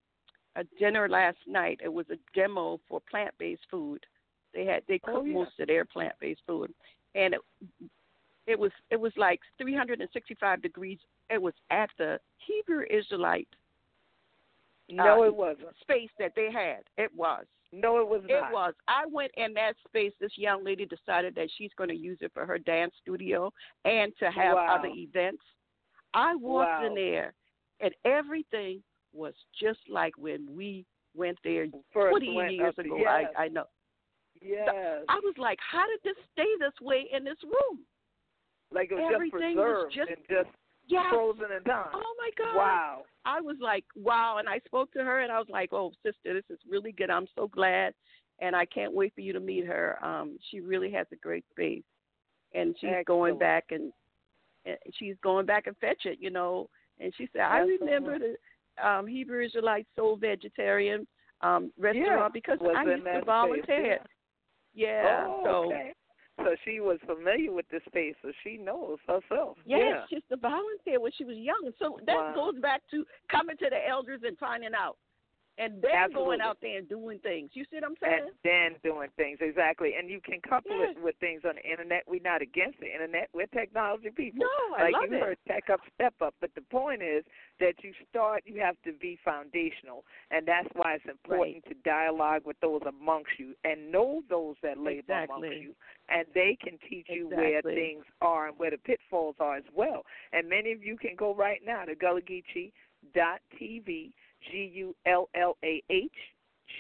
a 0.56 0.64
dinner 0.80 1.08
last 1.08 1.38
night. 1.48 1.80
It 1.84 1.92
was 1.94 2.06
a 2.10 2.18
demo 2.36 2.80
for 2.88 3.02
plant 3.10 3.34
based 3.38 3.62
food. 3.70 4.06
They 4.54 4.66
had 4.66 4.84
they 4.88 5.00
Oh, 5.08 5.14
cooked 5.14 5.28
yeah. 5.28 5.34
most 5.34 5.60
of 5.60 5.68
their 5.68 5.86
plant 5.86 6.14
based 6.20 6.42
food, 6.48 6.74
and 7.16 7.34
it 7.36 7.42
it 8.48 8.58
was 8.60 8.72
it 8.90 9.00
was 9.00 9.14
like 9.18 9.40
365 9.60 10.62
degrees. 10.62 11.00
It 11.30 11.42
was 11.42 11.54
at 11.70 11.90
the 11.98 12.20
Hebrew 12.48 12.84
Israelite 12.90 13.48
No, 14.90 15.22
uh, 15.24 15.28
it 15.28 15.36
wasn't. 15.36 15.68
space 15.82 16.10
that 16.18 16.34
they 16.36 16.52
had. 16.52 16.80
It 16.98 17.12
was. 17.16 17.46
No, 17.72 18.00
it 18.00 18.08
was 18.08 18.24
It 18.28 18.34
not. 18.42 18.50
It 18.50 18.54
was. 18.54 18.74
I 18.88 19.06
went 19.12 19.32
in 19.38 19.54
that 19.54 19.74
space. 19.88 20.12
This 20.20 20.32
young 20.36 20.64
lady 20.64 20.88
decided 20.88 21.36
that 21.36 21.50
she's 21.58 21.70
going 21.78 21.90
to 21.92 21.96
use 21.96 22.18
it 22.22 22.32
for 22.34 22.46
her 22.46 22.58
dance 22.58 22.94
studio 23.02 23.54
and 23.86 24.12
to 24.20 24.32
have 24.32 24.56
Wow. 24.56 24.78
other 24.80 24.90
events. 24.96 25.44
I 26.14 26.36
walked 26.36 26.86
in 26.86 26.96
there, 26.96 27.34
and 27.80 27.94
everything 28.06 28.82
was 29.14 29.34
just 29.60 29.80
like 29.90 30.18
when 30.18 30.48
we 30.56 30.86
went 31.16 31.38
there 31.44 31.68
First 31.94 32.12
20 32.12 32.34
went 32.36 32.54
years 32.54 32.74
ago. 32.78 32.98
Yes. 32.98 33.28
I, 33.38 33.44
I 33.44 33.48
know. 33.48 33.66
yes. 34.42 34.68
I 35.10 35.16
was 35.24 35.36
like, 35.38 35.58
how 35.60 35.86
did 35.88 36.00
this 36.04 36.24
stay 36.34 36.48
this 36.60 36.74
way 36.82 37.08
in 37.12 37.24
this 37.24 37.38
room? 37.44 37.80
like 38.72 38.92
it 38.92 38.96
was 38.96 39.12
everything 39.16 39.56
just 39.56 39.58
was 39.58 39.66
preserved 39.66 39.94
just- 39.96 40.10
and 40.12 40.28
just 40.30 40.56
Yeah. 40.88 41.10
frozen 41.10 41.52
in 41.52 41.64
time. 41.64 41.90
Oh 41.92 42.16
my 42.20 42.30
God. 42.38 42.56
Wow. 42.56 43.04
I 43.26 43.42
was 43.42 43.58
like, 43.60 43.84
wow. 43.96 44.38
And 44.38 44.48
I 44.48 44.60
spoke 44.60 44.92
to 44.94 45.04
her 45.04 45.22
and 45.22 45.32
I 45.32 45.40
was 45.40 45.50
like, 45.50 45.74
oh, 45.74 45.92
sister, 46.04 46.34
this 46.36 46.44
is 46.52 46.60
really 46.70 46.92
good. 46.92 47.10
I'm 47.10 47.28
so 47.36 47.48
glad. 47.48 47.96
And 48.40 48.56
I 48.56 48.66
can't 48.66 48.94
wait 48.94 49.14
for 49.16 49.22
you 49.22 49.34
to 49.34 49.40
meet 49.40 49.66
her. 49.66 49.98
Um, 50.06 50.38
she 50.50 50.60
really 50.62 50.92
has 50.92 51.08
a 51.12 51.16
great 51.16 51.46
space. 51.50 51.84
And 52.54 52.76
she's 52.80 52.90
going 53.06 53.38
back 53.40 53.66
and, 53.72 53.92
and 54.66 54.78
she's 54.98 55.16
going 55.24 55.46
back 55.46 55.68
and 55.68 55.78
fetch 55.78 56.06
it, 56.06 56.18
you 56.20 56.30
know. 56.30 56.70
And 57.00 57.14
she 57.18 57.28
said, 57.32 57.42
I 57.42 57.60
remember 57.60 58.18
the 58.20 58.88
um, 58.88 59.08
Hebrew 59.08 59.44
Israelite 59.44 59.88
Soul 59.96 60.18
Vegetarian 60.18 61.08
um, 61.42 61.72
restaurant 61.80 62.08
Yeah, 62.08 62.28
because 62.34 62.58
was 62.60 62.76
I 62.78 62.84
used 62.84 63.04
to 63.04 63.12
space, 63.12 63.24
volunteer. 63.26 64.00
Yeah. 64.74 65.26
oh, 65.28 65.42
so 65.44 65.50
okay. 65.74 65.94
So 66.38 66.56
she 66.64 66.80
was 66.80 66.98
familiar 67.06 67.52
with 67.52 67.66
the 67.70 67.82
space, 67.86 68.16
so 68.22 68.32
she 68.44 68.56
knows 68.58 68.98
herself. 69.08 69.58
Yes, 69.66 69.80
yeah. 69.84 70.02
she's 70.10 70.24
to 70.30 70.38
volunteer 70.38 71.00
when 71.00 71.12
she 71.18 71.26
was 71.26 71.36
young. 71.36 71.72
So 71.80 72.00
that 72.06 72.16
Wow. 72.16 72.34
goes 72.34 72.62
back 72.62 72.82
to 72.92 73.06
coming 73.30 73.58
to 73.58 73.70
the 73.70 73.88
elders 73.88 74.22
and 74.24 74.38
finding 74.38 74.74
out. 74.74 74.98
And 75.60 75.82
then 75.82 75.92
Absolutely. 75.94 76.26
going 76.26 76.42
out 76.42 76.58
there 76.62 76.78
and 76.80 76.88
doing 76.88 77.20
things. 77.20 77.50
You 77.54 77.66
see 77.70 77.76
what 77.78 77.84
I'm 77.84 77.96
saying? 78.02 78.22
and 78.24 78.32
then 78.44 78.76
doing 78.82 79.10
things 79.18 79.40
exactly. 79.42 79.96
And 80.00 80.10
you 80.10 80.22
can 80.22 80.40
couple 80.42 80.72
Yes. 80.72 80.96
it 80.96 81.02
with 81.04 81.18
things 81.20 81.44
on 81.44 81.56
the 81.56 81.70
internet. 81.70 82.08
We're 82.08 82.22
not 82.22 82.42
against 82.42 82.80
the 82.80 82.90
internet. 82.92 83.30
We're 83.34 83.46
technology 83.48 84.10
people. 84.10 84.46
No, 84.48 84.76
I 84.78 84.84
like 84.84 84.94
love 84.94 85.12
you 85.12 85.18
it. 85.18 85.22
heard, 85.22 85.38
tech 85.48 85.70
up, 85.70 85.82
step 85.94 86.14
up. 86.22 86.34
But 86.40 86.56
the 86.56 86.62
point 86.62 87.02
is 87.04 87.26
that 87.60 87.84
you 87.84 87.94
start. 88.10 88.44
You 88.46 88.62
have 88.62 88.78
to 88.86 88.94
be 88.94 89.18
foundational, 89.24 90.06
and 90.32 90.48
that's 90.48 90.70
why 90.76 90.94
it's 90.96 91.06
important 91.06 91.66
to 91.66 91.74
dialogue 91.84 92.46
with 92.46 92.58
those 92.62 92.82
amongst 92.88 93.38
you 93.38 93.54
and 93.66 93.92
know 93.92 94.24
those 94.30 94.56
that 94.64 94.78
labor 94.78 95.12
amongst 95.12 95.44
Exactly. 95.46 95.60
you, 95.62 95.76
and 96.08 96.26
they 96.34 96.56
can 96.64 96.78
teach 96.90 97.08
you 97.10 97.28
where 97.28 97.62
things 97.62 98.06
are 98.22 98.48
and 98.48 98.58
where 98.58 98.72
the 98.72 98.78
pitfalls 98.78 99.36
are 99.42 99.58
as 99.58 99.66
well. 99.76 100.06
And 100.32 100.48
many 100.48 100.72
of 100.72 100.82
you 100.84 100.96
can 100.98 101.16
go 101.18 101.36
right 101.36 101.60
now 101.66 101.84
to 101.86 101.96
gullah-geechee.tv, 101.96 104.12
G 104.50 104.72
U 104.74 104.96
L 105.06 105.30
L 105.36 105.58
A 105.64 105.82
H 105.90 106.12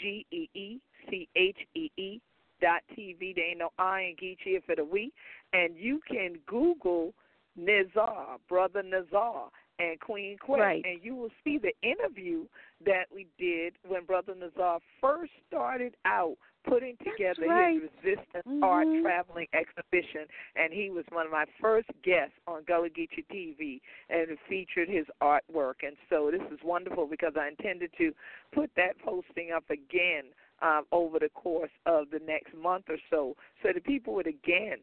G 0.01 0.25
E 0.31 0.49
E 0.53 0.79
C 1.09 1.27
H 1.35 1.57
E 1.75 1.91
E 1.97 2.21
dot 2.61 2.81
TV. 2.97 3.35
There 3.35 3.45
ain't 3.45 3.59
no 3.59 3.69
I 3.77 4.01
in 4.01 4.15
Geechee 4.15 4.63
for 4.65 4.75
the 4.75 4.83
we. 4.83 5.11
And 5.53 5.75
you 5.77 5.99
can 6.09 6.35
Google 6.45 7.13
Nizar, 7.59 8.37
Brother 8.47 8.83
Nizar, 8.83 9.49
and 9.79 9.99
Queen 9.99 10.37
Quet, 10.37 10.59
right. 10.59 10.85
and 10.85 10.99
you 11.01 11.15
will 11.15 11.31
see 11.43 11.57
the 11.57 11.71
interview 11.81 12.43
that 12.85 13.05
we 13.13 13.27
did 13.39 13.73
when 13.87 14.03
Brother 14.03 14.33
Nazar 14.35 14.79
first 14.99 15.31
started 15.47 15.95
out 16.05 16.35
putting 16.67 16.97
together 16.97 17.47
right. 17.47 17.81
his 17.81 17.89
resistance 18.03 18.43
mm-hmm. 18.47 18.63
art 18.63 18.87
traveling 19.01 19.47
exhibition 19.53 20.25
and 20.55 20.73
he 20.73 20.89
was 20.89 21.05
one 21.11 21.25
of 21.25 21.31
my 21.31 21.45
first 21.61 21.87
guests 22.03 22.35
on 22.47 22.63
Gullah 22.67 22.89
Geechee 22.89 23.25
TV 23.31 23.81
and 24.09 24.37
featured 24.47 24.89
his 24.89 25.05
artwork 25.21 25.81
and 25.83 25.95
so 26.09 26.29
this 26.31 26.41
is 26.51 26.59
wonderful 26.63 27.07
because 27.07 27.33
I 27.39 27.47
intended 27.47 27.91
to 27.97 28.11
put 28.53 28.69
that 28.75 28.99
posting 29.03 29.51
up 29.55 29.63
again 29.69 30.25
um, 30.61 30.83
over 30.91 31.19
the 31.19 31.29
course 31.29 31.71
of 31.85 32.07
the 32.11 32.19
next 32.25 32.53
month 32.55 32.85
or 32.89 32.97
so 33.09 33.35
so 33.63 33.69
that 33.73 33.83
people 33.85 34.13
would 34.15 34.27
again 34.27 34.77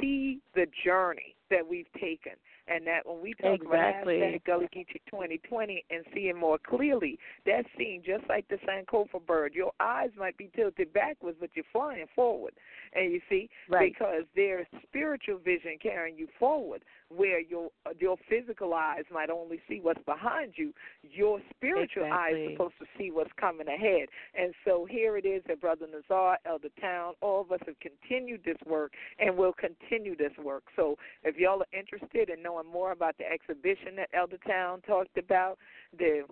see 0.00 0.40
the 0.54 0.66
journey 0.84 1.34
that 1.50 1.66
we've 1.68 1.90
taken 1.94 2.32
and 2.70 2.86
that 2.86 3.06
when 3.06 3.22
we 3.22 3.34
talk 3.34 3.60
exactly. 3.62 4.18
about 4.18 4.32
hashtag 4.32 4.44
Gullah 4.44 4.68
Geechee 4.74 5.00
2020 5.10 5.84
and 5.90 6.04
seeing 6.14 6.36
more 6.36 6.58
clearly, 6.58 7.18
that's 7.46 7.68
seeing 7.76 8.02
just 8.04 8.28
like 8.28 8.46
the 8.48 8.56
Sankofa 8.56 9.24
bird. 9.26 9.54
Your 9.54 9.72
eyes 9.80 10.10
might 10.18 10.36
be 10.36 10.50
tilted 10.54 10.92
backwards, 10.92 11.38
but 11.40 11.50
you're 11.54 11.64
flying 11.72 12.06
forward. 12.14 12.52
And 12.94 13.12
you 13.12 13.20
see, 13.28 13.48
right. 13.68 13.92
because 13.92 14.24
there's 14.34 14.66
spiritual 14.82 15.38
vision 15.38 15.78
carrying 15.82 16.16
you 16.16 16.28
forward, 16.38 16.82
where 17.14 17.40
your 17.40 17.70
your 17.98 18.16
physical 18.28 18.74
eyes 18.74 19.04
might 19.12 19.30
only 19.30 19.60
see 19.68 19.80
what's 19.80 20.02
behind 20.04 20.52
you. 20.56 20.72
Your 21.02 21.40
spiritual 21.54 22.04
exactly. 22.04 22.42
eyes 22.42 22.48
are 22.48 22.52
supposed 22.52 22.78
to 22.80 22.86
see 22.98 23.10
what's 23.10 23.30
coming 23.38 23.68
ahead. 23.68 24.08
And 24.38 24.52
so 24.64 24.86
here 24.88 25.16
it 25.16 25.24
is 25.24 25.42
that 25.48 25.60
Brother 25.60 25.86
Nazar, 25.90 26.38
Elder 26.46 26.68
Towne, 26.80 27.14
all 27.20 27.40
of 27.40 27.52
us 27.52 27.60
have 27.66 27.76
continued 27.80 28.42
this 28.44 28.58
work 28.66 28.92
and 29.18 29.36
will 29.36 29.54
continue 29.54 30.16
this 30.16 30.32
work. 30.42 30.64
So 30.76 30.96
if 31.24 31.36
y'all 31.36 31.62
are 31.62 31.78
interested 31.78 32.28
in 32.28 32.42
knowing 32.42 32.57
more 32.66 32.92
about 32.92 33.16
the 33.18 33.24
exhibition 33.30 33.96
that 33.96 34.10
Elder 34.14 34.38
Towne 34.46 34.80
talked 34.82 35.18
about, 35.18 35.58
the 35.98 36.22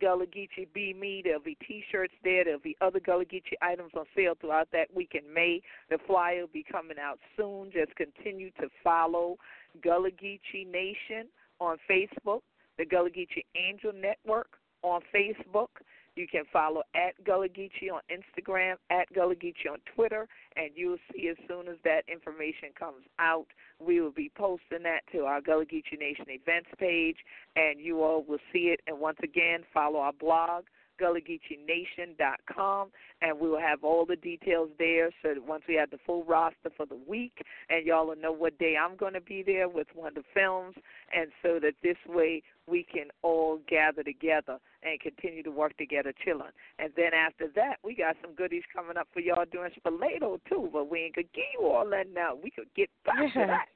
Gullah 0.00 0.26
Geechee 0.26 0.72
Be 0.72 0.94
Me. 0.94 1.22
There'll 1.24 1.40
be 1.40 1.56
T-shirts 1.66 2.14
there. 2.22 2.44
There'll 2.44 2.60
be 2.60 2.76
other 2.80 3.00
Gullah 3.00 3.24
Geechee 3.24 3.56
items 3.60 3.92
on 3.96 4.04
sale 4.14 4.34
throughout 4.40 4.68
that 4.72 4.94
week 4.94 5.12
in 5.14 5.32
May. 5.32 5.60
The 5.90 5.98
flyer 6.06 6.42
will 6.42 6.48
be 6.52 6.64
coming 6.70 6.98
out 7.00 7.18
soon. 7.36 7.70
Just 7.72 7.94
continue 7.96 8.50
to 8.60 8.68
follow 8.84 9.36
Gullah 9.82 10.10
Geechee 10.10 10.66
Nation 10.70 11.28
on 11.60 11.78
Facebook, 11.90 12.40
the 12.78 12.84
Gullah 12.84 13.10
Geechee 13.10 13.44
Angel 13.56 13.92
Network 13.92 14.48
on 14.82 15.00
Facebook. 15.14 15.68
You 16.14 16.26
can 16.28 16.44
follow 16.52 16.82
at 16.94 17.12
Gullah 17.24 17.48
Geechee 17.48 17.90
on 17.92 18.02
Instagram, 18.10 18.74
at 18.90 19.12
Gullah 19.14 19.34
Geechee 19.34 19.70
on 19.70 19.78
Twitter, 19.94 20.28
and 20.56 20.70
you'll 20.74 20.98
see 21.12 21.28
as 21.28 21.36
soon 21.48 21.68
as 21.68 21.76
that 21.84 22.02
information 22.06 22.68
comes 22.78 23.04
out, 23.18 23.46
we 23.78 24.00
will 24.00 24.12
be 24.12 24.30
posting 24.36 24.82
that 24.82 25.00
to 25.12 25.20
our 25.20 25.40
Gullah 25.40 25.64
Geechee 25.64 25.98
Nation 25.98 26.26
events 26.28 26.68
page, 26.78 27.16
and 27.56 27.80
you 27.80 28.02
all 28.02 28.22
will 28.22 28.38
see 28.52 28.70
it. 28.74 28.80
And 28.86 29.00
once 29.00 29.18
again, 29.22 29.60
follow 29.72 30.00
our 30.00 30.12
blog, 30.12 30.64
GullahGeecheeNation.com, 31.02 32.90
and 33.20 33.40
we 33.40 33.48
will 33.48 33.60
have 33.60 33.82
all 33.82 34.06
the 34.06 34.16
details 34.16 34.70
there. 34.78 35.10
So 35.22 35.34
that 35.34 35.44
once 35.46 35.64
we 35.68 35.74
have 35.74 35.90
the 35.90 35.98
full 36.06 36.24
roster 36.24 36.70
for 36.76 36.86
the 36.86 36.98
week, 37.08 37.42
and 37.68 37.84
y'all 37.84 38.06
will 38.06 38.16
know 38.16 38.32
what 38.32 38.58
day 38.58 38.76
I'm 38.76 38.96
going 38.96 39.14
to 39.14 39.20
be 39.20 39.42
there 39.42 39.68
with 39.68 39.88
one 39.94 40.08
of 40.08 40.14
the 40.14 40.24
Films, 40.32 40.76
and 41.14 41.30
so 41.42 41.58
that 41.60 41.74
this 41.82 41.96
way 42.06 42.42
we 42.66 42.84
can 42.84 43.06
all 43.22 43.58
gather 43.68 44.02
together 44.02 44.58
and 44.82 45.00
continue 45.00 45.42
to 45.42 45.50
work 45.50 45.76
together 45.76 46.12
chilling. 46.24 46.52
And 46.78 46.92
then 46.96 47.12
after 47.14 47.48
that, 47.56 47.76
we 47.84 47.94
got 47.94 48.16
some 48.22 48.34
goodies 48.34 48.62
coming 48.74 48.96
up 48.96 49.08
for 49.12 49.20
y'all 49.20 49.44
doing 49.50 49.70
Spilato 49.84 50.38
too, 50.48 50.68
but 50.72 50.88
we 50.90 51.00
ain't 51.00 51.16
gonna 51.16 51.26
give 51.34 51.44
you 51.58 51.66
all 51.66 51.88
that 51.90 52.06
now. 52.14 52.34
We 52.40 52.50
could 52.50 52.72
get 52.76 52.90
back 53.04 53.32
to 53.32 53.46
that. 53.46 53.66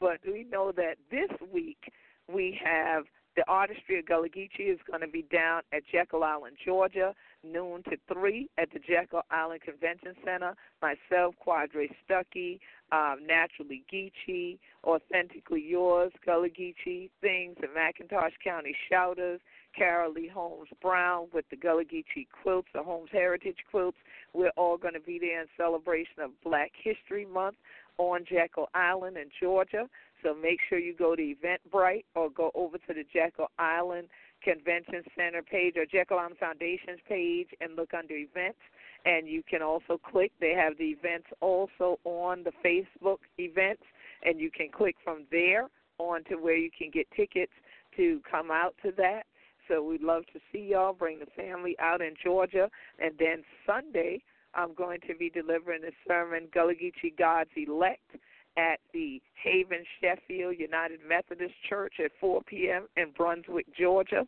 But 0.00 0.18
we 0.26 0.44
know 0.50 0.72
that 0.72 0.96
this 1.10 1.30
week 1.52 1.92
we 2.32 2.58
have 2.64 3.04
the 3.36 3.44
Artistry 3.48 3.98
of 3.98 4.06
Gullah 4.06 4.28
Geechee 4.28 4.72
is 4.72 4.78
going 4.86 5.00
to 5.00 5.08
be 5.08 5.22
down 5.32 5.62
at 5.72 5.82
Jekyll 5.90 6.22
Island, 6.22 6.56
Georgia, 6.64 7.14
noon 7.42 7.82
to 7.84 7.96
3 8.12 8.48
at 8.58 8.70
the 8.72 8.78
Jekyll 8.78 9.22
Island 9.30 9.62
Convention 9.62 10.14
Center. 10.24 10.54
Myself, 10.80 11.34
Quadre 11.44 11.88
Stuckey, 12.04 12.60
um, 12.92 13.26
Naturally 13.26 13.84
Geechee, 13.92 14.58
Authentically 14.84 15.64
Yours, 15.66 16.12
Gullah 16.24 16.48
Geechee, 16.48 17.10
Things, 17.20 17.56
the 17.60 17.68
McIntosh 17.68 18.32
County 18.44 18.76
Shouters, 18.90 19.40
Carol 19.76 20.12
Lee 20.12 20.28
Holmes 20.28 20.68
Brown 20.82 21.28
with 21.32 21.46
the 21.50 21.56
Gullah 21.56 21.84
Geechee 21.84 22.26
quilts, 22.42 22.68
the 22.74 22.82
Holmes 22.82 23.08
Heritage 23.10 23.58
quilts. 23.70 23.96
We're 24.34 24.52
all 24.56 24.76
going 24.76 24.94
to 24.94 25.00
be 25.00 25.18
there 25.18 25.40
in 25.40 25.48
celebration 25.56 26.20
of 26.22 26.30
Black 26.44 26.72
History 26.82 27.24
Month 27.24 27.56
on 27.98 28.24
Jekyll 28.28 28.68
Island 28.74 29.16
in 29.16 29.30
Georgia. 29.40 29.88
So 30.22 30.34
make 30.34 30.58
sure 30.68 30.78
you 30.78 30.94
go 30.94 31.16
to 31.16 31.22
Eventbrite 31.22 32.04
or 32.14 32.30
go 32.30 32.50
over 32.54 32.78
to 32.78 32.94
the 32.94 33.04
Jekyll 33.12 33.50
Island 33.58 34.08
Convention 34.42 35.02
Center 35.16 35.42
page 35.42 35.74
or 35.76 35.86
Jekyll 35.86 36.18
Island 36.18 36.36
Foundation's 36.38 37.00
page 37.08 37.48
and 37.60 37.76
look 37.76 37.94
under 37.94 38.14
events. 38.14 38.58
And 39.04 39.26
you 39.26 39.42
can 39.48 39.62
also 39.62 39.98
click, 39.98 40.32
they 40.40 40.52
have 40.52 40.78
the 40.78 40.84
events 40.84 41.26
also 41.40 41.98
on 42.04 42.44
the 42.44 42.52
Facebook 42.64 43.18
events, 43.38 43.82
and 44.24 44.40
you 44.40 44.50
can 44.50 44.68
click 44.70 44.96
from 45.02 45.24
there 45.30 45.68
on 45.98 46.22
to 46.24 46.36
where 46.36 46.56
you 46.56 46.70
can 46.76 46.90
get 46.90 47.08
tickets 47.16 47.52
to 47.96 48.20
come 48.30 48.50
out 48.50 48.74
to 48.84 48.92
that. 48.96 49.24
So 49.68 49.82
we'd 49.82 50.02
love 50.02 50.24
to 50.32 50.40
see 50.52 50.70
y'all. 50.70 50.92
Bring 50.92 51.18
the 51.18 51.26
family 51.36 51.76
out 51.80 52.00
in 52.00 52.14
Georgia. 52.22 52.68
And 52.98 53.12
then 53.18 53.42
Sunday, 53.66 54.22
I'm 54.54 54.74
going 54.74 55.00
to 55.08 55.14
be 55.14 55.30
delivering 55.30 55.82
the 55.82 55.92
sermon, 56.06 56.48
Gullah 56.52 56.74
Geechee 56.74 57.16
God's 57.16 57.50
Elect 57.56 58.16
at 58.56 58.80
the 58.92 59.20
Haven 59.42 59.84
Sheffield 60.00 60.56
United 60.58 61.00
Methodist 61.06 61.54
Church 61.68 61.94
at 62.04 62.10
4 62.20 62.42
p.m. 62.42 62.86
in 62.96 63.10
Brunswick, 63.16 63.66
Georgia. 63.78 64.26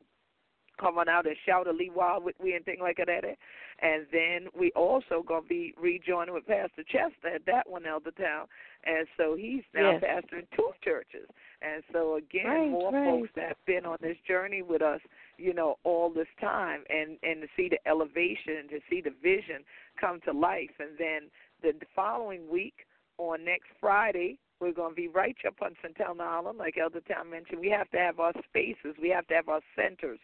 Come 0.81 0.99
on 0.99 1.09
out 1.09 1.27
and 1.27 1.37
shout 1.47 1.69
a 1.69 1.73
Lee 1.73 1.91
Wild 1.95 2.25
with 2.25 2.35
me 2.43 2.55
and 2.55 2.65
things 2.65 2.81
like 2.81 2.97
that. 2.97 3.25
And 3.81 4.07
then 4.11 4.49
we 4.59 4.73
also 4.73 5.23
gonna 5.27 5.47
be 5.47 5.73
rejoining 5.81 6.35
with 6.35 6.47
Pastor 6.47 6.83
Chester 6.83 7.29
at 7.33 7.47
that 7.47 7.69
one 7.69 7.87
Elder 7.87 8.11
Towne. 8.11 8.47
And 8.85 9.07
so 9.17 9.37
he's 9.37 9.63
now 9.73 9.93
yes. 9.93 10.03
pastoring 10.03 10.47
two 10.57 10.71
churches. 10.83 11.29
And 11.63 11.85
so 11.93 12.17
again, 12.17 12.47
right, 12.47 12.71
more 12.71 12.93
right. 12.93 13.05
folks 13.05 13.31
that 13.37 13.49
have 13.49 13.67
been 13.67 13.87
on 13.87 13.99
this 14.01 14.17
journey 14.27 14.63
with 14.63 14.83
us, 14.83 15.01
you 15.39 15.55
know, 15.55 15.77
all 15.85 16.11
this 16.11 16.27
time 16.41 16.83
and 16.91 17.19
and 17.23 17.43
to 17.43 17.49
see 17.57 17.69
the 17.69 17.79
elevation, 17.89 18.67
to 18.71 18.81
see 18.91 19.01
the 19.01 19.15
vision 19.23 19.63
come 20.01 20.21
to 20.25 20.33
life. 20.33 20.75
And 20.81 20.99
then 20.99 21.31
the 21.63 21.73
following 21.95 22.51
week 22.51 22.75
on 23.19 23.45
next 23.45 23.69
Friday, 23.81 24.39
we're 24.61 24.73
going 24.73 24.93
to 24.93 24.97
be 24.97 25.09
right 25.09 25.37
up 25.47 25.55
on 25.63 25.75
St. 25.83 25.97
Helena 25.97 26.25
Island, 26.25 26.59
like 26.59 26.79
Elder 26.79 27.01
Towne 27.01 27.31
mentioned. 27.31 27.61
We 27.61 27.71
have 27.71 27.91
to 27.91 27.99
have 27.99 28.21
our 28.21 28.33
spaces. 28.49 28.95
We 29.01 29.11
have 29.11 29.27
to 29.29 29.35
have 29.35 29.49
our 29.49 29.61
centers. 29.77 30.19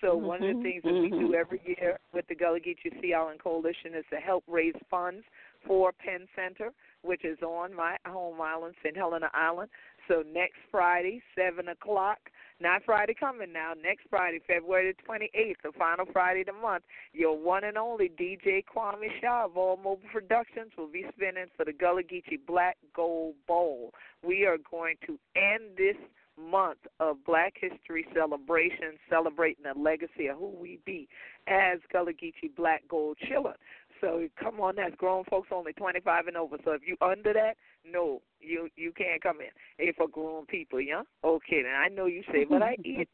So 0.00 0.08
mm-hmm, 0.08 0.26
one 0.26 0.42
of 0.42 0.56
the 0.56 0.62
things 0.62 0.82
that 0.84 0.92
we 0.92 1.08
do 1.08 1.34
every 1.34 1.60
year 1.64 1.98
with 2.12 2.26
the 2.28 2.34
Gullah 2.34 2.60
Geechee 2.60 3.00
Sea 3.00 3.14
Island 3.14 3.40
Coalition 3.42 3.94
is 3.96 4.04
to 4.10 4.16
help 4.16 4.44
raise 4.46 4.74
funds 4.90 5.24
for 5.66 5.92
Penn 5.92 6.26
Center, 6.34 6.72
which 7.02 7.24
is 7.24 7.38
on 7.42 7.74
my 7.74 7.96
home 8.06 8.40
island, 8.40 8.74
St. 8.82 8.96
Helena 8.96 9.30
Island. 9.32 9.70
So 10.08 10.22
next 10.30 10.58
Friday, 10.70 11.22
7 11.36 11.68
o'clock, 11.68 12.18
not 12.60 12.82
Friday 12.84 13.14
coming 13.14 13.52
now, 13.52 13.72
next 13.80 14.06
Friday, 14.08 14.40
February 14.46 14.92
the 14.92 15.12
28th, 15.12 15.56
the 15.62 15.72
final 15.78 16.06
Friday 16.12 16.40
of 16.40 16.46
the 16.46 16.52
month, 16.52 16.84
your 17.12 17.36
one 17.36 17.64
and 17.64 17.76
only 17.76 18.08
DJ 18.08 18.64
Kwame 18.64 19.08
Shaw 19.20 19.44
of 19.44 19.56
All 19.56 19.76
Mobile 19.76 20.08
Productions 20.10 20.72
will 20.76 20.88
be 20.88 21.04
spinning 21.14 21.46
for 21.56 21.64
the 21.64 21.72
Gullah 21.72 22.02
Geechee 22.02 22.40
Black 22.46 22.78
Gold 22.94 23.34
Bowl. 23.46 23.92
We 24.26 24.46
are 24.46 24.58
going 24.70 24.96
to 25.06 25.18
end 25.36 25.76
this 25.76 25.96
month 26.38 26.78
of 27.00 27.24
Black 27.24 27.54
History 27.60 28.06
celebration, 28.14 28.98
celebrating 29.08 29.64
the 29.64 29.78
legacy 29.78 30.26
of 30.28 30.38
who 30.38 30.48
we 30.48 30.78
be 30.84 31.08
as 31.46 31.78
Gullah 31.92 32.12
Geechee 32.12 32.54
Black 32.56 32.82
Gold 32.88 33.18
Chillin'. 33.28 33.54
So 34.00 34.26
come 34.40 34.60
on, 34.60 34.76
that's 34.76 34.94
grown 34.96 35.24
folks 35.24 35.48
only 35.52 35.72
25 35.72 36.26
and 36.26 36.36
over. 36.36 36.56
So 36.64 36.72
if 36.72 36.82
you 36.86 36.96
under 37.00 37.32
that, 37.32 37.56
no, 37.90 38.22
you 38.40 38.68
you 38.76 38.92
can't 38.92 39.22
come 39.22 39.40
in. 39.40 39.48
It's 39.78 39.96
for 39.96 40.08
grown 40.08 40.46
people, 40.46 40.80
yeah. 40.80 41.02
Okay, 41.24 41.62
then 41.62 41.72
I 41.72 41.88
know 41.88 42.06
you 42.06 42.22
say, 42.32 42.44
but 42.44 42.62
I 42.62 42.76
18, 42.84 43.06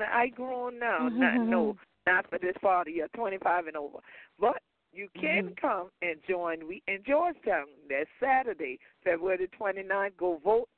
I 0.00 0.28
grown 0.28 0.78
now. 0.78 1.08
not, 1.12 1.46
no, 1.46 1.76
not 2.06 2.28
for 2.28 2.38
this 2.38 2.56
party. 2.60 2.92
You're 2.92 3.08
25 3.08 3.66
and 3.66 3.76
over, 3.76 3.98
but 4.38 4.62
you 4.92 5.08
can 5.14 5.50
mm-hmm. 5.50 5.66
come 5.66 5.90
and 6.02 6.16
join. 6.28 6.66
We 6.66 6.82
in 6.88 6.98
Georgetown. 7.06 7.66
That's 7.88 8.08
Saturday, 8.20 8.78
February 9.04 9.46
the 9.46 9.64
29th. 9.64 10.16
Go 10.18 10.40
vote, 10.44 10.68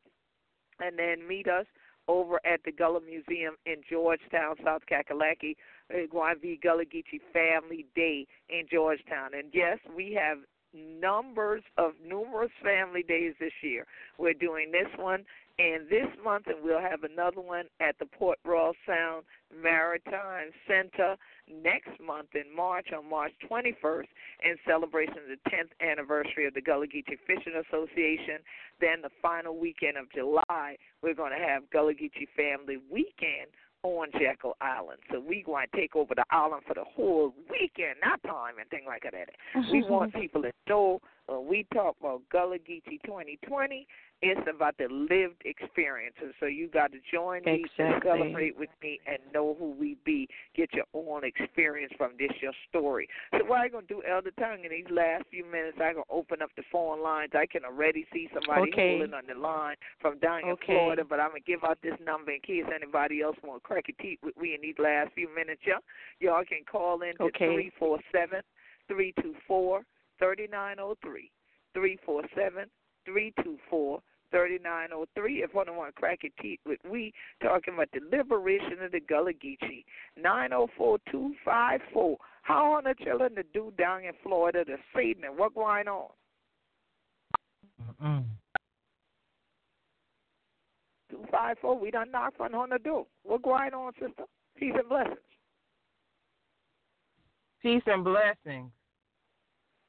and 0.80 0.98
then 0.98 1.26
meet 1.26 1.48
us 1.48 1.66
over 2.08 2.40
at 2.44 2.60
the 2.64 2.72
Gullah 2.72 3.00
Museum 3.00 3.54
in 3.66 3.76
Georgetown, 3.88 4.56
South 4.64 4.82
Kakalaki. 4.90 5.56
To 5.90 6.34
be 6.40 6.58
Gullah 6.62 6.84
Geechee 6.84 7.20
Family 7.32 7.86
Day 7.94 8.26
in 8.48 8.66
Georgetown. 8.70 9.34
And 9.34 9.48
yes, 9.52 9.78
we 9.94 10.18
have 10.18 10.38
numbers 10.74 11.62
of 11.76 11.92
numerous 12.06 12.50
family 12.62 13.02
days 13.02 13.34
this 13.38 13.52
year. 13.62 13.86
We're 14.18 14.32
doing 14.32 14.72
this 14.72 14.88
one 14.96 15.24
and 15.58 15.88
this 15.88 16.08
month, 16.24 16.46
and 16.46 16.56
we'll 16.62 16.80
have 16.80 17.04
another 17.04 17.40
one 17.40 17.66
at 17.80 17.98
the 17.98 18.06
Port 18.06 18.38
Royal 18.44 18.72
Sound 18.86 19.24
Maritime 19.52 20.50
Center 20.66 21.16
next 21.48 21.90
month 22.04 22.28
in 22.34 22.54
March, 22.54 22.88
on 22.96 23.08
March 23.08 23.32
21st, 23.50 24.08
in 24.44 24.56
celebration 24.66 25.14
of 25.18 25.28
the 25.28 25.50
10th 25.50 25.72
anniversary 25.80 26.46
of 26.46 26.54
the 26.54 26.60
Gullah 26.60 26.86
Geechee 26.86 27.18
Fishing 27.26 27.60
Association. 27.68 28.38
Then 28.80 29.02
the 29.02 29.10
final 29.20 29.56
weekend 29.58 29.96
of 29.96 30.10
July, 30.12 30.76
we're 31.02 31.14
going 31.14 31.32
to 31.32 31.44
have 31.44 31.68
Gullah 31.70 31.94
Geechee 31.94 32.28
Family 32.36 32.78
Weekend 32.90 33.50
on 33.82 34.08
Jekyll 34.12 34.56
Island. 34.60 35.00
So 35.10 35.20
we 35.20 35.42
going 35.42 35.66
to 35.72 35.76
take 35.76 35.96
over 35.96 36.14
the 36.14 36.24
island 36.30 36.62
for 36.66 36.74
the 36.74 36.84
whole 36.84 37.34
weekend, 37.50 37.96
not 38.02 38.22
time 38.22 38.54
and 38.60 38.68
thing 38.70 38.84
like 38.86 39.02
that. 39.02 39.28
we 39.72 39.82
want 39.82 40.14
people 40.20 40.42
to 40.42 40.52
know 40.68 41.00
when 41.26 41.46
we 41.46 41.66
talk 41.72 41.96
about 42.00 42.22
Gullah 42.30 42.58
Geechee 42.58 43.02
2020, 43.04 43.86
it's 44.22 44.40
about 44.48 44.76
the 44.78 44.86
lived 44.88 45.42
experiences. 45.44 46.32
So 46.38 46.46
you 46.46 46.68
got 46.68 46.92
to 46.92 46.98
join 47.12 47.42
me 47.44 47.64
exactly. 47.64 48.10
to 48.10 48.16
celebrate 48.16 48.56
with 48.56 48.70
me 48.80 49.00
and 49.06 49.18
know 49.34 49.56
who 49.58 49.72
we 49.72 49.96
be. 50.04 50.28
Get 50.54 50.72
your 50.72 50.84
own 50.94 51.24
experience 51.24 51.92
from 51.98 52.12
this 52.18 52.30
your 52.40 52.52
story. 52.68 53.08
So 53.32 53.44
what 53.44 53.60
I'm 53.60 53.72
gonna 53.72 53.86
do, 53.88 54.00
Elder 54.08 54.30
Towne, 54.38 54.64
in 54.64 54.70
these 54.70 54.90
last 54.90 55.24
few 55.30 55.44
minutes, 55.44 55.78
I'm 55.80 55.94
gonna 55.94 56.04
open 56.08 56.40
up 56.40 56.50
the 56.56 56.62
phone 56.70 57.02
lines. 57.02 57.32
I 57.34 57.46
can 57.46 57.64
already 57.64 58.06
see 58.12 58.28
somebody 58.32 58.70
okay. 58.70 58.98
holding 58.98 59.14
on 59.14 59.24
the 59.26 59.34
line 59.34 59.76
from 60.00 60.18
down 60.20 60.44
in 60.44 60.50
okay. 60.50 60.66
Florida, 60.66 61.02
but 61.04 61.18
I'm 61.18 61.30
gonna 61.30 61.40
give 61.40 61.64
out 61.64 61.78
this 61.82 61.98
number 62.04 62.30
in 62.30 62.40
case 62.40 62.64
anybody 62.72 63.22
else 63.22 63.36
want 63.42 63.62
to 63.62 63.66
crack 63.66 63.86
a 63.88 64.02
teeth 64.02 64.20
with 64.22 64.36
me 64.36 64.54
in 64.54 64.60
these 64.62 64.78
last 64.78 65.12
few 65.14 65.28
minutes. 65.34 65.62
Y'all, 65.66 65.82
y'all 66.20 66.44
can 66.44 66.62
call 66.70 67.02
in 67.02 67.16
to 67.18 67.30
three 67.36 67.72
four 67.76 67.98
seven 68.12 68.40
three 68.86 69.12
two 69.20 69.34
four 69.48 69.82
thirty 70.22 70.46
nine 70.46 70.76
zero 70.76 70.90
oh 70.90 70.96
three 71.02 71.30
three 71.74 71.98
four 72.06 72.22
seven 72.34 72.66
three 73.04 73.32
two 73.42 73.58
four 73.68 74.00
3903 74.30 75.42
if 75.42 75.52
one 75.52 75.66
want 75.76 75.94
to 75.94 76.00
crack 76.00 76.20
your 76.22 76.32
teeth 76.40 76.60
with 76.66 76.78
we 76.90 77.12
talking 77.42 77.74
about 77.74 77.88
the 77.92 78.00
liberation 78.10 78.82
of 78.82 78.92
the 78.92 79.00
Gullah 79.00 79.32
Geechee. 79.32 79.84
904254. 80.16 82.16
How 82.42 82.72
on 82.72 82.84
the 82.84 82.94
children 83.04 83.34
to 83.34 83.42
do 83.52 83.72
down 83.76 84.04
in 84.04 84.12
Florida 84.22 84.64
the 84.66 84.76
Satan 84.96 85.24
what 85.36 85.54
going 85.54 85.86
on? 85.86 86.08
Mm-mm. 88.02 88.24
254, 91.10 91.78
we 91.78 91.90
done 91.90 92.10
knock 92.10 92.32
on 92.40 92.54
on 92.54 92.70
the 92.70 92.78
door. 92.78 93.06
What 93.24 93.42
going 93.42 93.74
on, 93.74 93.92
sister? 94.00 94.24
Peace 94.56 94.72
and 94.74 94.88
blessings. 94.88 95.18
Peace 97.60 97.82
and 97.86 98.02
blessings. 98.02 98.70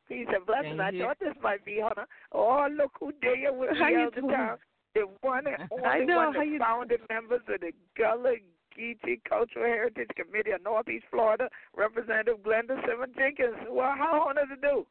Peace 0.07 0.27
and 0.33 0.45
blessings. 0.45 0.79
I 0.79 0.91
thought 0.97 1.17
this 1.19 1.33
might 1.41 1.63
be 1.65 1.79
her. 1.79 2.05
Oh, 2.31 2.67
look 2.75 2.91
who 2.99 3.13
there 3.21 3.53
with 3.53 3.77
How 3.77 3.87
me 3.87 3.93
you 3.93 3.99
all 4.01 4.09
the 4.13 4.21
doing? 4.21 4.35
time. 4.35 4.57
The 4.95 5.05
one 5.21 5.47
and 5.47 5.57
only 5.71 5.85
I 5.85 5.99
know. 6.03 6.17
one 6.17 6.33
How 6.33 6.41
of 6.41 6.47
you 6.47 6.57
the 6.59 6.63
founding 6.63 6.97
members 7.09 7.41
of 7.47 7.61
the 7.61 7.71
Gullah 7.97 8.35
Geechee 8.77 9.21
Cultural 9.27 9.65
Heritage 9.65 10.09
Committee 10.15 10.51
of 10.51 10.63
Northeast 10.63 11.05
Florida, 11.09 11.47
Representative 11.75 12.37
Glenda 12.39 12.75
Simmons 12.87 13.13
Jenkins. 13.17 13.55
Well, 13.69 13.93
how 13.97 14.25
honored 14.27 14.49
to 14.49 14.55
do? 14.55 14.85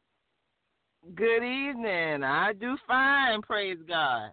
Good 1.15 1.43
evening. 1.43 2.23
I 2.23 2.53
do 2.53 2.77
fine, 2.87 3.41
praise 3.41 3.77
God. 3.87 4.31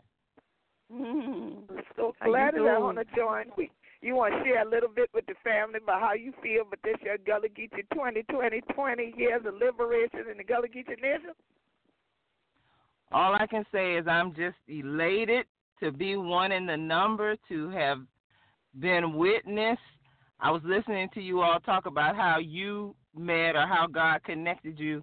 Mm. 0.93 1.63
I'm 1.69 1.83
so 1.97 2.15
glad 2.25 2.55
that 2.55 2.61
I 2.61 2.79
want 2.79 2.99
to 2.99 3.05
join. 3.17 3.47
We, 3.57 3.71
you 4.03 4.17
want 4.17 4.35
to 4.35 4.45
share 4.45 4.63
a 4.63 4.69
little 4.69 4.89
bit 4.89 5.11
with 5.13 5.27
the 5.27 5.35
family 5.45 5.79
about 5.83 6.01
how 6.01 6.15
you 6.15 6.33
feel 6.43 6.63
about 6.63 6.79
this 6.83 6.97
year 7.03 7.19
Gullah 7.25 7.49
Geechee 7.49 7.85
2020, 7.93 8.61
20 8.75 9.15
years 9.17 9.43
of 9.47 9.55
liberation 9.55 10.31
in 10.31 10.39
the 10.39 10.45
Gullah 10.45 10.69
Geechee 10.69 11.01
Nation? 11.01 11.33
All 13.13 13.35
I 13.35 13.47
can 13.47 13.65
say 13.73 13.97
is 13.97 14.07
I'm 14.07 14.35
just 14.35 14.57
elated 14.69 15.45
to 15.81 15.91
be 15.91 16.17
one 16.17 16.53
in 16.53 16.67
the 16.67 16.77
number, 16.77 17.37
to 17.49 17.71
have 17.71 17.99
been 18.79 19.15
witness. 19.15 19.79
I 20.39 20.51
was 20.51 20.63
listening 20.65 21.09
to 21.15 21.21
you 21.21 21.43
all 21.43 21.61
talk 21.61 21.87
about 21.87 22.17
how 22.17 22.39
you 22.39 22.95
met 23.17 23.57
or 23.57 23.67
how 23.67 23.87
God 23.87 24.23
connected 24.25 24.79
you, 24.79 25.03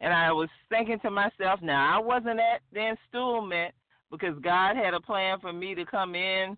and 0.00 0.12
I 0.12 0.32
was 0.32 0.48
thinking 0.68 0.98
to 1.00 1.10
myself, 1.10 1.60
now 1.62 1.96
I 1.96 1.98
wasn't 2.00 2.40
at 2.40 2.60
the 2.72 2.88
installment 2.88 3.74
because 4.10 4.36
God 4.42 4.76
had 4.76 4.92
a 4.92 5.00
plan 5.00 5.40
for 5.40 5.52
me 5.52 5.74
to 5.74 5.86
come 5.86 6.14
in 6.14 6.56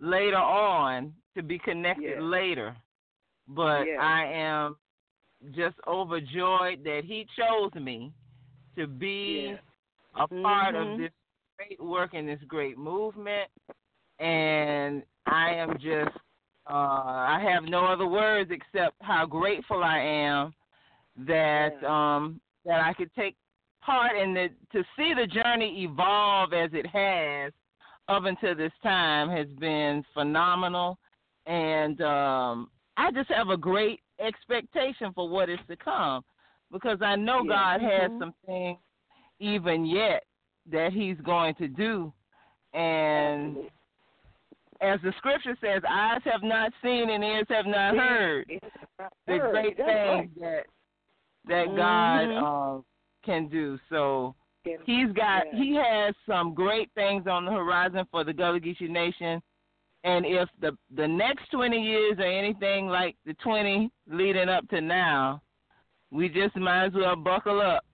later 0.00 0.36
on 0.36 1.12
to 1.38 1.42
be 1.44 1.58
connected 1.58 2.18
Yeah. 2.18 2.20
later. 2.20 2.76
But 3.46 3.84
Yeah. 3.86 4.00
I 4.00 4.24
am 4.26 4.76
just 5.52 5.76
overjoyed 5.86 6.82
that 6.84 7.02
He 7.04 7.26
chose 7.36 7.72
me 7.74 8.12
to 8.76 8.86
be 8.86 9.52
Yeah. 9.52 9.58
a 10.16 10.26
part 10.26 10.74
Mhm. 10.74 10.92
of 10.92 10.98
this 10.98 11.12
great 11.56 11.80
work 11.80 12.14
and 12.14 12.28
this 12.28 12.42
great 12.42 12.76
movement. 12.76 13.50
And 14.18 15.04
I 15.26 15.54
am 15.54 15.78
just, 15.78 16.16
uh, 16.66 17.24
I 17.28 17.38
have 17.40 17.64
no 17.64 17.84
other 17.86 18.06
words 18.06 18.50
except 18.50 19.00
how 19.00 19.24
grateful 19.24 19.84
I 19.84 19.98
am 19.98 20.54
that 21.18 21.82
um, 21.84 22.40
that 22.64 22.80
I 22.80 22.92
could 22.94 23.12
take 23.14 23.36
part 23.80 24.16
in 24.16 24.34
the 24.34 24.50
to 24.72 24.84
see 24.96 25.14
the 25.14 25.26
journey 25.26 25.84
evolve 25.84 26.52
as 26.52 26.70
it 26.74 26.86
has 26.86 27.52
up 28.08 28.24
until 28.24 28.54
this 28.54 28.72
time 28.82 29.28
has 29.28 29.46
been 29.58 30.04
phenomenal, 30.14 30.98
and 31.48 32.00
um, 32.02 32.70
I 32.96 33.10
just 33.10 33.30
have 33.30 33.48
a 33.48 33.56
great 33.56 34.00
expectation 34.20 35.12
for 35.14 35.28
what 35.28 35.48
is 35.48 35.58
to 35.68 35.76
come 35.76 36.22
because 36.70 36.98
I 37.00 37.16
know 37.16 37.42
Yeah. 37.42 37.48
God 37.48 37.80
has 37.80 38.10
Mhm. 38.12 38.18
some 38.18 38.34
things 38.44 38.78
even 39.40 39.84
yet 39.86 40.24
that 40.66 40.92
He's 40.92 41.16
going 41.22 41.54
to 41.56 41.66
do, 41.68 42.12
and 42.74 43.70
as 44.80 45.00
the 45.02 45.12
Scripture 45.14 45.56
says, 45.60 45.82
eyes 45.88 46.22
have 46.24 46.42
not 46.42 46.72
seen 46.82 47.10
and 47.10 47.24
ears 47.24 47.48
have 47.48 47.66
not 47.66 47.96
heard 47.96 48.46
the 49.26 49.38
great 49.38 49.76
things 49.76 50.30
that 50.36 50.66
that 51.46 51.74
God 51.74 52.28
Mhm. 52.28 52.42
um, 52.42 52.84
can 53.24 53.48
do. 53.48 53.78
So 53.88 54.34
he's 54.84 55.10
got 55.12 55.46
he 55.48 55.74
has 55.74 56.14
some 56.26 56.54
great 56.54 56.90
things 56.92 57.26
on 57.26 57.44
the 57.46 57.52
horizon 57.52 58.06
for 58.10 58.22
the 58.22 58.32
Gullah 58.32 58.60
Geechee 58.60 58.88
Nation. 58.90 59.42
And 60.04 60.24
if 60.24 60.48
the 60.60 60.76
the 60.94 61.08
next 61.08 61.50
twenty 61.50 61.80
years 61.80 62.18
are 62.18 62.22
anything 62.22 62.86
like 62.86 63.16
the 63.26 63.34
twenty 63.34 63.90
leading 64.08 64.48
up 64.48 64.68
to 64.68 64.80
now, 64.80 65.42
we 66.10 66.28
just 66.28 66.56
might 66.56 66.86
as 66.86 66.92
well 66.94 67.16
buckle 67.16 67.60
up. 67.60 67.84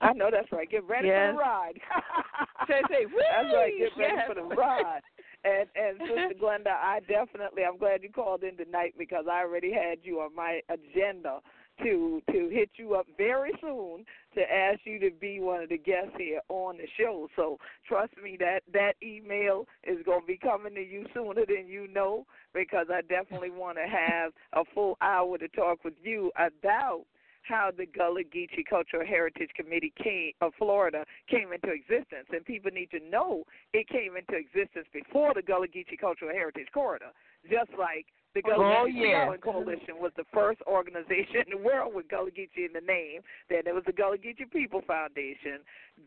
I 0.00 0.12
know 0.12 0.28
that's 0.30 0.52
right. 0.52 0.70
Get 0.70 0.84
ready 0.84 1.08
Yes. 1.08 1.30
for 1.30 1.32
the 1.32 1.38
ride. 1.38 1.80
Say, 2.68 2.80
say, 2.88 3.04
that's 3.06 3.54
right. 3.54 3.72
Get 3.78 3.98
ready 3.98 4.14
yes. 4.16 4.28
for 4.28 4.34
the 4.34 4.42
ride. 4.42 5.00
And 5.44 5.68
and 5.74 5.98
Sister 6.00 6.34
Glenda, 6.40 6.68
I 6.68 7.00
definitely 7.08 7.64
I'm 7.64 7.78
glad 7.78 8.02
you 8.02 8.10
called 8.10 8.44
in 8.44 8.56
tonight 8.56 8.94
because 8.98 9.24
I 9.30 9.40
already 9.40 9.72
had 9.72 9.98
you 10.02 10.20
on 10.20 10.34
my 10.34 10.60
agenda 10.68 11.40
to 11.82 12.22
to 12.32 12.48
hit 12.48 12.70
you 12.76 12.94
up 12.94 13.06
very 13.16 13.52
soon 13.60 14.04
to 14.34 14.40
ask 14.40 14.80
you 14.84 14.98
to 15.00 15.10
be 15.20 15.40
one 15.40 15.62
of 15.62 15.68
the 15.68 15.78
guests 15.78 16.12
here 16.16 16.40
on 16.48 16.76
the 16.76 16.86
show. 16.98 17.28
So 17.36 17.58
trust 17.86 18.12
me 18.22 18.36
that 18.40 18.60
that 18.72 18.94
email 19.02 19.66
is 19.84 19.98
going 20.04 20.22
to 20.22 20.26
be 20.26 20.38
coming 20.38 20.74
to 20.74 20.80
you 20.80 21.06
sooner 21.14 21.44
than 21.46 21.66
you 21.68 21.88
know 21.88 22.26
because 22.54 22.86
I 22.92 23.02
definitely 23.02 23.50
want 23.50 23.78
to 23.78 23.86
have 23.86 24.32
a 24.52 24.64
full 24.74 24.96
hour 25.00 25.38
to 25.38 25.48
talk 25.48 25.84
with 25.84 25.94
you 26.02 26.30
about 26.36 27.04
how 27.42 27.70
the 27.76 27.86
Gullah 27.86 28.22
Geechee 28.22 28.64
Cultural 28.68 29.06
Heritage 29.06 29.50
Committee 29.56 29.92
came 30.02 30.32
of 30.40 30.52
Florida 30.58 31.04
came 31.28 31.52
into 31.52 31.70
existence, 31.70 32.28
and 32.30 32.44
people 32.44 32.70
need 32.72 32.90
to 32.92 33.00
know 33.00 33.44
it 33.72 33.88
came 33.88 34.16
into 34.16 34.34
existence 34.34 34.86
before 34.92 35.34
the 35.34 35.42
Gullah 35.42 35.68
Geechee 35.68 35.98
Cultural 36.00 36.32
Heritage 36.32 36.68
Corridor, 36.72 37.10
just 37.50 37.70
like 37.78 38.06
the 38.34 38.42
Gullah 38.42 38.82
Oh, 38.82 38.86
Geechee 38.86 39.10
yeah. 39.10 39.24
Island 39.24 39.42
Coalition 39.42 39.98
was 40.00 40.12
the 40.16 40.24
first 40.32 40.60
organization 40.66 41.44
in 41.46 41.58
the 41.58 41.62
world 41.64 41.94
with 41.94 42.08
Gullah 42.08 42.30
Geechee 42.30 42.66
in 42.66 42.72
the 42.72 42.80
name. 42.80 43.20
Then 43.50 43.60
there 43.64 43.74
was 43.74 43.84
the 43.84 43.92
Gullah 43.92 44.18
Geechee 44.18 44.50
People 44.50 44.80
Foundation. 44.86 45.60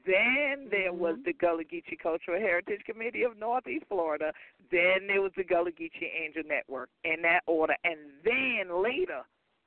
Then 0.05 0.67
there 0.71 0.93
was 0.93 1.17
the 1.25 1.33
Gullah 1.33 1.63
Geechee 1.63 1.99
Cultural 2.01 2.39
Heritage 2.39 2.81
Committee 2.85 3.23
of 3.23 3.37
Northeast 3.37 3.85
Florida. 3.87 4.31
Then 4.71 5.07
there 5.07 5.21
was 5.21 5.31
the 5.37 5.43
Gullah 5.43 5.71
Geechee 5.71 6.09
Angel 6.25 6.43
Network 6.47 6.89
in 7.03 7.21
that 7.21 7.41
order, 7.45 7.75
and 7.83 7.97
then 8.23 8.81
later 8.83 9.21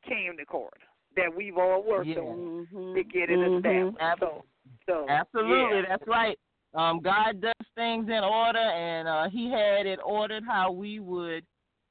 came 0.06 0.36
the 0.36 0.44
corridor 0.44 0.76
that 1.16 1.34
we've 1.34 1.56
all 1.58 1.82
worked 1.82 2.06
Yeah. 2.06 2.18
on 2.20 2.66
Mhm. 2.72 2.94
to 2.94 3.02
get 3.04 3.30
it 3.30 3.38
Mhm. 3.38 3.56
established. 3.58 4.20
So, 4.20 4.44
so 4.86 5.06
Absolutely, 5.08 5.78
yeah. 5.80 5.86
that's 5.88 6.06
right. 6.06 6.38
Um, 6.74 7.00
God 7.00 7.40
does 7.40 7.54
things 7.74 8.08
in 8.08 8.22
order, 8.22 8.58
and 8.58 9.08
uh, 9.08 9.28
He 9.28 9.50
had 9.50 9.86
it 9.86 10.00
ordered 10.04 10.44
how 10.44 10.70
we 10.70 11.00
would 11.00 11.44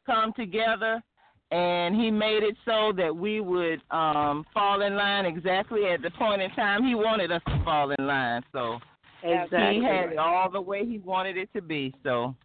come 0.08 0.34
together, 0.34 1.04
and 1.52 1.96
He 1.96 2.10
made 2.10 2.42
it 2.42 2.56
so 2.66 2.92
that 2.98 3.16
we 3.16 3.42
would 3.42 3.82
um, 3.92 4.44
fall 4.54 4.82
in 4.82 4.96
line 4.96 5.26
exactly 5.26 5.86
at 5.86 6.02
the 6.02 6.10
point 6.12 6.42
in 6.42 6.50
time 6.52 6.84
He 6.84 6.96
wanted 6.96 7.32
us 7.32 7.42
to 7.48 7.62
fall 7.64 7.92
in 7.92 8.08
line. 8.08 8.42
So 8.52 8.80
Exactly. 9.24 9.80
He 9.80 9.84
had 9.84 10.12
it 10.12 10.18
all 10.18 10.50
the 10.50 10.62
way 10.62 10.86
He 10.86 11.00
wanted 11.00 11.38
it 11.38 11.50
to 11.54 11.62
be. 11.62 11.94
So 12.04 12.36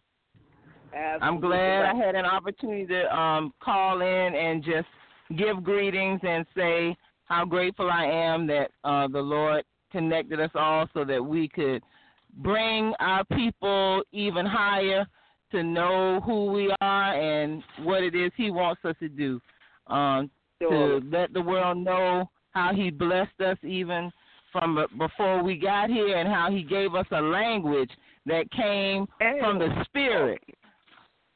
I'm 1.22 1.40
glad 1.40 1.84
I 1.84 1.94
had 1.94 2.14
an 2.14 2.24
opportunity 2.24 2.86
to 2.86 3.16
um, 3.16 3.52
call 3.62 4.00
in 4.00 4.34
and 4.34 4.62
just 4.62 4.88
give 5.36 5.62
greetings 5.62 6.20
and 6.22 6.44
say 6.56 6.96
how 7.24 7.44
grateful 7.44 7.90
I 7.90 8.04
am 8.04 8.46
that 8.48 8.70
uh, 8.84 9.08
the 9.08 9.20
Lord 9.20 9.64
connected 9.90 10.40
us 10.40 10.50
all 10.54 10.86
so 10.92 11.04
that 11.04 11.24
we 11.24 11.48
could 11.48 11.82
bring 12.38 12.94
our 12.98 13.24
people 13.24 14.02
even 14.12 14.46
higher 14.46 15.06
to 15.52 15.62
know 15.62 16.20
who 16.24 16.46
we 16.46 16.74
are 16.80 17.14
and 17.14 17.62
what 17.82 18.02
it 18.02 18.14
is 18.14 18.32
He 18.36 18.50
wants 18.50 18.84
us 18.84 18.96
to 19.00 19.08
do. 19.08 19.40
Um, 19.86 20.30
Sure. 20.60 21.00
to 21.00 21.06
let 21.10 21.32
the 21.32 21.42
world 21.42 21.78
know 21.78 22.30
how 22.52 22.72
He 22.72 22.90
blessed 22.90 23.40
us 23.40 23.58
even 23.64 24.12
from 24.52 24.78
before 24.96 25.42
we 25.42 25.56
got 25.56 25.90
here 25.90 26.16
and 26.16 26.28
how 26.28 26.50
He 26.52 26.62
gave 26.62 26.94
us 26.94 27.06
a 27.10 27.20
language 27.20 27.90
that 28.26 28.48
came 28.52 29.06
from 29.40 29.58
the 29.58 29.68
Spirit 29.86 30.40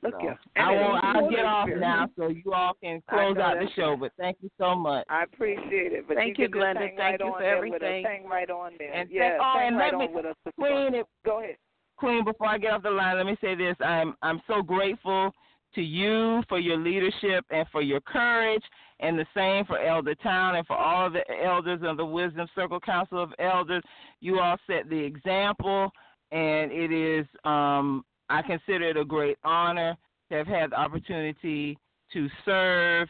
Look 0.02 0.12
So, 0.12 0.18
here. 0.20 0.38
I 0.56 0.70
will, 0.72 0.98
I'll 1.02 1.30
get 1.30 1.44
off 1.46 1.66
Spirit. 1.66 1.80
now, 1.80 2.08
so 2.16 2.28
you 2.28 2.52
all 2.52 2.74
can 2.80 3.02
close 3.10 3.36
out 3.38 3.56
the 3.58 3.66
show. 3.74 3.96
But 3.98 4.12
thank 4.18 4.36
you 4.42 4.50
so 4.58 4.74
much. 4.76 5.06
I 5.08 5.22
appreciate 5.24 5.92
it. 5.92 6.06
But 6.06 6.18
Thank 6.18 6.38
you, 6.38 6.44
you, 6.44 6.50
Glenda. 6.50 6.80
Thank 6.80 6.98
right 6.98 7.18
you 7.18 7.32
for 7.32 7.40
there 7.40 7.60
with 7.62 7.72
us. 7.72 7.80
everything. 7.82 8.04
Hang 8.04 8.28
right 8.28 8.50
on 8.50 8.72
there. 8.78 8.92
And 8.92 9.08
yeah, 9.10 9.30
thank- 9.30 9.42
oh, 9.42 9.58
and 9.58 9.76
right 9.78 9.94
let 9.96 10.08
me- 10.10 10.14
with 10.14 10.26
us. 10.26 10.36
Queen, 10.56 10.94
if 10.94 11.06
Go 11.24 11.40
ahead. 11.42 11.56
Queen, 11.96 12.24
before 12.24 12.48
I 12.48 12.58
get 12.58 12.72
off 12.72 12.82
the 12.82 12.90
line, 12.90 13.16
let 13.16 13.26
me 13.26 13.36
say 13.40 13.54
this. 13.54 13.76
I'm 13.80 14.14
I'm 14.22 14.40
so 14.46 14.62
grateful 14.62 15.32
to 15.74 15.82
you 15.82 16.42
for 16.48 16.58
your 16.58 16.78
leadership 16.78 17.44
and 17.50 17.66
for 17.70 17.82
your 17.82 18.00
courage, 18.00 18.62
and 19.00 19.18
the 19.18 19.26
same 19.34 19.64
for 19.66 19.78
Elder 19.78 20.14
Towne 20.16 20.56
and 20.56 20.66
for 20.66 20.76
all 20.76 21.10
the 21.10 21.22
elders 21.44 21.80
of 21.84 21.96
the 21.96 22.04
Wisdom 22.04 22.46
Circle 22.54 22.80
Council 22.80 23.22
of 23.22 23.32
Elders. 23.38 23.82
You 24.20 24.40
all 24.40 24.56
set 24.66 24.88
the 24.88 24.98
example, 24.98 25.90
and 26.32 26.70
it 26.72 26.92
is 26.92 27.26
um, 27.44 28.04
I 28.28 28.42
consider 28.42 28.90
it 28.90 28.96
a 28.96 29.04
great 29.04 29.38
honor 29.44 29.96
to 30.30 30.36
have 30.36 30.46
had 30.46 30.70
the 30.72 30.76
opportunity 30.80 31.78
to 32.12 32.28
serve 32.44 33.08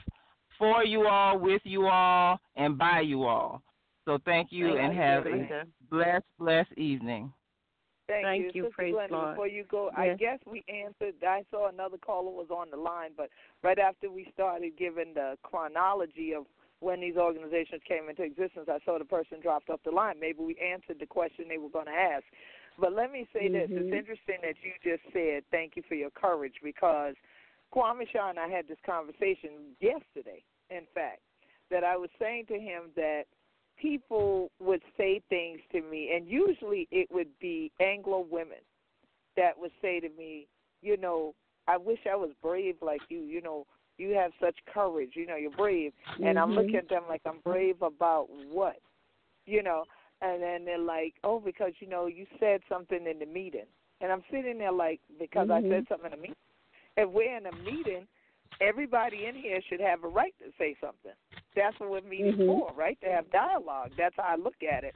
for 0.59 0.85
you 0.85 1.07
all, 1.07 1.39
with 1.39 1.63
you 1.65 1.87
all, 1.87 2.39
and 2.57 2.79
by 2.79 3.01
you 3.01 3.25
all. 3.25 3.63
So 4.05 4.19
thank 4.25 4.53
you, 4.53 4.69
Thank 4.69 4.81
and 4.81 4.95
you, 4.95 5.01
have 5.01 5.27
a 5.27 5.65
blessed, 5.91 6.25
blessed 6.39 6.73
evening. 6.77 7.33
Thank, 8.07 8.25
Thank 8.25 8.41
you, 8.43 8.51
you, 8.55 8.63
Sister 8.65 8.75
praise 8.75 8.95
Glenda, 8.95 9.11
Lord. 9.11 9.31
Before 9.31 9.49
you 9.49 9.65
go, 9.65 9.91
I 9.97 10.15
guess 10.15 10.39
we 10.47 10.65
answered. 10.69 11.15
I 11.27 11.43
saw 11.51 11.69
another 11.69 11.99
caller 11.99 12.31
was 12.31 12.49
on 12.51 12.71
the 12.71 12.77
line, 12.77 13.11
but 13.17 13.31
right 13.63 13.79
after 13.79 14.11
we 14.11 14.29
started 14.33 14.79
giving 14.79 15.15
the 15.15 15.37
chronology 15.43 16.33
of 16.33 16.47
when 16.81 17.01
these 17.01 17.17
organizations 17.17 17.83
came 17.89 18.09
into 18.09 18.23
existence, 18.23 18.69
I 18.69 18.79
saw 18.85 18.99
the 18.99 19.05
person 19.05 19.41
dropped 19.41 19.71
off 19.71 19.81
the 19.85 19.91
line. 19.91 20.21
Maybe 20.21 20.39
we 20.41 20.57
answered 20.59 20.99
the 21.01 21.07
question 21.07 21.47
they 21.49 21.59
were 21.59 21.71
going 21.71 21.87
to 21.87 21.93
ask. 21.93 22.25
But 22.79 22.93
let 22.93 23.11
me 23.11 23.27
say 23.33 23.49
this: 23.49 23.71
Mhm. 23.71 23.79
it's 23.79 23.93
interesting 23.93 24.39
that 24.43 24.57
you 24.63 24.73
just 24.85 25.03
said 25.13 25.45
thank 25.51 25.77
you 25.77 25.83
for 25.83 25.95
your 25.95 26.11
courage 26.11 26.61
because 26.63 27.17
Kwame 27.73 28.09
Shaw 28.09 28.31
and 28.31 28.39
I 28.39 28.49
had 28.49 28.69
this 28.69 28.79
conversation 28.85 29.75
yesterday. 29.81 30.45
In 30.71 30.87
fact, 30.95 31.23
that 31.71 31.85
I 31.85 31.97
was 31.97 32.11
saying 32.19 32.47
to 32.47 32.59
him 32.59 32.93
that 32.95 33.27
people 33.81 34.51
would 34.61 34.83
say 34.97 35.21
things 35.29 35.61
to 35.73 35.81
me, 35.83 36.13
and 36.15 36.27
usually 36.27 36.89
it 36.91 37.09
would 37.11 37.29
be 37.41 37.71
Anglo 37.81 38.27
women 38.31 38.59
that 39.37 39.59
would 39.59 39.73
say 39.83 40.01
to 40.01 40.09
me, 40.11 40.47
you 40.83 40.97
know, 40.97 41.35
I 41.69 41.77
wish 41.77 41.99
I 42.11 42.17
was 42.17 42.31
brave 42.43 42.77
like 42.81 43.03
you. 43.09 43.21
You 43.21 43.41
know, 43.41 43.67
you 43.99 44.11
have 44.11 44.33
such 44.41 44.57
courage. 44.73 45.11
You 45.15 45.27
know, 45.27 45.37
you're 45.37 45.51
brave. 45.51 45.93
And 46.23 46.39
I'm 46.39 46.55
looking 46.55 46.77
at 46.77 46.89
them 46.89 47.03
like 47.09 47.23
I'm 47.27 47.41
brave 47.45 47.83
about 47.83 48.29
what? 48.31 48.77
You 49.47 49.63
know, 49.63 49.85
and 50.23 50.43
then 50.43 50.65
they're 50.65 50.79
like, 50.79 51.15
oh, 51.25 51.41
because, 51.41 51.73
you 51.81 51.89
know, 51.89 52.07
you 52.07 52.27
said 52.41 52.61
something 52.69 53.07
in 53.07 53.19
the 53.19 53.27
meeting. 53.27 53.67
And 54.01 54.13
I'm 54.13 54.23
sitting 54.31 54.59
there 54.59 54.73
like, 54.73 55.01
because 55.19 55.51
I 55.51 55.61
Mhm. 55.61 55.71
said 55.71 55.89
something 55.89 56.13
in 56.13 56.19
the 56.19 56.23
meeting. 56.23 56.37
If 56.97 57.11
we're 57.11 57.37
in 57.37 57.47
a 57.47 57.53
meeting, 57.53 58.07
everybody 58.61 59.27
in 59.27 59.35
here 59.35 59.61
should 59.69 59.81
have 59.81 60.05
a 60.05 60.09
right 60.09 60.35
to 60.39 60.53
say 60.59 60.77
something. 60.81 61.13
That's 61.55 61.79
what 61.81 61.91
we're 61.91 62.01
meeting 62.03 62.37
Mhm. 62.37 62.47
for, 62.47 62.73
right? 62.73 63.01
To 63.01 63.09
have 63.09 63.31
dialogue. 63.31 63.93
That's 63.97 64.15
how 64.17 64.25
I 64.25 64.37
look 64.37 64.63
at 64.63 64.85
it. 64.85 64.95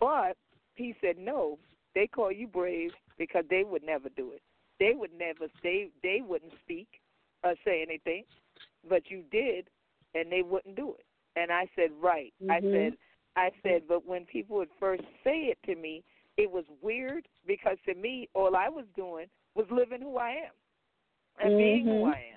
But 0.00 0.36
he 0.74 0.94
said, 1.00 1.18
no, 1.18 1.58
they 1.94 2.06
call 2.06 2.32
you 2.32 2.46
brave 2.46 2.92
because 3.18 3.44
they 3.48 3.64
would 3.64 3.84
never 3.84 4.08
do 4.10 4.32
it. 4.32 4.42
They 4.78 4.94
would 4.94 5.12
never. 5.16 5.46
They 5.62 5.90
they 6.02 6.20
wouldn't 6.20 6.52
speak 6.62 7.00
or 7.44 7.54
say 7.64 7.82
anything, 7.82 8.24
but 8.88 9.10
you 9.10 9.22
did, 9.30 9.68
and 10.14 10.30
they 10.30 10.42
wouldn't 10.42 10.76
do 10.76 10.94
it. 10.98 11.06
And 11.36 11.50
I 11.52 11.68
said, 11.76 11.90
right. 12.00 12.34
I 12.50 12.60
Mhm. 12.60 12.72
said, 12.72 12.98
I 13.36 13.50
said, 13.62 13.82
but 13.88 14.04
when 14.06 14.24
people 14.26 14.56
would 14.56 14.70
first 14.78 15.04
say 15.22 15.44
it 15.46 15.58
to 15.66 15.74
me, 15.76 16.02
it 16.36 16.50
was 16.50 16.64
weird 16.82 17.28
because 17.46 17.78
to 17.86 17.94
me, 17.94 18.28
all 18.34 18.56
I 18.56 18.68
was 18.68 18.86
doing 18.94 19.26
was 19.54 19.66
living 19.70 20.00
who 20.02 20.18
I 20.18 20.30
am 20.30 20.52
and 21.40 21.58
being 21.58 21.86
who 21.86 22.04
Mhm. 22.04 22.08
I 22.08 22.18
am, 22.32 22.35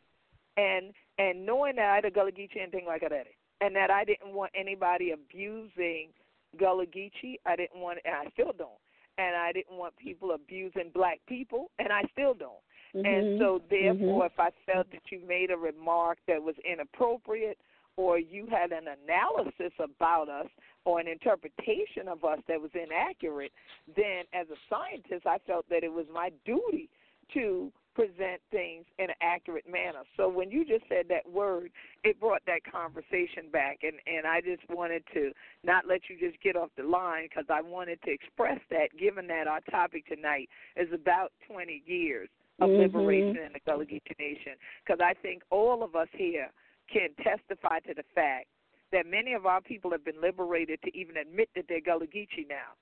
and 0.60 0.93
and 1.18 1.45
knowing 1.45 1.76
that 1.76 1.89
I 1.91 1.95
had 1.95 2.05
a 2.05 2.12
Gullah 2.12 2.32
Geechee 2.32 2.62
and 2.62 2.72
thing 2.72 2.86
like 2.86 3.01
that, 3.01 3.28
and 3.62 3.76
that 3.76 3.91
I 3.91 4.03
didn't 4.03 4.34
want 4.34 4.51
anybody 4.55 5.12
abusing 5.12 6.10
Gullah 6.57 6.86
Geechee. 6.86 7.36
I 7.45 7.55
didn't 7.55 7.82
want, 7.82 7.99
and 8.05 8.16
I 8.16 8.30
still 8.34 8.53
don't. 8.57 8.80
And 9.18 9.36
I 9.36 9.51
didn't 9.51 9.78
want 9.78 9.97
people 9.97 10.32
abusing 10.32 10.91
black 10.93 11.20
people, 11.28 11.72
and 11.78 11.91
I 11.91 12.03
still 12.14 12.34
don't. 12.34 12.64
And 12.93 13.05
Mhm. 13.05 13.38
so, 13.38 13.62
therefore, 13.70 14.24
Mhm. 14.24 14.32
if 14.32 14.39
I 14.39 14.49
felt 14.66 14.89
that 14.91 15.12
you 15.12 15.20
made 15.20 15.51
a 15.51 15.57
remark 15.57 16.20
that 16.28 16.41
was 16.41 16.57
inappropriate, 16.60 17.57
or 17.97 18.18
you 18.18 18.45
had 18.47 18.72
an 18.72 18.88
analysis 18.88 19.74
about 19.78 20.30
us, 20.30 20.47
or 20.86 20.99
an 21.01 21.07
interpretation 21.07 22.07
of 22.07 22.24
us 22.24 22.39
that 22.47 22.62
was 22.62 22.74
inaccurate, 22.74 23.51
then 23.88 24.26
as 24.32 24.49
a 24.49 24.57
scientist, 24.70 25.28
I 25.28 25.38
felt 25.39 25.68
that 25.70 25.84
it 25.84 25.91
was 25.91 26.07
my 26.10 26.30
duty 26.45 26.89
to 27.34 27.72
present 28.00 28.39
things 28.50 28.86
in 28.97 29.10
an 29.10 29.16
accurate 29.22 29.66
manner. 29.70 30.04
So 30.16 30.30
when 30.30 30.50
you 30.50 30.64
just 30.64 30.86
said 30.88 31.06
that 31.10 31.30
word, 31.30 31.72
it 32.04 32.20
brought 32.20 32.41
that 32.47 32.62
conversation 32.64 33.52
back, 33.52 33.80
and 33.84 34.00
and 34.08 34.26
I 34.26 34.39
just 34.39 34.64
wanted 34.70 35.04
to 35.14 35.32
not 35.64 35.86
let 35.86 36.02
you 36.10 36.16
just 36.18 36.41
get 36.41 36.56
off 36.56 36.70
the 36.78 36.84
line 36.84 37.28
because 37.28 37.45
I 37.50 37.62
wanted 37.62 38.02
to 38.04 38.12
express 38.12 38.60
that, 38.70 38.95
given 38.97 39.28
that 39.28 39.47
our 39.47 39.60
topic 39.70 40.08
tonight 40.08 40.47
is 40.78 40.88
about 40.93 41.34
20 41.47 41.84
years 41.86 42.30
of 42.60 42.70
Mhm. 42.70 42.78
liberation 42.78 43.38
in 43.38 43.54
the 43.54 43.60
Gullah 43.60 43.86
Geechee 43.86 44.18
Nation, 44.18 44.56
because 44.84 45.02
I 45.02 45.14
think 45.16 45.43
all 45.50 45.84
of 45.84 45.95
us 45.95 46.10
here 46.14 46.50
can 46.88 47.14
testify 47.16 47.80
to 47.82 47.93
the 47.93 48.04
fact 48.16 48.47
that 48.91 49.06
many 49.06 49.34
of 49.34 49.45
our 49.45 49.62
people 49.62 49.91
have 49.91 50.04
been 50.04 50.20
liberated 50.22 50.82
to 50.84 50.97
even 50.97 51.18
admit 51.18 51.50
that 51.56 51.68
they're 51.68 51.82
Gullah 51.82 52.08
Geechee 52.08 52.47
now. 52.47 52.76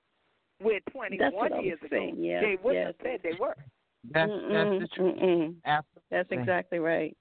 Where 0.60 0.80
21 0.90 1.18
That's 1.18 1.36
what 1.36 1.52
I 1.52 1.56
was 1.56 1.64
years 1.64 1.78
ago, 1.82 1.88
saying, 1.96 2.16
yes, 2.18 2.42
they 2.42 2.56
wouldn't 2.56 2.86
yes. 2.86 2.94
have 2.98 3.02
said 3.02 3.22
they 3.22 3.34
were. 3.38 3.56
That's 4.12 4.30
that's 4.30 4.70
the 4.80 4.88
truth. 4.94 5.16
mm-mm. 5.16 5.54
Absolutely. 5.64 6.02
That's 6.10 6.28
exactly 6.30 6.78
right. 6.78 7.16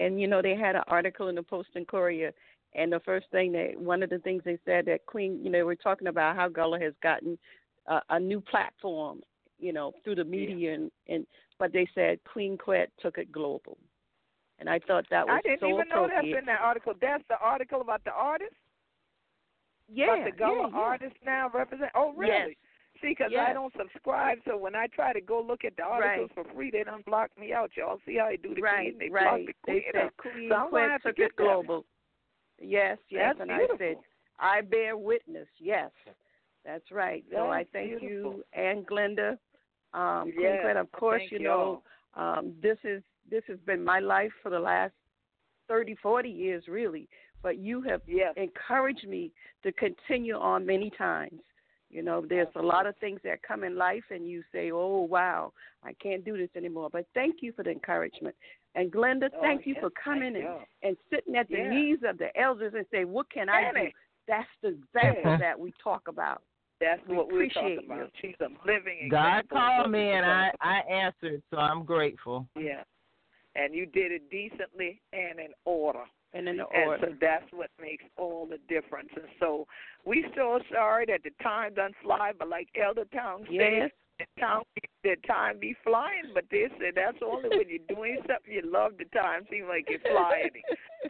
And 0.00 0.20
you 0.20 0.26
know, 0.26 0.42
they 0.42 0.56
had 0.56 0.76
an 0.76 0.82
article 0.88 1.28
in 1.28 1.34
the 1.34 1.42
Post 1.42 1.70
and 1.74 1.86
Courier, 1.86 2.32
and 2.74 2.92
the 2.92 3.00
first 3.00 3.26
thing 3.30 3.52
that 3.52 3.78
one 3.78 4.02
of 4.02 4.10
the 4.10 4.18
things 4.18 4.42
they 4.44 4.58
said 4.64 4.86
that 4.86 5.06
Queen, 5.06 5.40
you 5.42 5.50
know, 5.50 5.64
we're 5.64 5.74
talking 5.74 6.08
about 6.08 6.36
how 6.36 6.48
Gullah 6.48 6.80
has 6.80 6.94
gotten 7.02 7.38
a, 7.86 8.00
a 8.10 8.20
new 8.20 8.40
platform, 8.40 9.20
you 9.58 9.72
know, 9.72 9.92
through 10.04 10.16
the 10.16 10.24
media, 10.24 10.74
and 10.74 10.90
and 11.08 11.26
but 11.58 11.72
they 11.72 11.86
said 11.94 12.18
Queen 12.24 12.56
Quet 12.58 12.90
took 13.00 13.18
it 13.18 13.30
global, 13.30 13.78
and 14.58 14.68
I 14.68 14.80
thought 14.80 15.04
that 15.10 15.26
was 15.26 15.40
I 15.44 15.48
didn't 15.48 15.60
so 15.60 15.68
even 15.68 15.88
know 15.88 16.08
that's 16.12 16.26
in 16.26 16.46
that 16.46 16.60
article. 16.60 16.94
That's 17.00 17.24
the 17.28 17.38
article 17.38 17.80
about 17.80 18.02
the 18.04 18.12
artist? 18.12 18.54
yeah, 19.92 20.14
about 20.14 20.24
the 20.24 20.36
Gullah 20.36 20.70
yeah, 20.72 20.78
yeah. 20.78 20.84
artist 20.84 21.16
now 21.24 21.50
represent? 21.52 21.90
Oh, 21.94 22.12
really? 22.16 22.32
Yes. 22.48 22.56
See, 23.02 23.08
because 23.08 23.32
Yes. 23.32 23.48
I 23.50 23.52
don't 23.52 23.72
subscribe, 23.76 24.38
so 24.46 24.56
when 24.56 24.74
I 24.76 24.86
try 24.86 25.12
to 25.12 25.20
go 25.20 25.40
look 25.40 25.64
at 25.64 25.76
the 25.76 25.82
articles 25.82 26.30
for 26.34 26.44
free, 26.54 26.70
they 26.70 26.84
don't 26.84 27.04
block 27.04 27.30
me 27.36 27.52
out. 27.52 27.76
Y'all 27.76 27.98
see 28.06 28.16
how 28.16 28.28
they 28.28 28.36
do 28.36 28.54
the 28.54 28.62
Right, 28.62 28.92
queen? 28.92 28.98
They 28.98 29.08
right. 29.10 29.24
block 29.24 29.40
the 29.46 29.54
They 29.66 29.80
queen 29.80 29.82
said. 29.92 30.10
Queen 30.16 30.48
So 30.48 30.54
I'm 30.54 30.70
gonna 30.70 30.90
have 30.90 31.02
to 31.02 31.08
took 31.08 31.16
get 31.16 31.24
it 31.26 31.32
that. 31.36 31.44
global. 31.44 31.84
Yes, 32.60 32.98
yes, 33.10 33.34
That's 33.36 33.40
and 33.40 33.50
I 33.52 33.66
said 33.76 33.96
I 34.38 34.60
bear 34.60 34.96
witness. 34.96 35.48
Yes, 35.58 35.90
that's 36.64 36.90
right. 36.92 37.24
so 37.32 37.50
I 37.50 37.64
thank 37.72 37.88
beautiful. 38.00 38.08
you 38.08 38.44
and 38.52 38.86
Glenda. 38.86 39.36
Um, 39.94 40.32
Queen 40.32 40.34
Yes, 40.40 40.60
Quet, 40.62 40.76
of 40.76 40.92
course, 40.92 41.22
you 41.30 41.40
know 41.40 41.82
um, 42.14 42.52
this 42.62 42.78
is 42.84 43.02
this 43.28 43.42
has 43.48 43.58
been 43.66 43.82
my 43.84 43.98
life 43.98 44.32
for 44.42 44.50
the 44.50 44.60
last 44.60 44.94
thirty, 45.66 45.96
forty 45.96 46.30
years, 46.30 46.68
really. 46.68 47.08
But 47.42 47.58
you 47.58 47.82
have 47.82 48.02
Yes. 48.06 48.34
encouraged 48.36 49.08
me 49.08 49.32
to 49.64 49.72
continue 49.72 50.36
on 50.36 50.64
many 50.64 50.90
times. 50.90 51.40
You 51.92 52.02
know, 52.02 52.24
there's 52.26 52.48
a 52.56 52.62
lot 52.62 52.86
of 52.86 52.96
things 52.96 53.20
that 53.22 53.42
come 53.42 53.64
in 53.64 53.76
life, 53.76 54.04
and 54.10 54.26
you 54.26 54.42
say, 54.50 54.72
"Oh, 54.72 55.02
wow, 55.02 55.52
I 55.84 55.92
can't 55.94 56.24
do 56.24 56.36
this 56.38 56.48
anymore." 56.56 56.88
But 56.90 57.06
thank 57.14 57.42
you 57.42 57.52
for 57.52 57.62
the 57.62 57.70
encouragement. 57.70 58.34
And 58.74 58.90
Glenda, 58.90 59.28
Oh, 59.34 59.40
thank 59.42 59.66
you 59.66 59.74
yes, 59.74 59.82
for 59.82 59.90
coming 59.90 60.34
and, 60.36 60.46
and 60.82 60.96
sitting 61.10 61.36
at 61.36 61.48
the 61.48 61.58
Yeah. 61.58 61.68
knees 61.68 62.02
of 62.02 62.16
the 62.16 62.34
elders 62.40 62.72
and 62.74 62.86
say, 62.90 63.04
"What 63.04 63.28
can 63.28 63.48
I 63.50 63.70
do?" 63.70 63.78
Annie. 63.78 63.94
That's 64.26 64.48
the 64.62 64.68
example 64.68 65.32
Yeah. 65.32 65.36
that 65.36 65.60
we 65.60 65.72
talk 65.72 66.08
about. 66.08 66.42
That's 66.80 67.06
We 67.06 67.16
what 67.16 67.26
we're 67.28 67.34
appreciate 67.44 67.76
talking 67.76 67.90
about. 67.90 67.98
you. 67.98 68.10
She's 68.20 68.40
a 68.40 68.48
living 68.66 69.08
God 69.10 69.40
example 69.44 69.58
of 69.58 69.62
called 69.62 69.90
me 69.90 70.10
and 70.12 70.24
I. 70.24 70.50
I 70.60 70.78
answered, 70.80 71.42
so 71.50 71.58
I'm 71.58 71.84
grateful. 71.84 72.48
Yeah. 72.56 72.84
And 73.54 73.74
you 73.74 73.84
did 73.84 74.12
it 74.12 74.30
decently 74.30 75.00
and 75.12 75.38
in 75.38 75.52
order. 75.64 76.04
And 76.34 76.48
in 76.48 76.56
the 76.56 76.64
And 76.74 77.00
so 77.00 77.14
that's 77.20 77.44
what 77.52 77.70
makes 77.80 78.04
all 78.16 78.46
the 78.46 78.58
difference. 78.68 79.10
And 79.14 79.26
so 79.38 79.66
we 80.06 80.24
so 80.34 80.60
sorry 80.72 81.04
that 81.06 81.20
the 81.24 81.30
time 81.42 81.74
doesn't 81.74 81.96
fly, 82.02 82.32
but 82.38 82.48
like 82.48 82.68
Elder 82.82 83.04
Towne 83.12 83.44
said, 83.46 83.50
Yes. 83.50 83.90
the 84.18 84.40
time 84.40 84.62
the 85.04 85.16
time 85.26 85.58
be 85.58 85.76
flying, 85.84 86.30
but 86.32 86.44
they 86.50 86.68
said 86.78 86.94
that's 86.94 87.18
only 87.24 87.48
when 87.50 87.68
you're 87.68 87.94
doing 87.96 88.18
something 88.20 88.52
you 88.52 88.62
love 88.64 88.92
the 88.98 89.04
time 89.16 89.42
seems 89.50 89.66
like 89.68 89.88
you're 89.90 89.98
flying. 90.00 90.50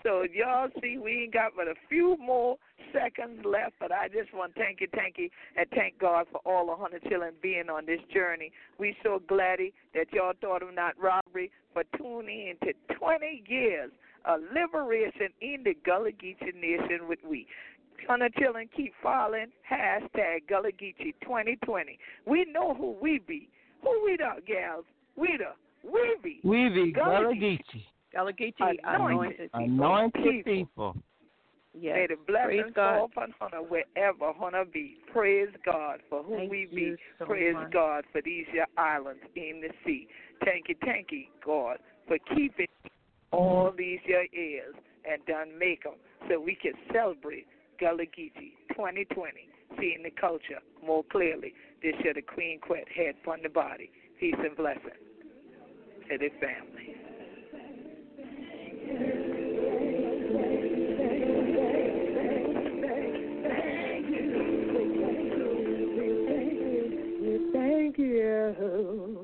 so 0.03 0.25
y'all 0.33 0.69
see 0.81 0.99
we 0.99 1.25
ain't 1.25 1.35
got 1.35 1.53
but 1.55 1.69
a 1.69 1.75
few 1.89 2.17
more 2.19 2.57
seconds 2.93 3.45
left, 3.45 3.75
but 3.81 3.93
I 3.93 4.09
just 4.09 4.33
want 4.35 4.55
to 4.55 4.61
thank 4.61 4.81
you, 4.81 4.89
thank 4.95 5.19
you, 5.19 5.29
and 5.57 5.67
thank 5.75 5.99
God 5.99 6.27
for 6.33 6.41
all 6.45 6.67
the 6.67 6.75
hundred 6.77 7.03
children 7.09 7.35
being 7.43 7.69
on 7.71 7.87
this 7.87 8.01
journey. 8.13 8.51
We 8.79 8.97
so 9.03 9.21
glad 9.29 9.61
that 9.95 10.13
y'all 10.13 10.33
thought 10.41 10.63
of 10.63 10.75
not 10.75 10.95
robbery 10.99 11.51
for 11.73 11.85
tuning 11.97 12.49
in 12.49 12.67
to 12.67 12.75
twenty 12.99 13.43
years 13.47 13.91
of 14.25 14.41
liberation 14.55 15.29
in 15.41 15.63
the 15.65 15.75
Gullah 15.85 16.13
Geechee 16.13 16.55
Nation 16.55 17.09
with 17.09 17.19
we. 17.29 17.47
Hundred 18.09 18.35
children 18.35 18.69
keep 18.77 18.93
following 19.03 19.47
hashtag 19.71 20.49
Gullah 20.49 20.73
Geechee 20.73 21.15
2020. 21.23 21.99
We 22.27 22.47
know 22.53 22.75
who 22.75 22.97
we 23.01 23.21
be. 23.21 23.49
Who 23.83 24.03
we 24.05 24.17
the 24.17 24.41
gals? 24.47 24.85
We 25.17 25.37
the 25.39 25.91
We 26.45 26.49
Weavy 26.49 26.95
Gullah 26.95 27.23
Gullah 27.23 27.35
Gullah 28.15 28.33
Anointed. 28.85 29.51
anointed 29.53 29.53
people. 29.53 29.65
Anointed 29.65 30.45
people. 30.45 30.97
Yes. 31.75 31.95
May 31.97 32.07
the 32.09 32.17
Praise 32.17 32.27
blessings 32.27 32.73
God. 32.75 32.97
fall 32.97 33.05
upon 33.07 33.35
Hunter 33.41 33.63
wherever 33.63 34.33
Hunter 34.39 34.65
be. 34.71 34.99
Praise 35.13 35.49
God 35.65 36.01
for 36.11 36.23
who 36.23 36.37
Thank 36.37 36.51
we 36.51 36.67
be. 36.67 36.97
so 37.19 37.25
Praise 37.25 37.55
much. 37.55 37.73
God 37.73 38.05
for 38.13 38.21
these 38.23 38.45
your 38.53 38.67
islands 38.77 39.23
in 39.37 39.63
the 39.63 39.71
sea. 39.85 40.07
Thank 40.45 40.69
you, 40.69 40.75
thank 40.85 41.11
you, 41.11 41.25
God, 41.45 41.79
for 42.07 42.19
keeping 42.35 42.67
all 43.33 43.73
these 43.77 44.01
years 44.07 44.75
and 45.05 45.25
done 45.27 45.59
make 45.59 45.85
'em 45.87 45.95
so 46.29 46.39
we 46.39 46.55
can 46.55 46.75
celebrate 46.93 47.47
Gullah 47.79 48.07
Geechee 48.07 48.53
2020, 48.69 49.49
seeing 49.79 50.03
the 50.03 50.11
culture 50.11 50.61
more 50.83 51.05
clearly. 51.05 51.55
This 51.83 51.95
year 52.05 52.15
the 52.15 52.23
Queen 52.23 52.61
Quet 52.61 52.89
head 52.89 53.17
from 53.25 53.43
the 53.43 53.49
body. 53.49 53.91
Peace 54.21 54.35
and 54.39 54.57
blessing 54.57 54.93
to 56.09 56.19
the 56.19 56.29
family. 56.41 56.97
Thank 63.53 64.19
you. 67.27 67.51
Thank 67.53 67.99
you. 67.99 69.22